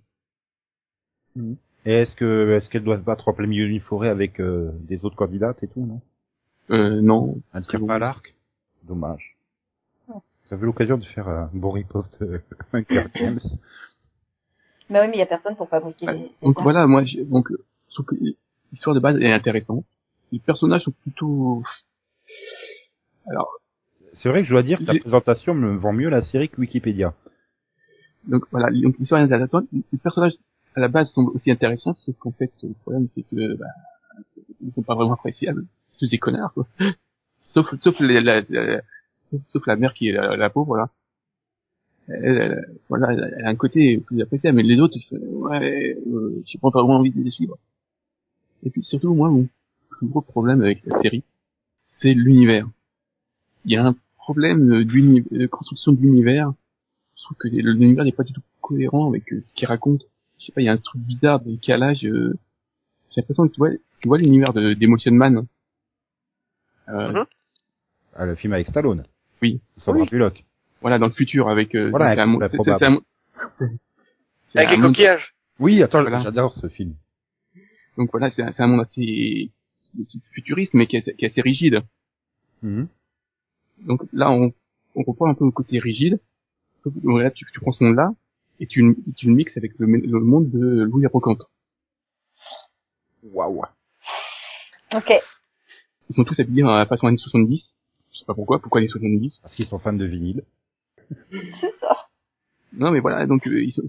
Est-ce 1.86 2.16
que 2.16 2.56
est-ce 2.58 2.70
qu'elle 2.70 2.84
doit 2.84 2.98
se 2.98 3.04
battre 3.04 3.28
en 3.28 3.34
plein 3.34 3.48
milieu 3.48 3.68
d'une 3.68 3.80
forêt 3.80 4.10
avec 4.10 4.40
euh, 4.40 4.72
des 4.88 5.06
autres 5.06 5.16
candidates 5.16 5.62
et 5.64 5.68
tout, 5.68 5.86
non? 5.86 6.02
Euh, 6.72 7.02
non, 7.02 7.38
Elle 7.54 7.62
ne 7.62 7.66
tire 7.66 7.86
pas 7.86 7.96
à 7.96 8.00
l'arc? 8.00 8.36
Dommage. 8.84 9.36
Vous 10.08 10.56
avez 10.56 10.66
l'occasion 10.66 10.98
de 10.98 11.06
faire 11.06 11.28
un 11.28 11.50
bon 11.54 11.70
riposte 11.70 12.22
de 12.24 12.42
Hunger 12.74 13.06
Games. 13.16 13.40
Bah 14.90 15.02
oui, 15.02 15.08
mais 15.10 15.16
il 15.16 15.20
y 15.20 15.22
a 15.22 15.28
personne 15.28 15.56
pour 15.56 15.70
fabriquer 15.70 16.08
Ouais. 16.08 16.14
les. 16.14 16.20
les 16.24 16.32
donc 16.42 16.62
voilà, 16.62 16.88
moi, 16.88 17.04
j'ai- 17.04 17.24
donc 17.24 17.52
euh, 17.52 17.64
que 18.08 18.16
l'histoire 18.72 18.96
de 18.96 19.00
base 19.00 19.18
est 19.18 19.32
intéressante. 19.32 19.86
Les 20.32 20.40
personnages 20.40 20.84
sont 20.84 20.94
plutôt 21.04 21.64
alors 23.28 23.52
C'est 24.16 24.30
vrai 24.30 24.42
que 24.42 24.48
je 24.48 24.54
dois 24.54 24.64
dire 24.64 24.80
que 24.80 24.86
ta 24.86 24.94
présentation 24.98 25.54
me 25.54 25.76
vend 25.78 25.94
mieux 25.94 26.10
la 26.10 26.24
série 26.24 26.50
que 26.50 26.60
Wikipédia. 26.60 27.14
Donc 28.28 28.46
voilà, 28.52 28.70
donc 28.72 28.98
l'histoire 28.98 29.22
est 29.22 29.26
intéressante. 29.26 29.66
Les 29.72 30.00
personnages 30.00 30.34
à 30.76 30.80
la 30.80 30.88
base 30.88 31.10
sont 31.12 31.26
aussi 31.34 31.52
intéressants, 31.52 31.94
sauf 32.06 32.16
qu'en 32.18 32.32
fait 32.32 32.52
le 32.64 32.74
problème 32.82 33.08
c'est 33.14 33.24
que 33.24 33.56
bah, 33.56 33.66
ils 34.62 34.74
sont 34.74 34.82
pas 34.84 34.96
vraiment 34.96 35.14
appréciables. 35.14 35.66
Tous 36.00 36.10
des 36.10 36.18
connards. 36.18 36.54
Sauf 37.54 37.68
sauf 37.80 38.00
les- 38.00 38.22
la, 38.22 38.42
la- 38.50 38.82
sauf 39.48 39.66
la 39.68 39.76
mère 39.76 39.94
qui 39.94 40.10
est 40.10 40.14
la, 40.14 40.36
la 40.38 40.50
pauvre 40.50 40.68
voilà. 40.68 40.90
Elle, 42.08 42.38
elle- 42.38 42.68
voilà, 42.90 43.12
elle 43.14 43.46
a 43.46 43.50
un 43.50 43.56
côté 43.56 43.98
plus 44.00 44.22
appréciable, 44.22 44.58
mais 44.58 44.64
les 44.64 44.80
autres, 44.80 44.98
ouais, 45.12 45.98
euh, 46.08 46.42
j'ai 46.46 46.58
pas 46.60 46.70
vraiment 46.70 46.98
envie 46.98 47.12
de 47.12 47.22
les 47.22 47.30
suivre. 47.32 47.58
Et 48.64 48.70
puis 48.70 48.84
surtout 48.84 49.14
moi 49.14 49.30
mon 49.30 49.48
plus 49.90 50.08
gros 50.08 50.22
problème 50.22 50.62
avec 50.62 50.86
la 50.86 51.00
série, 51.02 51.24
c'est 52.02 52.14
l'univers. 52.14 52.68
Il 53.66 53.72
y 53.74 53.78
a 53.78 53.86
un 53.86 53.96
problème 54.18 54.84
de 54.86 55.46
construction 55.48 55.92
de 55.94 56.02
l'univers 56.02 56.54
je 57.18 57.24
trouve 57.26 57.38
que 57.38 57.48
l'univers 57.50 58.06
n'est 58.06 58.12
pas 58.14 58.24
du 58.24 58.34
tout 58.34 58.42
cohérent 58.62 59.10
avec 59.10 59.32
euh, 59.34 59.42
ce 59.42 59.54
qu'il 59.54 59.68
raconte. 59.68 60.04
Je 60.40 60.46
sais 60.48 60.52
pas, 60.54 60.62
il 60.62 60.66
y 60.66 60.70
a 60.70 60.74
un 60.74 60.78
truc 60.78 61.02
bizarre, 61.02 61.42
des 61.42 61.52
décalage. 61.54 62.06
euh, 62.06 62.34
J'ai 63.12 63.22
l'impression 63.22 63.48
que 63.48 63.54
tu 63.54 63.60
vois, 63.60 63.72
tu 64.02 64.08
vois 64.08 64.18
l'univers 64.18 64.54
de 64.54 64.74
d'Emotion 64.74 65.12
Man. 65.14 65.46
Euh, 66.90 67.12
Mhm. 67.12 67.26
Ah, 68.16 68.26
le 68.26 68.36
film 68.36 68.54
avec 68.54 68.68
Stallone. 68.68 69.04
Oui. 69.42 69.62
Sandra 69.78 70.04
Oui. 70.04 70.10
Bullock. 70.10 70.44
Voilà, 70.82 70.98
dans 70.98 71.08
le 71.08 71.14
futur 71.14 71.50
avec. 71.50 71.76
euh, 71.76 71.90
Voilà, 71.90 72.14
c'est 72.16 72.20
un 72.22 72.24
un 72.24 72.26
monde- 72.26 72.42
couple 72.42 72.58
c'est- 72.58 72.64
c'est- 72.64 72.86
improbable. 72.86 73.02
c'est 73.58 73.64
un 73.64 73.68
monde- 73.70 73.80
c'est 74.48 74.58
Avec 74.60 74.70
un 74.70 74.72
les 74.72 74.78
monde- 74.78 74.92
coquillages. 74.92 75.36
Oui, 75.60 75.84
attends, 75.84 76.02
Voilà. 76.02 76.20
j'adore 76.22 76.56
ce 76.56 76.68
film. 76.70 76.96
Donc 77.98 78.10
voilà, 78.12 78.32
c'est 78.32 78.42
un, 78.42 78.52
c'est 78.54 78.64
un 78.64 78.68
monde 78.68 78.82
assez 78.90 79.52
futuriste, 80.34 80.74
mais 80.74 80.88
qui 80.88 80.96
est, 80.96 81.00
assez- 81.00 81.14
qui 81.16 81.26
est 81.26 81.28
assez 81.30 81.42
rigide. 81.42 81.82
Mhm. 82.64 82.88
Donc 83.86 84.02
là, 84.14 84.32
on, 84.32 84.54
on 84.96 85.04
reprend 85.04 85.28
un 85.30 85.34
peu 85.34 85.46
le 85.46 85.52
côté 85.52 85.80
rigide. 85.80 86.20
Que, 86.84 86.90
Là, 87.22 87.30
tu, 87.32 87.46
tu 87.52 87.60
prends 87.60 87.72
ce 87.74 87.84
monde-là 87.84 88.12
et 88.62 88.68
tu, 88.68 88.96
tu 89.18 89.28
le 89.28 89.34
mixes 89.34 89.58
avec 89.58 89.74
le, 89.80 89.86
le 89.88 90.20
monde 90.22 90.50
de 90.50 90.84
Louis 90.84 91.06
Rocante. 91.08 91.42
Waouh. 93.24 93.64
Ok. 94.94 95.12
Ils 96.10 96.16
sont 96.16 96.24
tous 96.24 96.40
habillés 96.40 96.64
à 96.64 96.80
la 96.80 96.86
façon 96.86 97.08
années 97.08 97.18
70. 97.18 97.74
Je 98.12 98.18
sais 98.18 98.26
pas 98.26 98.34
pourquoi, 98.34 98.60
pourquoi 98.60 98.80
années 98.80 98.88
70 98.88 99.40
Parce 99.42 99.56
qu'ils 99.56 99.66
sont 99.66 99.80
fans 99.80 99.94
de 99.94 100.06
vinyle. 100.06 100.44
C'est 101.10 101.74
ça. 101.80 102.08
Non, 102.74 102.92
mais 102.92 103.00
voilà, 103.00 103.26
donc 103.26 103.48
euh, 103.48 103.64
ils 103.64 103.72
sont, 103.72 103.84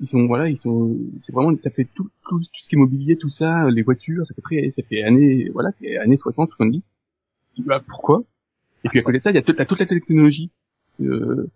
ils 0.00 0.08
sont, 0.08 0.26
voilà, 0.26 0.48
ils 0.48 0.58
sont, 0.58 0.96
c'est 1.22 1.32
vraiment, 1.32 1.56
ça 1.62 1.70
fait 1.70 1.88
tout, 1.94 2.08
tout, 2.28 2.38
tout 2.38 2.60
ce 2.62 2.68
qui 2.68 2.76
est 2.76 2.78
mobilier, 2.78 3.16
tout 3.16 3.28
ça, 3.28 3.68
les 3.68 3.82
voitures, 3.82 4.26
ça 4.26 4.34
fait 4.34 4.42
très, 4.42 4.70
ça 4.70 4.82
fait 4.84 5.02
années, 5.02 5.50
voilà, 5.52 5.70
c'est 5.78 5.96
années 5.98 6.16
60, 6.16 6.48
70. 6.50 6.92
Tu 7.54 7.62
dis, 7.62 7.66
bah, 7.66 7.82
pourquoi? 7.86 8.22
Et 8.84 8.88
puis 8.88 8.98
à 8.98 9.02
côté 9.02 9.18
de 9.18 9.22
ça, 9.22 9.30
il 9.30 9.34
y 9.34 9.38
a 9.38 9.42
toute 9.42 9.58
la, 9.58 9.66
toute 9.66 9.80
la 9.80 9.86
technologie, 9.86 10.50
euh, 11.00 11.50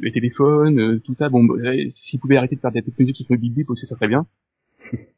les 0.00 0.12
téléphones, 0.12 0.80
euh, 0.80 0.98
tout 1.00 1.14
ça. 1.14 1.28
Bon, 1.28 1.44
bah, 1.44 1.56
s'ils 1.90 2.18
pouvaient 2.18 2.36
arrêter 2.36 2.56
de 2.56 2.60
faire 2.60 2.72
des 2.72 2.82
technologies 2.82 3.12
qui 3.12 3.36
bip 3.36 3.70
aussi, 3.70 3.86
ça 3.86 3.94
serait 3.94 4.08
bien. 4.08 4.26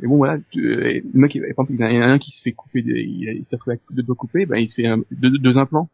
Mais 0.00 0.08
bon, 0.08 0.16
voilà, 0.16 0.38
tu- 0.50 0.66
euh, 0.66 1.00
le 1.12 1.20
mec, 1.20 1.34
il- 1.34 1.40
par 1.40 1.50
exemple, 1.50 1.72
il 1.72 1.80
y 1.80 1.98
en 1.98 2.02
a 2.02 2.12
un 2.12 2.18
qui 2.18 2.30
se 2.32 2.42
fait 2.42 2.52
couper, 2.52 2.82
des, 2.82 3.02
il, 3.02 3.44
s'est 3.44 3.56
retrouvé 3.56 3.74
avec 3.74 3.82
deux 3.90 4.02
doigts 4.02 4.16
coupés, 4.16 4.46
ben 4.46 4.56
il 4.56 4.68
se 4.68 4.74
fait 4.74 4.86
un, 4.86 4.98
deux, 5.10 5.38
deux 5.38 5.56
implants 5.58 5.88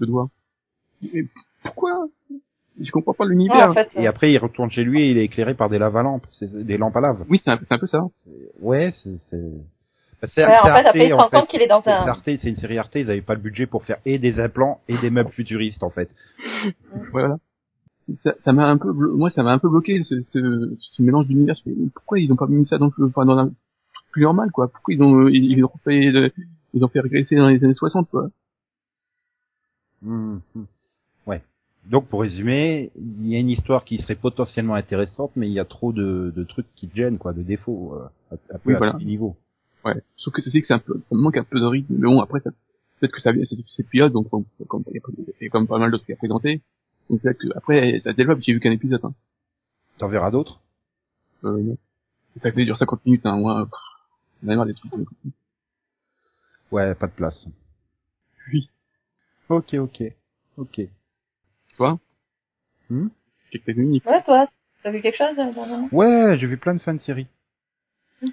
de 0.00 0.06
doigts. 0.06 0.28
Mais 1.02 1.24
pourquoi? 1.62 2.06
Je 2.78 2.90
comprends 2.90 3.14
pas 3.14 3.24
Ouais, 3.24 3.30
l'univers. 3.30 3.70
en 3.70 3.74
fait, 3.74 3.88
Et 3.94 4.06
après, 4.06 4.30
il 4.32 4.38
retourne 4.38 4.70
chez 4.70 4.84
lui 4.84 5.00
et 5.02 5.10
il 5.10 5.18
est 5.18 5.24
éclairé 5.24 5.54
par 5.54 5.70
des 5.70 5.78
lave-lampes. 5.78 6.26
C'est 6.30 6.52
des 6.64 6.76
lampes 6.76 6.96
à 6.96 7.00
lave. 7.00 7.24
Oui, 7.28 7.40
c'est 7.42 7.50
un, 7.50 7.56
peu 7.56 7.86
ça. 7.86 8.04
Ouais, 8.60 8.92
c'est, 9.02 9.16
c'est, 9.30 9.40
bah, 10.20 10.28
c'est, 10.34 10.44
ouais, 10.44 10.52
c'est 10.62 10.70
en 10.70 10.74
fait, 10.76 10.86
après, 10.86 11.06
il 11.06 11.14
en 11.14 11.28
fait. 11.28 11.46
qu'il 11.46 11.62
est 11.62 11.66
dans 11.66 11.82
C'est 11.82 11.90
un. 11.90 12.06
Arte, 12.06 12.24
c'est 12.24 12.44
une 12.44 12.56
série 12.56 12.76
Arte, 12.78 12.94
ils 12.96 13.10
avaient 13.10 13.22
pas 13.22 13.34
le 13.34 13.40
budget 13.40 13.66
pour 13.66 13.84
faire 13.84 13.96
et 14.04 14.18
des 14.18 14.38
implants 14.38 14.80
et 14.88 14.98
des 14.98 15.08
meubles 15.08 15.30
futuristes, 15.32 15.82
en 15.82 15.90
fait. 15.90 16.10
Voilà. 17.12 17.38
Ça 18.22 18.34
ça 18.44 18.52
m'a 18.52 18.68
un 18.68 18.78
peu, 18.78 18.92
moi, 18.92 19.30
ça 19.30 19.42
m'a 19.42 19.52
un 19.52 19.58
peu 19.58 19.68
bloqué 19.68 20.02
ce, 20.04 20.22
ce, 20.22 20.76
ce 20.78 21.02
mélange 21.02 21.26
d'univers. 21.26 21.56
Pourquoi 21.94 22.20
ils 22.20 22.30
ont 22.32 22.36
pas 22.36 22.46
mis 22.46 22.64
ça 22.66 22.78
dans, 22.78 22.90
le- 22.96 23.06
enfin, 23.06 23.24
dans 23.26 23.36
un 23.38 23.46
truc 23.46 24.06
plus 24.12 24.22
normal, 24.22 24.50
quoi? 24.52 24.68
Pourquoi 24.68 24.94
ils 24.94 25.02
ont, 25.02 25.28
ils, 25.28 25.44
ils 25.58 25.64
ont 25.64 25.72
fait, 25.84 26.10
le- 26.12 26.30
ils 26.74 26.84
ont 26.84 26.88
fait 26.88 27.00
régresser 27.00 27.34
dans 27.36 27.48
les 27.48 27.62
années 27.64 27.74
60, 27.74 28.08
quoi? 28.08 28.28
Mhm. 30.02 30.40
Ouais. 31.26 31.42
Donc, 31.86 32.06
pour 32.08 32.20
résumer, 32.20 32.90
il 32.96 33.26
y 33.28 33.36
a 33.36 33.38
une 33.40 33.48
histoire 33.48 33.84
qui 33.84 33.98
serait 33.98 34.14
potentiellement 34.16 34.74
intéressante, 34.74 35.32
mais 35.36 35.48
il 35.48 35.52
y 35.52 35.60
a 35.60 35.64
trop 35.64 35.92
de, 35.92 36.32
de 36.34 36.44
trucs 36.44 36.66
qui 36.74 36.88
te 36.88 36.96
gênent, 36.96 37.18
quoi, 37.18 37.32
de 37.32 37.42
défauts, 37.42 37.94
euh, 37.94 38.06
à, 38.30 38.54
à 38.54 38.58
Oui, 38.64 38.74
à 38.74 38.78
voilà. 38.78 38.92
tous 38.92 38.98
les 39.00 39.04
niveaux. 39.06 39.36
Ouais. 39.84 39.94
Sauf 40.16 40.34
que 40.34 40.42
ceci, 40.42 40.60
que 40.60 40.66
c'est 40.66 40.74
un 40.74 40.78
peu, 40.80 40.94
ça 40.94 41.14
me 41.16 41.20
manque 41.20 41.36
un 41.36 41.44
peu 41.44 41.60
de 41.60 41.64
rythme. 41.64 41.94
Mais 41.94 42.02
bon, 42.08 42.20
après, 42.20 42.40
ça, 42.40 42.50
peut-être 43.00 43.12
que 43.12 43.20
ça 43.20 43.32
vient, 43.32 43.44
c'est, 43.48 43.56
c'est 43.68 43.88
pilote, 43.88 44.12
donc 44.12 44.26
il 44.32 44.62
y 44.62 45.46
a 45.46 45.48
quand 45.50 45.60
même 45.60 45.66
pas 45.68 45.78
mal 45.78 45.90
d'autres 45.90 46.04
trucs 46.04 46.16
à 46.16 46.18
présenter. 46.18 46.60
Donc 47.10 47.20
que 47.22 47.56
après, 47.56 48.00
ça 48.02 48.12
se 48.12 48.16
développe. 48.16 48.40
J'ai 48.42 48.52
vu 48.52 48.60
qu'un 48.60 48.72
épisode. 48.72 49.00
Hein. 49.04 49.14
T'en 49.98 50.08
verras 50.08 50.30
d'autres 50.30 50.60
Euh, 51.44 51.62
non. 51.62 51.78
Ça 52.36 52.52
fait 52.52 52.64
dure 52.64 52.76
50 52.76 53.06
minutes, 53.06 53.24
hein. 53.24 53.38
Moi, 53.38 53.64
pff, 53.64 53.80
j'en 54.42 54.52
ai 54.52 54.56
marre 54.56 54.66
des 54.66 54.74
trucs. 54.74 54.92
Ouais, 56.70 56.94
pas 56.94 57.06
de 57.06 57.12
place. 57.12 57.46
Oui. 58.52 58.68
Ok, 59.48 59.74
ok. 59.74 60.02
Ok. 60.58 60.80
Quelques 63.50 63.76
minutes. 63.76 64.04
Ouais, 64.04 64.22
toi, 64.22 64.48
t'as 64.82 64.90
vu 64.90 65.00
quelque 65.00 65.16
chose 65.16 65.36
euh, 65.38 65.88
Ouais, 65.92 66.36
j'ai 66.38 66.46
vu 66.46 66.56
plein 66.56 66.74
de 66.74 66.80
fans 66.80 66.94
de 66.94 67.00
séries. 67.00 67.28
Mm. 68.22 68.28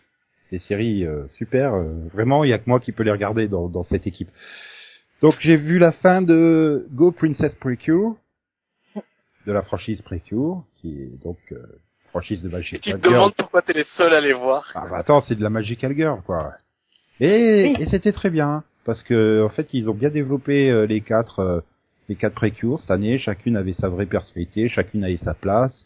Des 0.51 0.59
séries 0.59 1.05
euh, 1.05 1.27
super. 1.29 1.73
euh, 1.73 2.07
vraiment, 2.12 2.43
il 2.43 2.49
y 2.49 2.53
a 2.53 2.59
que 2.59 2.69
moi 2.69 2.79
qui 2.79 2.91
peux 2.91 3.03
les 3.03 3.12
regarder 3.12 3.47
dans, 3.47 3.69
dans 3.69 3.83
cette 3.83 4.07
équipe. 4.07 4.29
Donc 5.21 5.36
j'ai 5.39 5.55
vu 5.55 5.79
la 5.79 5.91
fin 5.91 6.21
de 6.21 6.88
Go 6.91 7.12
Princess 7.12 7.53
Precure, 7.55 8.17
de 9.45 9.51
la 9.51 9.62
franchise 9.62 10.01
Precure, 10.01 10.63
qui 10.75 11.01
est 11.03 11.23
donc 11.23 11.38
euh, 11.51 11.58
franchise 12.10 12.41
de 12.41 12.49
Et 12.49 12.51
Magical 12.51 12.79
qui 12.82 12.91
te 12.93 12.97
Girl. 12.97 13.13
demande 13.13 13.34
pourquoi 13.38 13.62
t'es 13.62 13.73
les 13.73 13.86
seuls 13.97 14.13
à 14.13 14.21
les 14.21 14.34
voir. 14.34 14.69
Ah 14.75 14.86
bah 14.89 14.97
attends, 14.97 15.21
c'est 15.21 15.36
de 15.36 15.43
la 15.43 15.49
Magical 15.49 15.93
Girl, 15.95 16.21
quoi. 16.25 16.53
Et, 17.19 17.73
et 17.79 17.88
c'était 17.89 18.12
très 18.12 18.29
bien, 18.29 18.63
parce 18.86 19.03
que 19.03 19.43
en 19.43 19.49
fait, 19.49 19.73
ils 19.73 19.89
ont 19.89 19.93
bien 19.93 20.10
développé 20.10 20.69
euh, 20.69 20.86
les 20.86 21.01
quatre, 21.01 21.39
euh, 21.39 21.60
les 22.10 22.15
quatre 22.15 22.36
précures 22.36 22.79
cette 22.79 22.91
année. 22.91 23.17
Chacune 23.17 23.56
avait 23.58 23.73
sa 23.73 23.89
vraie 23.89 24.06
personnalité, 24.08 24.67
chacune 24.69 25.03
avait 25.03 25.17
sa 25.17 25.34
place. 25.34 25.86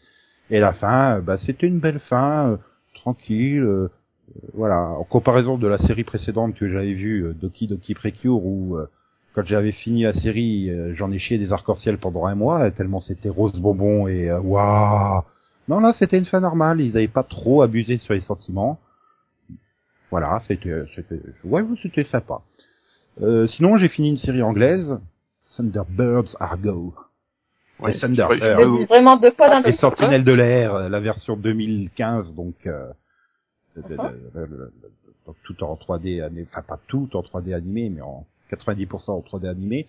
Et 0.50 0.60
la 0.60 0.72
fin, 0.72 1.16
euh, 1.18 1.20
bah 1.20 1.36
c'était 1.38 1.66
une 1.66 1.80
belle 1.80 2.00
fin, 2.00 2.52
euh, 2.52 2.56
tranquille. 2.94 3.62
euh, 3.62 3.88
euh, 4.36 4.48
voilà, 4.54 4.80
en 4.90 5.04
comparaison 5.04 5.56
de 5.58 5.66
la 5.66 5.78
série 5.78 6.04
précédente 6.04 6.54
que 6.54 6.68
j'avais 6.70 6.92
vue, 6.92 7.24
euh, 7.26 7.32
Doki 7.34 7.66
Doki 7.66 7.94
Precure, 7.94 8.44
où 8.44 8.76
euh, 8.76 8.86
quand 9.38 9.46
j'avais 9.46 9.70
fini 9.70 10.02
la 10.02 10.12
série, 10.14 10.68
euh, 10.68 10.94
j'en 10.96 11.12
ai 11.12 11.20
chié 11.20 11.38
des 11.38 11.52
arcs-en-ciel 11.52 11.98
pendant 11.98 12.26
un 12.26 12.34
mois, 12.34 12.64
euh, 12.64 12.70
tellement 12.70 13.00
c'était 13.00 13.28
rose 13.28 13.52
bonbon 13.60 14.08
et 14.08 14.28
euh, 14.28 14.40
waouh. 14.40 15.22
Non, 15.68 15.78
là, 15.78 15.92
c'était 15.96 16.18
une 16.18 16.24
fin 16.24 16.40
normale. 16.40 16.80
Ils 16.80 16.92
n'avaient 16.92 17.06
pas 17.06 17.22
trop 17.22 17.62
abusé 17.62 17.98
sur 17.98 18.14
les 18.14 18.20
sentiments. 18.20 18.80
Voilà, 20.10 20.42
c'était, 20.48 20.82
c'était, 20.96 21.20
ouais, 21.44 21.62
c'était 21.80 22.02
sympa. 22.02 22.40
Euh, 23.22 23.46
sinon, 23.46 23.76
j'ai 23.76 23.86
fini 23.88 24.08
une 24.08 24.16
série 24.16 24.42
anglaise, 24.42 24.98
Thunderbirds 25.56 26.34
Argo. 26.40 26.94
Ouais, 27.78 27.92
Et 27.92 27.98
dis 28.80 28.84
vraiment 28.86 29.16
deux 29.18 29.30
fois 29.30 29.46
Et. 29.50 29.76
Sentinelle 29.76 30.24
de 30.24 30.32
l'air, 30.32 30.74
euh, 30.74 30.88
la 30.88 30.98
version 30.98 31.36
2015, 31.36 32.34
donc, 32.34 32.56
euh, 32.66 32.88
c'était 33.70 33.94
Uh-huh. 33.94 34.10
le- 34.34 34.40
le- 34.40 34.46
le- 34.46 34.56
le- 34.82 34.92
donc 35.26 35.36
tout 35.44 35.62
en 35.62 35.76
3D 35.76 36.22
animé, 36.22 36.44
enfin 36.50 36.62
pas 36.62 36.80
tout 36.88 37.08
en 37.14 37.22
3D 37.22 37.52
animé, 37.54 37.88
mais 37.88 38.00
en 38.00 38.26
90% 38.50 39.10
en 39.10 39.20
3D 39.20 39.48
animé. 39.48 39.86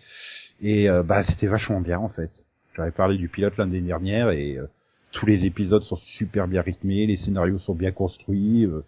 Et 0.61 0.89
euh, 0.89 1.03
bah 1.03 1.23
c'était 1.25 1.47
vachement 1.47 1.81
bien 1.81 1.99
en 1.99 2.09
fait. 2.09 2.31
J'avais 2.75 2.91
parlé 2.91 3.17
du 3.17 3.29
pilote 3.29 3.57
l'année 3.57 3.81
dernière 3.81 4.29
et 4.31 4.57
euh, 4.57 4.67
tous 5.11 5.25
les 5.25 5.45
épisodes 5.45 5.83
sont 5.83 5.97
super 6.17 6.47
bien 6.47 6.61
rythmés, 6.61 7.07
les 7.07 7.17
scénarios 7.17 7.59
sont 7.59 7.75
bien 7.75 7.91
construits. 7.91 8.65
euh. 8.65 8.81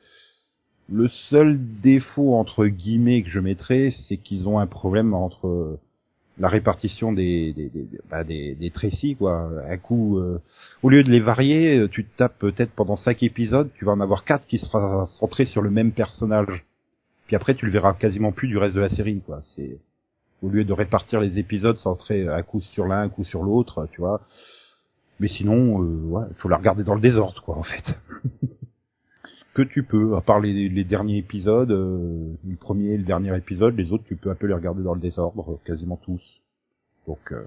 le 0.89 1.07
seul 1.07 1.59
défaut 1.81 2.35
entre 2.35 2.67
guillemets 2.67 3.23
que 3.23 3.29
je 3.29 3.39
mettrais, 3.39 3.91
c'est 4.07 4.17
qu'ils 4.17 4.47
ont 4.47 4.59
un 4.59 4.67
problème 4.67 5.13
entre 5.13 5.47
euh, 5.47 5.79
la 6.37 6.47
répartition 6.47 7.11
des 7.11 7.53
des 7.53 7.69
des, 7.69 7.87
bah, 8.09 8.23
des, 8.23 8.55
des 8.55 9.15
quoi. 9.15 9.49
Un 9.69 9.77
coup, 9.77 10.19
au 10.81 10.89
lieu 10.89 11.03
de 11.03 11.11
les 11.11 11.19
varier, 11.19 11.85
tu 11.91 12.05
te 12.05 12.17
tapes 12.17 12.39
peut-être 12.39 12.71
pendant 12.71 12.95
cinq 12.95 13.21
épisodes, 13.21 13.69
tu 13.75 13.85
vas 13.85 13.91
en 13.91 13.99
avoir 13.99 14.23
quatre 14.23 14.47
qui 14.47 14.57
sera 14.57 15.05
centré 15.19 15.45
sur 15.45 15.61
le 15.61 15.69
même 15.69 15.91
personnage. 15.91 16.65
Puis 17.31 17.37
après, 17.37 17.55
tu 17.55 17.65
le 17.65 17.71
verras 17.71 17.93
quasiment 17.93 18.33
plus 18.33 18.49
du 18.49 18.57
reste 18.57 18.75
de 18.75 18.81
la 18.81 18.89
série 18.89 19.21
quoi. 19.21 19.39
C'est 19.55 19.79
au 20.41 20.49
lieu 20.49 20.65
de 20.65 20.73
répartir 20.73 21.21
les 21.21 21.39
épisodes 21.39 21.77
centrés 21.77 22.27
un 22.27 22.41
coup 22.41 22.59
sur 22.59 22.85
l'un, 22.85 23.03
un 23.03 23.07
coup 23.07 23.23
sur 23.23 23.41
l'autre, 23.41 23.87
tu 23.93 24.01
vois. 24.01 24.19
Mais 25.21 25.29
sinon, 25.29 25.81
euh, 25.81 26.01
ouais, 26.09 26.25
faut 26.39 26.49
la 26.49 26.57
regarder 26.57 26.83
dans 26.83 26.93
le 26.93 26.99
désordre, 26.99 27.41
quoi, 27.41 27.57
en 27.57 27.63
fait. 27.63 27.97
Que 29.53 29.61
tu 29.61 29.83
peux, 29.83 30.17
à 30.17 30.21
part 30.21 30.41
les, 30.41 30.83
derniers 30.83 31.19
épisodes, 31.19 31.71
euh, 31.71 32.33
le 32.45 32.55
premier 32.57 32.89
et 32.89 32.97
le 32.97 33.05
dernier 33.05 33.33
épisode, 33.37 33.77
les 33.77 33.93
autres, 33.93 34.03
tu 34.09 34.17
peux 34.17 34.29
un 34.29 34.35
peu 34.35 34.47
les 34.47 34.53
regarder 34.53 34.83
dans 34.83 34.93
le 34.93 34.99
désordre, 34.99 35.57
quasiment 35.63 35.95
tous. 35.95 36.21
Donc, 37.07 37.31
euh, 37.31 37.45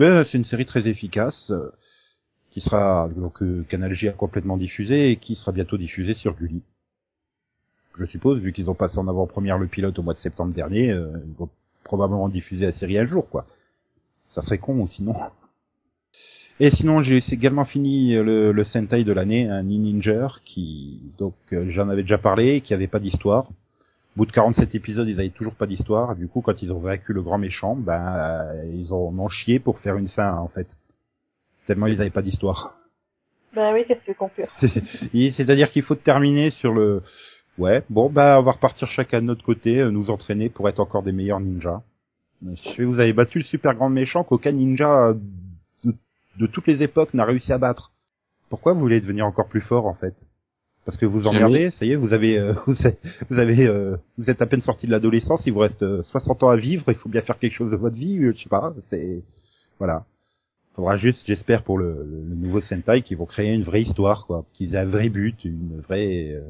mais 0.00 0.24
c'est 0.24 0.38
une 0.38 0.44
série 0.44 0.66
très 0.66 0.88
efficace, 0.88 1.52
euh, 1.52 1.70
qui 2.50 2.60
sera 2.60 3.08
donc 3.14 3.44
euh, 3.44 3.64
Canal 3.68 3.92
J 3.92 4.08
a 4.08 4.12
complètement 4.12 4.56
diffusé 4.56 5.12
et 5.12 5.16
qui 5.18 5.36
sera 5.36 5.52
bientôt 5.52 5.78
diffusée 5.78 6.14
sur 6.14 6.34
Gulli. 6.34 6.62
Je 7.98 8.06
suppose, 8.06 8.40
vu 8.40 8.52
qu'ils 8.52 8.70
ont 8.70 8.74
passé 8.74 8.98
en 8.98 9.08
avant-première 9.08 9.58
le 9.58 9.66
pilote 9.66 9.98
au 9.98 10.02
mois 10.02 10.14
de 10.14 10.18
septembre 10.18 10.54
dernier, 10.54 10.90
euh, 10.90 11.10
ils 11.26 11.34
vont 11.34 11.48
probablement 11.84 12.28
diffuser 12.28 12.66
la 12.66 12.72
série 12.72 12.98
un 12.98 13.06
jour, 13.06 13.28
quoi. 13.28 13.44
Ça 14.30 14.42
serait 14.42 14.58
con, 14.58 14.86
sinon. 14.86 15.14
Et 16.60 16.70
sinon, 16.70 17.00
j'ai 17.00 17.20
également 17.32 17.64
fini 17.64 18.12
le, 18.14 18.52
le 18.52 18.64
Sentai 18.64 19.02
de 19.02 19.12
l'année, 19.12 19.48
un 19.48 19.62
Ninja, 19.62 20.28
qui, 20.44 21.02
donc, 21.18 21.34
euh, 21.52 21.70
j'en 21.70 21.88
avais 21.88 22.02
déjà 22.02 22.18
parlé, 22.18 22.60
qui 22.60 22.74
avait 22.74 22.86
pas 22.86 23.00
d'histoire. 23.00 23.48
Au 23.48 24.18
bout 24.18 24.26
de 24.26 24.32
47 24.32 24.74
épisodes, 24.74 25.08
ils 25.08 25.18
avaient 25.18 25.30
toujours 25.30 25.54
pas 25.54 25.66
d'histoire. 25.66 26.16
Du 26.16 26.28
coup, 26.28 26.42
quand 26.42 26.62
ils 26.62 26.72
ont 26.72 26.78
vaincu 26.78 27.12
le 27.12 27.22
grand 27.22 27.38
méchant, 27.38 27.76
ben, 27.76 28.14
euh, 28.14 28.70
ils 28.74 28.92
en 28.92 29.18
ont 29.18 29.28
chié 29.28 29.58
pour 29.58 29.78
faire 29.78 29.96
une 29.96 30.08
fin, 30.08 30.34
en 30.34 30.48
fait. 30.48 30.66
Tellement 31.66 31.86
ils 31.86 32.00
avaient 32.00 32.10
pas 32.10 32.22
d'histoire. 32.22 32.76
Bah 33.54 33.72
oui, 33.72 33.84
qu'est-ce 33.86 34.00
que 34.00 34.04
tu 34.04 34.10
veux 34.10 34.16
conclure? 34.16 34.48
C'est-à-dire 35.36 35.70
qu'il 35.70 35.82
faut 35.82 35.94
terminer 35.94 36.50
sur 36.50 36.72
le, 36.72 37.02
ouais, 37.60 37.82
bon, 37.90 38.10
bah, 38.10 38.38
on 38.40 38.42
va 38.42 38.52
repartir 38.52 38.88
chacun 38.88 39.20
de 39.20 39.26
notre 39.26 39.44
côté, 39.44 39.78
euh, 39.78 39.90
nous 39.90 40.10
entraîner 40.10 40.48
pour 40.48 40.68
être 40.68 40.80
encore 40.80 41.02
des 41.02 41.12
meilleurs 41.12 41.40
ninjas. 41.40 41.82
Monsieur, 42.42 42.86
vous 42.86 42.98
avez 42.98 43.12
battu 43.12 43.38
le 43.38 43.44
super 43.44 43.74
grand 43.74 43.90
méchant 43.90 44.24
qu'aucun 44.24 44.52
ninja 44.52 45.08
euh, 45.08 45.14
de, 45.84 45.94
de 46.38 46.46
toutes 46.46 46.66
les 46.66 46.82
époques 46.82 47.12
n'a 47.14 47.24
réussi 47.24 47.52
à 47.52 47.58
battre. 47.58 47.92
Pourquoi 48.48 48.72
vous 48.72 48.80
voulez 48.80 49.00
devenir 49.00 49.26
encore 49.26 49.48
plus 49.48 49.60
fort, 49.60 49.86
en 49.86 49.94
fait? 49.94 50.14
Parce 50.86 50.96
que 50.96 51.04
vous 51.06 51.26
emmerdez, 51.26 51.70
ça 51.72 51.84
y 51.84 51.92
est, 51.92 51.96
vous 51.96 52.12
avez, 52.14 52.38
euh, 52.38 52.54
vous 53.30 53.38
avez, 53.38 53.66
euh, 53.66 53.96
vous 54.16 54.30
êtes 54.30 54.40
à 54.42 54.46
peine 54.46 54.62
sorti 54.62 54.86
de 54.86 54.92
l'adolescence, 54.92 55.42
il 55.46 55.52
vous 55.52 55.58
reste 55.60 55.82
euh, 55.82 56.02
60 56.02 56.42
ans 56.42 56.48
à 56.48 56.56
vivre, 56.56 56.84
il 56.88 56.94
faut 56.94 57.10
bien 57.10 57.20
faire 57.20 57.38
quelque 57.38 57.52
chose 57.54 57.70
de 57.70 57.76
votre 57.76 57.96
vie, 57.96 58.18
euh, 58.18 58.32
je 58.34 58.42
sais 58.42 58.48
pas, 58.48 58.72
c'est, 58.88 59.22
voilà. 59.78 60.04
Faudra 60.74 60.96
juste, 60.96 61.24
j'espère, 61.26 61.62
pour 61.64 61.76
le, 61.78 61.92
le- 61.92 62.24
le 62.30 62.34
nouveau 62.34 62.60
Sentai, 62.62 63.02
qu'ils 63.02 63.18
vont 63.18 63.26
créer 63.26 63.52
une 63.52 63.62
vraie 63.64 63.82
histoire, 63.82 64.26
quoi, 64.26 64.46
qu'ils 64.54 64.74
aient 64.74 64.78
un 64.78 64.86
vrai 64.86 65.10
but, 65.10 65.44
une 65.44 65.80
vraie, 65.86 66.32
euh, 66.32 66.40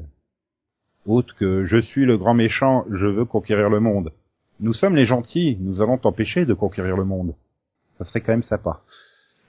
autre 1.05 1.35
que 1.35 1.65
je 1.65 1.77
suis 1.77 2.05
le 2.05 2.17
grand 2.17 2.33
méchant, 2.33 2.85
je 2.91 3.05
veux 3.07 3.25
conquérir 3.25 3.69
le 3.69 3.79
monde. 3.79 4.11
Nous 4.59 4.73
sommes 4.73 4.95
les 4.95 5.05
gentils, 5.05 5.57
nous 5.59 5.81
allons 5.81 5.97
t'empêcher 5.97 6.45
de 6.45 6.53
conquérir 6.53 6.95
le 6.97 7.05
monde. 7.05 7.33
Ça 7.97 8.05
serait 8.05 8.21
quand 8.21 8.33
même 8.33 8.43
sympa. 8.43 8.81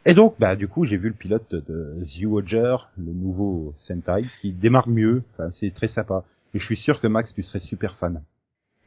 Et 0.05 0.15
donc, 0.15 0.35
bah, 0.39 0.57
du 0.57 0.67
coup, 0.69 0.85
j'ai 0.85 0.97
vu 0.97 1.09
le 1.09 1.15
pilote 1.15 1.55
de 1.55 1.99
Zyuoger, 2.05 2.77
le 2.97 3.13
nouveau 3.13 3.75
Sentai, 3.87 4.25
qui 4.41 4.53
démarre 4.53 4.89
mieux. 4.89 5.23
Enfin, 5.33 5.51
c'est 5.53 5.73
très 5.73 5.89
sympa. 5.89 6.25
Et 6.55 6.59
je 6.59 6.65
suis 6.65 6.77
sûr 6.77 7.01
que 7.01 7.07
Max, 7.07 7.33
tu 7.33 7.43
serais 7.43 7.61
super 7.61 7.97
fan. 7.97 8.23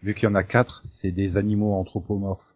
Vu 0.03 0.13
qu'il 0.13 0.27
y 0.27 0.31
en 0.31 0.35
a 0.35 0.43
quatre, 0.43 0.83
c'est 1.01 1.11
des 1.11 1.37
animaux 1.37 1.73
anthropomorphes. 1.75 2.55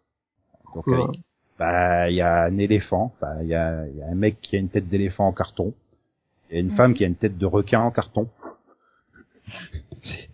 Donc, 0.74 0.86
avec- 0.88 1.20
bah, 1.58 2.10
il 2.10 2.16
y 2.16 2.20
a 2.20 2.44
un 2.44 2.58
éléphant. 2.58 3.12
Enfin, 3.16 3.40
il 3.42 3.48
y 3.48 3.54
a, 3.54 3.86
il 3.88 3.96
y 3.96 4.02
a 4.02 4.08
un 4.08 4.14
mec 4.14 4.40
qui 4.40 4.56
a 4.56 4.58
une 4.58 4.68
tête 4.68 4.88
d'éléphant 4.88 5.26
en 5.26 5.32
carton. 5.32 5.72
Il 6.50 6.54
y 6.54 6.56
a 6.58 6.60
une 6.60 6.72
femme 6.72 6.94
qui 6.94 7.04
a 7.04 7.06
une 7.06 7.16
tête 7.16 7.38
de 7.38 7.46
requin 7.46 7.80
en 7.80 7.90
carton. 7.90 8.28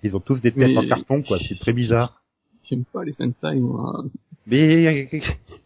Ils 0.03 0.17
ont 0.17 0.21
tous 0.21 0.41
des 0.41 0.53
têtes 0.53 0.69
Mais- 0.69 0.77
en 0.79 0.87
carton, 0.87 1.23
quoi. 1.23 1.39
C'est 1.49 1.59
très 1.59 1.73
bizarre. 1.73 2.23
J'aime 2.65 2.85
pas 2.85 3.05
les 3.05 3.13
Sentai, 3.13 3.57
moi. 3.57 4.05
Mais 4.47 5.09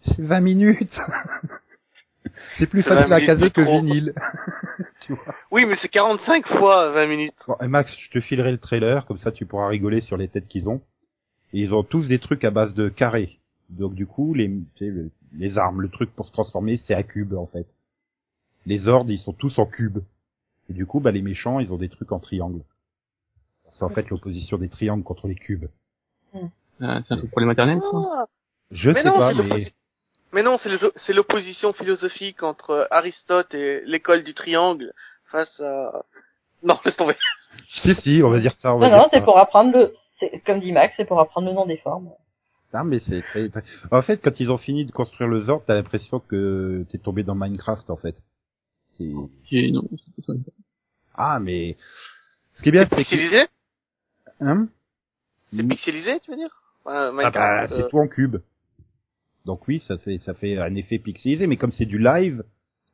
c'est 0.02 0.18
20 0.22 0.40
minutes. 0.40 0.98
c'est 2.58 2.66
plus 2.66 2.82
C'est 2.82 2.90
20 2.90 2.96
facile 2.96 3.12
à 3.12 3.20
caser 3.26 3.50
que 3.50 3.60
trop. 3.62 3.80
vinyle. 3.80 4.14
tu 5.06 5.14
vois. 5.14 5.34
Oui, 5.50 5.64
mais 5.66 5.76
c'est 5.80 5.88
45 5.88 6.46
fois 6.58 6.90
20 6.92 7.06
minutes. 7.06 7.34
Bon, 7.46 7.56
et 7.62 7.68
Max, 7.68 7.94
je 7.98 8.10
te 8.10 8.20
filerai 8.20 8.50
le 8.52 8.58
trailer, 8.58 9.06
comme 9.06 9.18
ça 9.18 9.32
tu 9.32 9.46
pourras 9.46 9.68
rigoler 9.68 10.00
sur 10.00 10.16
les 10.16 10.28
têtes 10.28 10.48
qu'ils 10.48 10.68
ont. 10.68 10.80
Et 11.52 11.60
ils 11.60 11.74
ont 11.74 11.82
tous 11.82 12.06
des 12.08 12.18
trucs 12.18 12.44
à 12.44 12.50
base 12.50 12.74
de 12.74 12.88
carrés. 12.88 13.38
Donc 13.70 13.94
du 13.94 14.06
coup, 14.06 14.34
les, 14.34 14.48
tu 14.48 14.84
sais, 14.84 14.86
le- 14.90 15.10
les 15.36 15.56
armes, 15.58 15.80
le 15.80 15.88
truc 15.88 16.10
pour 16.14 16.26
se 16.26 16.32
transformer, 16.32 16.76
c'est 16.86 16.94
à 16.94 17.02
cube 17.02 17.34
en 17.34 17.46
fait. 17.46 17.66
Les 18.66 18.88
ordres, 18.88 19.10
ils 19.10 19.18
sont 19.18 19.32
tous 19.32 19.58
en 19.58 19.66
cube. 19.66 19.98
Et 20.68 20.72
du 20.72 20.86
coup, 20.86 21.00
bah, 21.00 21.10
les 21.12 21.22
méchants, 21.22 21.58
ils 21.60 21.72
ont 21.72 21.76
des 21.78 21.88
trucs 21.88 22.12
en 22.12 22.18
triangle. 22.20 22.60
C'est 23.80 23.84
en 23.86 23.88
fait 23.88 24.10
l'opposition 24.10 24.58
des 24.58 24.68
triangles 24.68 25.02
contre 25.04 25.26
les 25.26 25.34
cubes. 25.34 25.64
Ah, 26.82 27.00
c'est 27.02 27.14
un 27.14 27.16
truc 27.16 27.30
pour 27.30 27.40
les 27.40 27.46
maternelles, 27.46 27.80
ça 27.80 27.86
Ah. 27.94 28.26
Je 28.70 28.90
Mais 28.90 29.02
sais 29.02 29.08
non, 29.08 29.18
pas, 29.18 29.32
mais 29.32 29.72
Mais 30.32 30.42
non, 30.42 30.58
c'est 30.58 31.12
l'opposition 31.14 31.72
philosophique 31.72 32.42
entre 32.42 32.70
euh, 32.70 32.84
Aristote 32.90 33.54
et 33.54 33.80
l'école 33.86 34.22
du 34.22 34.34
triangle 34.34 34.92
face 35.32 35.58
à... 35.60 36.04
Non, 36.62 36.78
laisse 36.84 36.96
tomber. 36.96 37.16
si 37.82 37.94
si, 38.02 38.22
on 38.22 38.28
va 38.28 38.38
dire 38.38 38.54
ça. 38.60 38.74
On 38.74 38.78
va 38.78 38.86
Non, 38.88 38.92
dire 38.92 39.02
non, 39.02 39.08
c'est 39.12 39.24
pour 39.24 39.38
apprendre 39.38 39.72
le, 39.76 39.94
comme 40.44 40.60
dit 40.60 40.72
Max, 40.72 40.92
c'est 40.98 41.06
pour 41.06 41.18
apprendre 41.20 41.48
le 41.48 41.54
nom 41.54 41.64
des 41.64 41.78
formes. 41.78 42.10
Non, 42.74 42.84
mais 42.84 42.98
c'est 43.00 43.22
très, 43.22 43.48
très- 43.48 43.62
En 43.90 44.02
fait, 44.02 44.18
quand 44.22 44.38
ils 44.40 44.50
ont 44.52 44.58
fini 44.58 44.84
de 44.84 44.92
construire 44.92 45.28
le 45.28 45.40
Zord, 45.40 45.62
t'as 45.66 45.74
l'impression 45.74 46.20
que 46.20 46.84
t'es 46.90 46.98
tombé 46.98 47.22
dans 47.24 47.34
Minecraft, 47.34 47.88
en 47.90 47.96
fait. 47.96 48.14
C'est... 48.98 49.10
Ah, 51.14 51.40
mais... 51.40 51.76
Ce 52.54 52.62
qui 52.62 52.68
est 52.68 52.72
bien, 52.72 52.86
C'est 52.88 53.04
c'est 53.04 53.04
que... 53.16 53.48
Hein 54.40 54.68
C'est 55.52 55.62
pixelisé, 55.66 56.20
tu 56.20 56.30
veux 56.30 56.36
dire? 56.36 56.50
Ah 56.86 57.10
bah, 57.10 57.12
Minecraft, 57.12 57.72
c'est 57.74 57.82
euh, 57.82 57.88
tout 57.88 57.98
en 57.98 58.08
cube. 58.08 58.36
Donc 59.46 59.66
oui, 59.68 59.82
ça 59.86 59.98
fait, 59.98 60.18
ça 60.18 60.34
fait 60.34 60.58
un 60.58 60.74
effet 60.74 60.98
pixelisé, 60.98 61.46
mais 61.46 61.56
comme 61.56 61.72
c'est 61.72 61.86
du 61.86 61.98
live, 61.98 62.42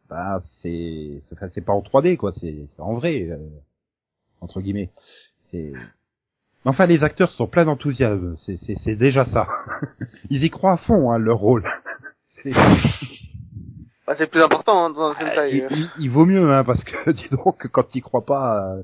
bah, 0.09 0.41
c'est, 0.63 1.23
c'est, 1.29 1.35
enfin, 1.35 1.49
c'est 1.53 1.65
pas 1.65 1.73
en 1.73 1.81
3D, 1.83 2.17
quoi, 2.17 2.33
c'est, 2.33 2.67
c'est 2.75 2.81
en 2.83 2.95
vrai, 2.95 3.29
euh, 3.31 3.39
entre 4.41 4.61
guillemets. 4.61 4.91
C'est... 5.51 5.73
Enfin, 6.65 6.87
les 6.87 7.05
acteurs 7.05 7.31
sont 7.31 7.47
pleins 7.47 7.65
d'enthousiasme, 7.65 8.37
c'est, 8.45 8.57
c'est, 8.59 8.77
c'est 8.83 8.97
déjà 8.97 9.25
ça. 9.27 9.47
Ils 10.31 10.43
y 10.45 10.51
croient 10.51 10.73
à 10.73 10.77
fond, 10.79 11.11
hein, 11.13 11.19
leur 11.19 11.39
rôle. 11.39 11.65
C'est- 12.43 12.53
bah, 14.07 14.15
plus 14.27 14.43
important 14.43 14.85
hein, 14.87 14.91
dans 14.91 15.11
un 15.11 15.15
Ah, 15.19 15.35
Sentai. 15.35 15.57
il, 15.57 15.65
euh. 15.65 15.69
il- 15.71 15.91
il 16.05 16.11
vaut 16.11 16.27
mieux, 16.27 16.53
hein, 16.53 16.65
parce 16.65 16.83
que 16.85 17.11
dis 17.13 17.29
donc, 17.31 17.67
quand 17.69 17.89
tu 17.89 18.01
crois 18.01 18.25
pas, 18.25 18.77
euh, 18.79 18.83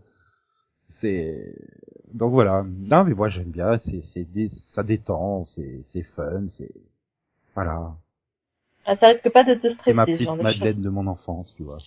c'est 1.01 1.55
donc 2.15 2.33
voilà. 2.33 2.65
Non, 2.67 3.05
mais 3.05 3.15
moi 3.15 3.29
j'aime 3.29 3.51
bien. 3.51 3.79
C'est, 3.79 4.03
c'est 4.13 4.25
dé- 4.25 4.51
ça 4.75 4.83
détend, 4.83 5.45
c'est, 5.47 5.83
c'est 5.93 6.03
fun, 6.03 6.45
c'est 6.57 6.71
voilà. 7.55 7.95
Ah, 8.85 8.97
ça 8.97 9.09
risque 9.09 9.31
pas 9.31 9.45
de 9.45 9.55
te 9.55 9.69
C'est 9.69 9.75
stresser, 9.75 9.93
ma 9.95 10.07
ce 10.07 10.13
petite 10.13 10.27
genre. 10.27 10.37
Madeleine 10.43 10.81
de 10.81 10.89
mon 10.89 11.07
enfance, 11.07 11.53
tu 11.57 11.63
vois. 11.63 11.79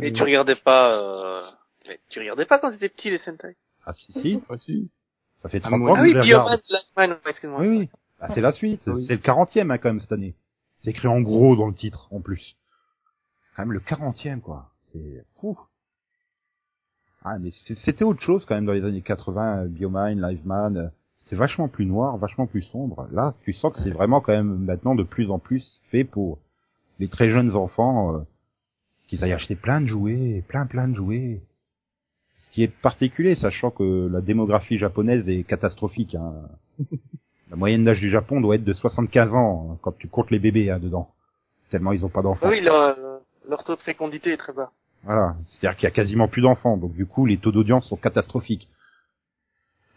Et 0.00 0.12
tu 0.12 0.22
regardais 0.22 0.54
pas... 0.56 0.96
Euh... 0.98 1.50
mais 1.86 2.00
tu 2.08 2.18
regardais 2.20 2.46
pas 2.46 2.58
quand 2.58 2.70
t'étais 2.70 2.88
petit, 2.88 3.10
les 3.10 3.18
Sentai? 3.18 3.56
Ah 3.84 3.92
si 3.92 4.12
si, 4.12 4.40
Ah, 4.48 4.56
si. 4.58 4.90
ça 5.38 5.48
fait 5.50 5.60
Ah, 5.62 5.68
30 5.68 5.80
moi- 5.80 5.90
ans 5.90 5.94
Ah 5.96 5.98
que 5.98 6.04
oui, 6.04 6.14
je 6.14 6.20
Bioman, 6.20 6.44
regarde. 6.46 6.62
Last 6.70 7.20
excuse-moi. 7.26 7.60
Oui 7.60 7.68
oui. 7.68 7.90
Ah, 8.18 8.28
c'est 8.34 8.40
la 8.40 8.52
suite. 8.52 8.80
Oui. 8.86 9.04
C'est 9.06 9.14
le 9.16 9.20
40e 9.20 9.70
hein, 9.70 9.76
quand 9.78 9.90
même 9.90 10.00
cette 10.00 10.12
année. 10.12 10.34
C'est 10.80 10.90
écrit 10.90 11.08
en 11.08 11.20
gros 11.20 11.54
dans 11.56 11.66
le 11.66 11.74
titre 11.74 12.08
en 12.12 12.20
plus. 12.22 12.56
Quand 13.54 13.62
même 13.64 13.72
le 13.72 13.80
40e 13.80 14.40
quoi. 14.40 14.70
C'est 14.92 15.24
fou. 15.40 15.58
Ah 17.28 17.40
mais 17.40 17.50
c'était 17.84 18.04
autre 18.04 18.20
chose 18.20 18.44
quand 18.46 18.54
même 18.54 18.66
dans 18.66 18.72
les 18.72 18.84
années 18.84 19.02
80, 19.02 19.64
euh, 19.64 19.66
Biomine, 19.66 20.24
Liveman, 20.24 20.76
euh, 20.76 20.88
c'était 21.16 21.34
vachement 21.34 21.66
plus 21.66 21.84
noir, 21.84 22.16
vachement 22.18 22.46
plus 22.46 22.62
sombre. 22.62 23.08
Là, 23.10 23.34
tu 23.42 23.52
sens 23.52 23.74
que 23.74 23.82
c'est 23.82 23.90
vraiment 23.90 24.20
quand 24.20 24.30
même 24.30 24.58
maintenant 24.64 24.94
de 24.94 25.02
plus 25.02 25.28
en 25.32 25.40
plus 25.40 25.80
fait 25.90 26.04
pour 26.04 26.38
les 27.00 27.08
très 27.08 27.28
jeunes 27.28 27.56
enfants 27.56 28.14
euh, 28.14 28.20
qu'ils 29.08 29.24
aillent 29.24 29.32
acheter 29.32 29.56
plein 29.56 29.80
de 29.80 29.86
jouets, 29.86 30.44
plein 30.46 30.66
plein 30.66 30.86
de 30.86 30.94
jouets. 30.94 31.40
Ce 32.36 32.50
qui 32.52 32.62
est 32.62 32.68
particulier, 32.68 33.34
sachant 33.34 33.72
que 33.72 34.08
la 34.08 34.20
démographie 34.20 34.78
japonaise 34.78 35.28
est 35.28 35.42
catastrophique. 35.42 36.14
Hein. 36.14 36.32
La 37.50 37.56
moyenne 37.56 37.84
d'âge 37.84 38.00
du 38.00 38.10
Japon 38.10 38.40
doit 38.40 38.56
être 38.56 38.64
de 38.64 38.72
75 38.72 39.32
ans 39.32 39.70
hein, 39.70 39.78
quand 39.80 39.96
tu 39.98 40.08
comptes 40.08 40.32
les 40.32 40.40
bébés 40.40 40.70
hein, 40.70 40.80
dedans. 40.80 41.10
Tellement 41.70 41.92
ils 41.92 42.04
ont 42.04 42.08
pas 42.08 42.22
d'enfants. 42.22 42.48
Oui, 42.48 42.60
leur, 42.60 42.96
leur 43.48 43.64
taux 43.64 43.76
de 43.76 43.80
fécondité 43.80 44.30
est 44.30 44.36
très 44.36 44.52
bas. 44.52 44.70
Voilà, 45.06 45.36
c'est-à-dire 45.46 45.76
qu'il 45.76 45.84
y 45.84 45.86
a 45.86 45.92
quasiment 45.92 46.26
plus 46.26 46.42
d'enfants, 46.42 46.76
donc 46.76 46.92
du 46.94 47.06
coup 47.06 47.26
les 47.26 47.38
taux 47.38 47.52
d'audience 47.52 47.86
sont 47.88 47.96
catastrophiques. 47.96 48.68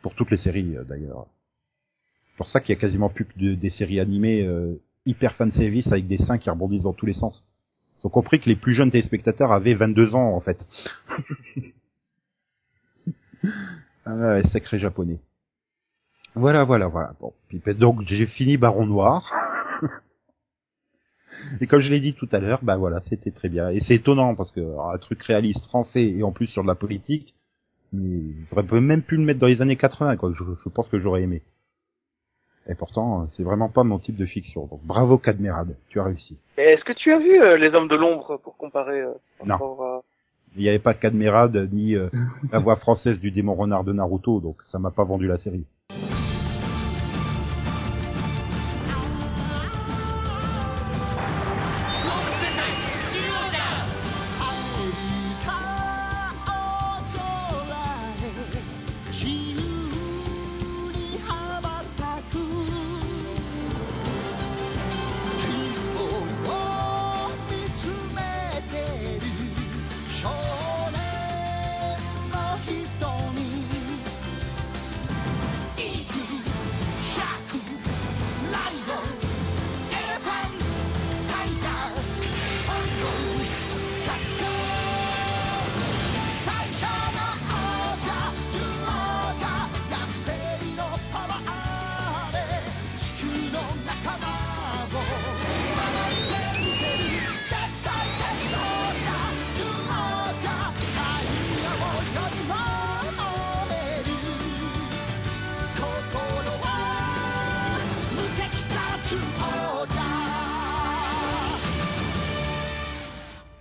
Pour 0.03 0.13
toutes 0.15 0.31
les 0.31 0.37
séries 0.37 0.77
euh, 0.77 0.83
d'ailleurs. 0.83 1.25
C'est 2.31 2.37
pour 2.37 2.47
ça 2.47 2.61
qu'il 2.61 2.73
y 2.73 2.77
a 2.77 2.79
quasiment 2.79 3.09
plus 3.09 3.25
que 3.25 3.37
de- 3.37 3.55
des 3.55 3.71
séries 3.71 3.99
animées 3.99 4.43
euh, 4.43 4.79
hyper 5.05 5.33
fan 5.35 5.51
service 5.51 5.87
avec 5.87 6.07
des 6.07 6.19
seins 6.19 6.37
qui 6.37 6.49
rebondissent 6.49 6.83
dans 6.83 6.93
tous 6.93 7.07
les 7.07 7.13
sens. 7.13 7.43
Ils 8.01 8.07
ont 8.07 8.11
compris 8.11 8.39
que 8.39 8.47
les 8.47 8.55
plus 8.55 8.75
jeunes 8.75 8.91
téléspectateurs 8.91 9.51
avaient 9.51 9.73
22 9.73 10.15
ans 10.15 10.35
en 10.35 10.39
fait. 10.39 10.65
ah 14.05 14.41
sacré 14.51 14.79
japonais. 14.79 15.19
Voilà, 16.35 16.63
voilà, 16.63 16.87
voilà. 16.87 17.13
Bon, 17.19 17.33
ben, 17.51 17.75
donc 17.75 18.03
j'ai 18.05 18.27
fini 18.27 18.57
Baron 18.57 18.85
Noir. 18.85 19.33
Et 21.61 21.67
comme 21.67 21.81
je 21.81 21.89
l'ai 21.89 21.99
dit 21.99 22.13
tout 22.13 22.27
à 22.31 22.39
l'heure, 22.39 22.59
bah 22.63 22.77
voilà, 22.77 22.99
c'était 23.01 23.31
très 23.31 23.49
bien. 23.49 23.69
Et 23.69 23.79
c'est 23.81 23.95
étonnant 23.95 24.35
parce 24.35 24.51
que 24.51 24.59
alors, 24.61 24.91
un 24.91 24.97
truc 24.97 25.21
réaliste 25.23 25.65
français 25.65 26.03
et 26.03 26.23
en 26.23 26.31
plus 26.31 26.47
sur 26.47 26.63
de 26.63 26.67
la 26.67 26.75
politique, 26.75 27.33
mais 27.93 28.21
j'aurais 28.49 28.81
même 28.81 29.01
pu 29.01 29.15
le 29.17 29.23
mettre 29.23 29.39
dans 29.39 29.47
les 29.47 29.61
années 29.61 29.75
80, 29.77 30.17
quoi. 30.17 30.31
Je, 30.37 30.43
je 30.63 30.69
pense 30.69 30.87
que 30.89 30.99
j'aurais 30.99 31.23
aimé. 31.23 31.41
Et 32.67 32.75
pourtant, 32.75 33.21
euh, 33.21 33.25
c'est 33.35 33.43
vraiment 33.43 33.69
pas 33.69 33.83
mon 33.83 33.97
type 33.99 34.15
de 34.15 34.25
fiction. 34.25 34.67
Donc 34.67 34.81
bravo 34.83 35.17
Cadmerade, 35.17 35.75
tu 35.87 35.99
as 35.99 36.03
réussi. 36.03 36.39
Et 36.57 36.61
Est-ce 36.61 36.83
que 36.83 36.93
tu 36.93 37.11
as 37.11 37.17
vu 37.19 37.41
euh, 37.41 37.57
Les 37.57 37.69
Hommes 37.69 37.87
de 37.87 37.95
l'Ombre 37.95 38.37
pour 38.43 38.57
comparer 38.57 39.01
euh, 39.01 39.13
Non. 39.43 39.53
rapport 39.53 39.83
à- 39.83 40.03
Il 40.55 40.61
n'y 40.61 40.69
avait 40.69 40.77
pas 40.77 40.93
Cadmerade 40.93 41.69
ni 41.71 41.95
euh, 41.95 42.09
la 42.51 42.59
voix 42.59 42.75
française 42.75 43.19
du 43.19 43.31
démon 43.31 43.55
renard 43.55 43.83
de 43.83 43.93
Naruto, 43.93 44.39
donc 44.39 44.57
ça 44.71 44.77
m'a 44.77 44.91
pas 44.91 45.03
vendu 45.03 45.27
la 45.27 45.37
série. 45.39 45.65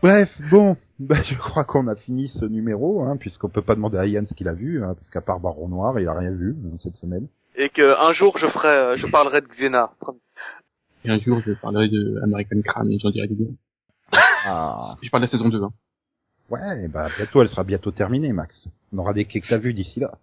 Bref, 0.09 0.31
bon, 0.51 0.75
bah, 0.99 1.23
je 1.23 1.35
crois 1.35 1.65
qu'on 1.65 1.87
a 1.87 1.95
fini 1.95 2.29
ce 2.29 2.47
numéro, 2.47 3.03
hein, 3.03 3.19
puisqu'on 3.19 3.51
peut 3.51 3.61
pas 3.61 3.75
demander 3.75 3.99
à 3.99 4.07
Ian 4.07 4.25
ce 4.27 4.33
qu'il 4.33 4.49
a 4.49 4.55
vu, 4.55 4.83
hein, 4.83 4.95
parce 4.95 5.11
qu'à 5.11 5.21
part 5.21 5.39
Baron 5.39 5.69
Noir, 5.69 6.01
il 6.01 6.09
a 6.09 6.15
rien 6.15 6.31
vu 6.31 6.57
hein, 6.65 6.77
cette 6.79 6.97
semaine. 6.97 7.29
Et 7.57 7.69
que 7.69 7.95
un 8.01 8.15
jour 8.15 8.39
je 8.39 8.47
ferai, 8.47 8.69
euh, 8.69 8.97
je 8.97 9.07
parlerai 9.07 9.43
de 9.43 9.49
Xena. 9.49 9.91
Et 11.05 11.11
un 11.11 11.19
jour, 11.19 11.41
je 11.45 11.53
parlerai 11.61 11.91
de 11.91 12.23
American 12.25 12.57
Crime 12.65 12.91
et 12.91 12.99
j'en 12.99 13.11
dirai 13.11 13.29
du 13.29 13.35
bien. 13.35 13.49
Ah. 14.11 14.97
Je 15.03 15.11
parle 15.11 15.25
de 15.25 15.27
la 15.27 15.31
saison 15.31 15.51
2, 15.51 15.63
hein. 15.63 15.73
Ouais, 16.49 16.89
bah 16.89 17.09
bientôt, 17.15 17.43
elle 17.43 17.51
sera 17.51 17.65
bientôt 17.65 17.91
terminée, 17.91 18.33
Max. 18.33 18.69
On 18.95 18.99
aura 18.99 19.13
des 19.13 19.27
quais 19.27 19.43
que 19.43 19.49
t'as 19.49 19.59
vu 19.59 19.75
d'ici 19.75 20.01
là. 20.01 20.17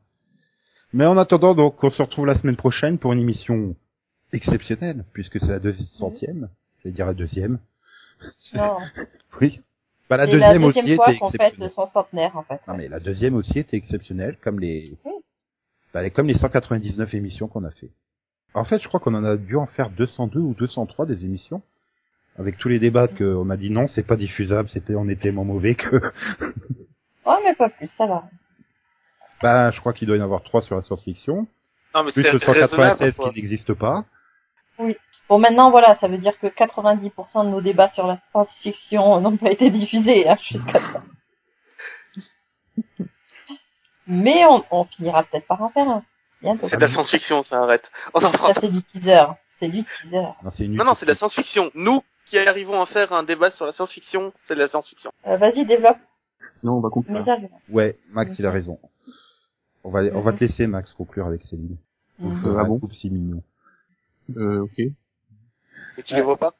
Mais 0.93 1.05
en 1.05 1.15
attendant, 1.15 1.53
donc, 1.53 1.83
on 1.83 1.91
se 1.91 2.01
retrouve 2.01 2.25
la 2.25 2.33
semaine 2.33 2.55
prochaine 2.55 2.97
pour 2.97 3.13
une 3.13 3.19
émission 3.19 3.75
exceptionnelle, 4.33 5.05
puisque 5.13 5.39
c'est 5.39 5.49
la 5.49 5.59
deuxième 5.59 5.88
centième. 5.89 6.49
Je 6.79 6.89
vais 6.89 6.91
dire 6.91 7.05
la 7.05 7.13
deuxième. 7.13 7.59
Non. 8.55 8.77
Oui. 9.41 9.59
Bah, 10.10 10.18
la 10.18 10.26
C'est 10.26 10.32
deuxième, 10.32 10.62
la 10.62 10.68
aussi 10.68 10.80
deuxième 10.82 10.95
fois 10.97 11.10
était 11.10 11.20
qu'on 11.20 11.30
fête 11.32 11.41
exceptionnelle. 11.41 11.70
de 11.70 11.74
son 11.76 11.89
centenaire, 11.91 12.38
en 12.38 12.43
fait. 12.43 12.60
Non, 12.68 12.76
mais 12.76 12.88
la 12.88 12.99
deuxième 12.99 13.36
aussi 13.36 13.58
était 13.60 13.78
exceptionnelle, 13.78 14.38
comme 14.43 14.60
les, 14.60 14.97
Oui. 15.06 15.14
bah, 15.93 16.08
comme 16.12 16.28
les 16.28 16.36
199 16.36 17.14
émissions 17.16 17.47
qu'on 17.47 17.64
a 17.64 17.72
fait. 17.72 17.89
En 18.53 18.64
fait, 18.64 18.80
je 18.82 18.88
crois 18.88 18.99
qu'on 18.99 19.16
en 19.16 19.24
a 19.24 19.36
dû 19.36 19.56
en 19.58 19.66
faire 19.66 19.89
202 19.89 20.39
ou 20.39 20.53
203 20.53 21.06
des 21.06 21.26
émissions. 21.26 21.62
Avec 22.38 22.58
tous 22.58 22.68
les 22.70 22.80
débats 22.80 23.08
qu'on 23.08 23.49
a 23.49 23.58
dit 23.58 23.70
non, 23.70 23.88
c'est 23.88 24.06
pas 24.06 24.16
diffusable, 24.18 24.68
c'était, 24.70 24.95
on 24.95 25.08
était 25.08 25.24
tellement 25.24 25.45
mauvais 25.45 25.76
que, 25.76 26.01
Oh, 27.26 27.36
mais 27.43 27.56
pas 27.56 27.70
plus, 27.70 27.89
ça 27.97 28.06
va. 28.06 28.24
bah, 29.41 29.72
je 29.72 29.80
crois 29.80 29.93
qu'il 29.93 30.08
doit 30.08 30.18
y 30.18 30.22
en 30.22 30.26
avoir 30.26 30.43
trois 30.43 30.62
sur 30.62 30.76
la 30.76 30.82
science-fiction. 30.82 31.47
Non 31.95 32.03
mais 32.03 32.12
Plus 32.12 32.24
le 32.24 32.30
raisonnable. 32.32 32.70
196 32.72 33.16
quoi. 33.16 33.30
qui 33.32 33.36
n'existe 33.41 33.74
pas. 33.74 34.06
Bon, 35.28 35.39
maintenant, 35.39 35.71
voilà, 35.71 35.97
ça 35.99 36.07
veut 36.07 36.17
dire 36.17 36.38
que 36.39 36.47
90% 36.47 37.45
de 37.45 37.49
nos 37.49 37.61
débats 37.61 37.89
sur 37.91 38.05
la 38.05 38.19
science-fiction 38.32 39.19
n'ont 39.21 39.38
pas 39.38 39.51
été 39.51 39.69
diffusés, 39.71 40.28
hein, 40.28 40.38
jusqu'à 40.41 40.80
ça. 40.80 41.03
Mais 44.07 44.43
on, 44.45 44.63
on 44.69 44.86
finira 44.86 45.23
peut-être 45.23 45.47
par 45.47 45.61
en 45.61 45.69
faire 45.69 45.89
un. 45.89 46.03
C'est 46.41 46.76
de 46.76 46.82
la 46.82 46.88
science-fiction, 46.88 47.43
ça 47.43 47.63
arrête. 47.63 47.89
On 48.13 48.23
en 48.23 48.32
fera 48.32 48.53
Ça, 48.53 48.61
c'est 48.61 48.71
du 48.71 48.84
teaser. 48.84 49.26
C'est 49.59 49.69
du 49.69 49.84
teaser. 49.84 50.28
Non, 50.43 50.51
c'est 50.51 50.65
une 50.65 50.76
Non, 50.76 50.86
non, 50.86 50.93
c'est 50.93 51.05
de 51.05 51.11
la 51.11 51.17
science-fiction. 51.17 51.71
Nous 51.73 52.03
qui 52.28 52.38
arrivons 52.38 52.82
à 52.82 52.86
faire 52.88 53.13
un 53.13 53.23
débat 53.23 53.51
sur 53.51 53.65
la 53.65 53.71
science-fiction, 53.71 54.34
c'est 54.47 54.55
de 54.55 54.59
la 54.59 54.67
science-fiction. 54.67 55.11
Euh, 55.28 55.38
Vas-y, 55.38 55.65
développe 55.65 55.97
Non, 56.63 56.73
on 56.73 56.82
va 56.82 56.89
conclure. 56.89 57.26
Ouais, 57.69 57.97
Max, 58.11 58.38
il 58.38 58.45
a 58.45 58.51
raison. 58.51 58.80
On 59.84 59.89
va, 59.89 60.01
on 60.13 60.21
va 60.21 60.34
te 60.34 60.39
laisser, 60.39 60.67
Max, 60.67 60.93
conclure 60.93 61.28
avec 61.28 61.43
Céline. 61.43 61.78
Mhm. 62.19 62.41
fera 62.41 62.61
Ah 62.61 62.63
un 62.63 62.67
bon 62.67 62.80
mignon. 63.05 63.43
Euh, 64.36 64.63
ok. 64.63 64.82
Et 65.97 66.03
tu 66.03 66.15
les 66.15 66.21
vois 66.21 66.38
pas 66.38 66.53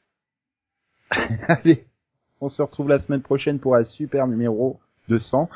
Allez, 1.48 1.86
on 2.40 2.48
se 2.48 2.62
retrouve 2.62 2.88
la 2.88 3.00
semaine 3.00 3.22
prochaine 3.22 3.58
pour 3.60 3.76
un 3.76 3.84
super 3.84 4.26
numéro 4.26 4.80
200. 5.08 5.48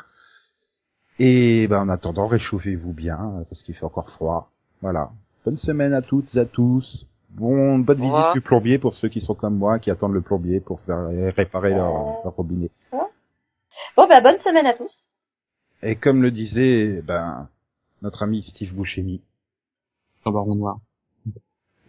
Et 1.19 1.67
ben, 1.67 1.81
en 1.81 1.89
attendant, 1.89 2.27
réchauffez-vous 2.27 2.93
bien, 2.93 3.19
euh, 3.19 3.43
parce 3.49 3.61
qu'il 3.63 3.75
fait 3.75 3.85
encore 3.85 4.09
froid. 4.11 4.49
Voilà. 4.81 5.11
Bonne 5.45 5.57
semaine 5.57 5.93
à 5.93 6.01
toutes 6.01 6.33
et 6.35 6.39
à 6.39 6.45
tous. 6.45 7.05
Bon, 7.31 7.79
bonne 7.79 7.97
Au 7.99 8.01
visite 8.01 8.13
revoir. 8.15 8.33
du 8.33 8.41
plombier 8.41 8.79
pour 8.79 8.95
ceux 8.95 9.09
qui 9.09 9.21
sont 9.21 9.35
comme 9.35 9.55
moi, 9.57 9.79
qui 9.79 9.91
attendent 9.91 10.13
le 10.13 10.21
plombier 10.21 10.59
pour 10.59 10.81
faire 10.81 11.07
réparer 11.35 11.71
leur, 11.71 12.23
leur 12.23 12.35
robinet. 12.35 12.69
Bon, 12.91 14.07
bah, 14.07 14.21
bonne 14.21 14.39
semaine 14.39 14.65
à 14.65 14.73
tous. 14.73 14.91
Et 15.83 15.95
comme 15.95 16.21
le 16.21 16.31
disait, 16.31 17.01
ben, 17.01 17.49
notre 18.01 18.23
ami 18.23 18.43
Steve 18.43 18.73
Buscemi. 18.73 19.21
Jean 20.23 20.31
Baron 20.31 20.55
Noir. 20.55 20.77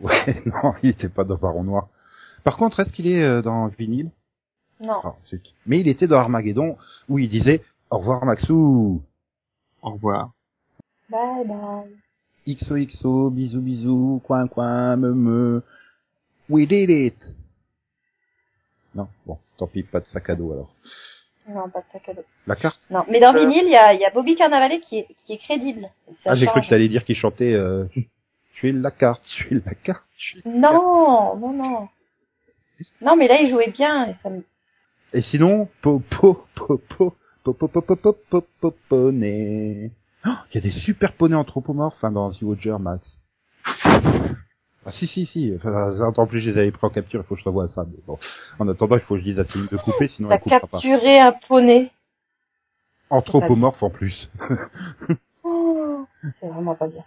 Ouais, 0.03 0.43
non, 0.47 0.75
il 0.83 0.91
était 0.91 1.09
pas 1.09 1.25
dans 1.25 1.37
Baron 1.37 1.65
Noir. 1.65 1.89
Par 2.45 2.57
contre, 2.57 2.81
est-ce 2.81 2.93
qu'il 2.93 3.07
est 3.07 3.23
euh, 3.23 3.41
dans 3.43 3.69
vinyle? 3.69 4.11
Non. 4.81 4.99
Ah, 5.05 5.15
zut. 5.27 5.55
Mais 5.67 5.81
il 5.81 5.89
était 5.89 6.09
dans 6.09 6.19
Armageddon, 6.19 6.77
où 7.09 7.19
il 7.19 7.29
disait 7.29 7.63
au 7.91 7.99
revoir 7.99 8.25
Maxou. 8.25 9.01
Au 9.83 9.91
revoir. 9.91 10.33
Bye 11.09 11.47
bye. 11.47 11.91
XOXO, 12.49 13.31
bisous 13.31 13.61
bisous, 13.61 14.21
coin 14.25 14.49
coin, 14.49 14.97
me 14.97 15.13
me. 15.15 15.63
We 16.49 16.67
did 16.67 16.91
it. 16.91 17.35
Non, 18.95 19.07
bon, 19.27 19.39
tant 19.57 19.69
pis, 19.69 19.85
pas 19.85 20.01
de 20.01 20.07
sac 20.07 20.29
à 20.31 20.35
dos 20.35 20.53
alors. 20.53 20.75
Non, 21.49 21.69
pas 21.71 21.81
de 21.81 21.85
sac 21.93 22.09
à 22.09 22.15
dos. 22.15 22.25
La 22.47 22.57
carte? 22.57 22.81
Non, 22.91 23.05
mais 23.09 23.21
dans 23.21 23.33
Euh. 23.35 23.39
vinyle, 23.39 23.65
il 23.67 23.71
y 23.73 23.77
a, 23.77 23.95
y 23.95 24.05
a 24.05 24.11
Bobby 24.11 24.35
Carnavalet 24.37 24.81
qui 24.81 24.99
est, 24.99 25.07
qui 25.25 25.35
est 25.35 25.39
crédible. 25.39 25.89
Ah, 26.27 26.35
j'ai 26.35 26.47
cru 26.47 26.61
que 26.61 26.69
t'allais 26.69 26.89
dire 26.89 27.05
qu'il 27.05 27.15
chantait 27.17 27.53
euh, 27.55 27.85
Suis 28.63 28.71
la 28.71 28.93
carte, 28.93 29.25
suis 29.25 29.61
la 29.67 29.75
carte, 29.75 30.09
suis 30.17 30.41
la 30.45 30.53
carte. 30.53 30.55
Non, 30.55 31.37
non, 31.37 31.53
non. 31.53 31.89
Non, 33.01 33.17
mais 33.17 33.27
là, 33.27 33.41
il 33.41 33.51
jouait 33.51 33.73
bien. 33.73 34.07
Et 34.07 34.15
ça 34.23 34.31
me... 34.31 34.45
Et 35.13 35.23
sinon, 35.23 35.69
po 35.83 36.01
po 36.09 36.47
po 36.55 36.79
po 36.89 37.13
po 37.43 37.55
po 37.55 37.69
po 37.69 37.83
po 37.83 37.97
po 37.97 38.13
po 38.31 38.45
po 38.61 38.75
poney. 38.89 39.91
Oh, 40.25 40.29
Il 40.51 40.55
y 40.55 40.59
a 40.59 40.61
des 40.61 40.71
super 40.71 41.13
poneys 41.15 41.35
anthropomorphes 41.35 42.05
hein, 42.05 42.13
dans 42.13 42.31
The 42.31 42.43
Watcher, 42.43 42.77
Max. 42.79 43.19
Ah 44.85 44.93
si 44.93 45.09
si 45.09 45.27
si, 45.27 45.53
enfin, 45.57 46.13
en 46.17 46.27
plus 46.29 46.41
je 46.41 46.51
les 46.51 46.59
avais 46.59 46.71
pris 46.71 46.87
en 46.87 46.91
capture, 46.91 47.21
il 47.21 47.27
faut 47.27 47.35
que 47.35 47.41
je 47.41 47.45
revoie 47.45 47.69
ça. 47.71 47.85
Mais 47.85 47.99
bon, 48.07 48.17
en 48.61 48.69
attendant, 48.69 48.95
il 48.95 49.03
faut 49.03 49.15
que 49.15 49.21
je 49.21 49.25
dise 49.25 49.41
à 49.41 49.45
Céline 49.45 49.67
de 49.73 49.77
couper, 49.77 50.07
sinon 50.07 50.31
elle 50.31 50.39
coupera 50.39 50.61
pas. 50.61 50.69
capturé 50.69 51.19
un 51.19 51.33
poney. 51.49 51.91
Anthropomorphe 53.11 53.83
en 53.83 53.91
plus. 53.91 54.31
Oh, 55.43 56.07
c'est 56.41 56.47
vraiment 56.47 56.77
pas 56.77 56.87
bien. 56.87 57.03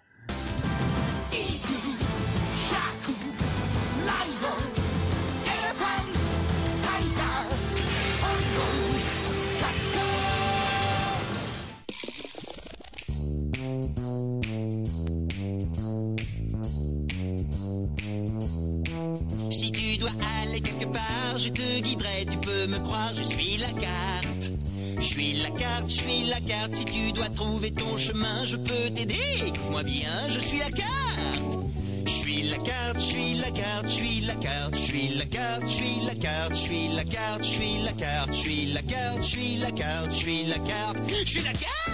Je 23.16 23.24
suis 23.24 23.58
la 23.58 23.72
carte. 23.72 24.52
Je 24.98 25.04
suis 25.04 25.34
la 25.34 25.50
carte, 25.50 25.90
je 25.90 25.96
suis 25.96 26.24
la 26.30 26.40
carte, 26.40 26.74
si 26.74 26.86
tu 26.86 27.12
dois 27.12 27.30
trouver 27.30 27.72
ton 27.72 27.98
chemin, 27.98 28.46
je 28.46 28.56
peux 28.58 28.90
t'aider. 28.94 29.20
Écoute-moi 29.48 29.84
bien, 29.84 30.28
je 30.30 30.40
suis 30.40 30.60
la 30.60 30.72
carte. 30.72 31.60
Je 32.06 32.12
suis 32.12 32.44
la 32.44 32.58
carte, 32.58 32.96
je 32.96 33.02
suis 33.02 33.34
la 33.36 33.52
carte, 33.52 33.86
je 33.86 33.94
suis 33.94 34.22
la 34.22 34.36
carte, 34.36 34.76
je 34.76 34.82
suis 34.82 35.10
la 35.10 35.26
carte, 35.26 35.64
je 35.66 35.72
suis 35.72 36.00
la 36.06 36.16
carte, 36.16 36.54
je 36.54 36.58
suis 36.58 36.88
la 36.96 37.04
carte, 37.04 37.44
je 37.44 37.50
suis 37.50 37.78
la 37.84 37.92
carte, 37.94 38.34
je 38.34 38.38
suis 38.38 38.66
la 38.66 38.82
carte, 38.82 39.24
je 39.24 39.28
suis 39.28 39.58
la 39.58 39.72
carte, 39.72 40.12
je 40.12 40.18
suis 40.18 40.44
la 40.44 40.60
carte, 40.60 40.98
je 41.10 41.30
suis 41.30 41.42
la 41.42 41.52
carte. 41.54 41.85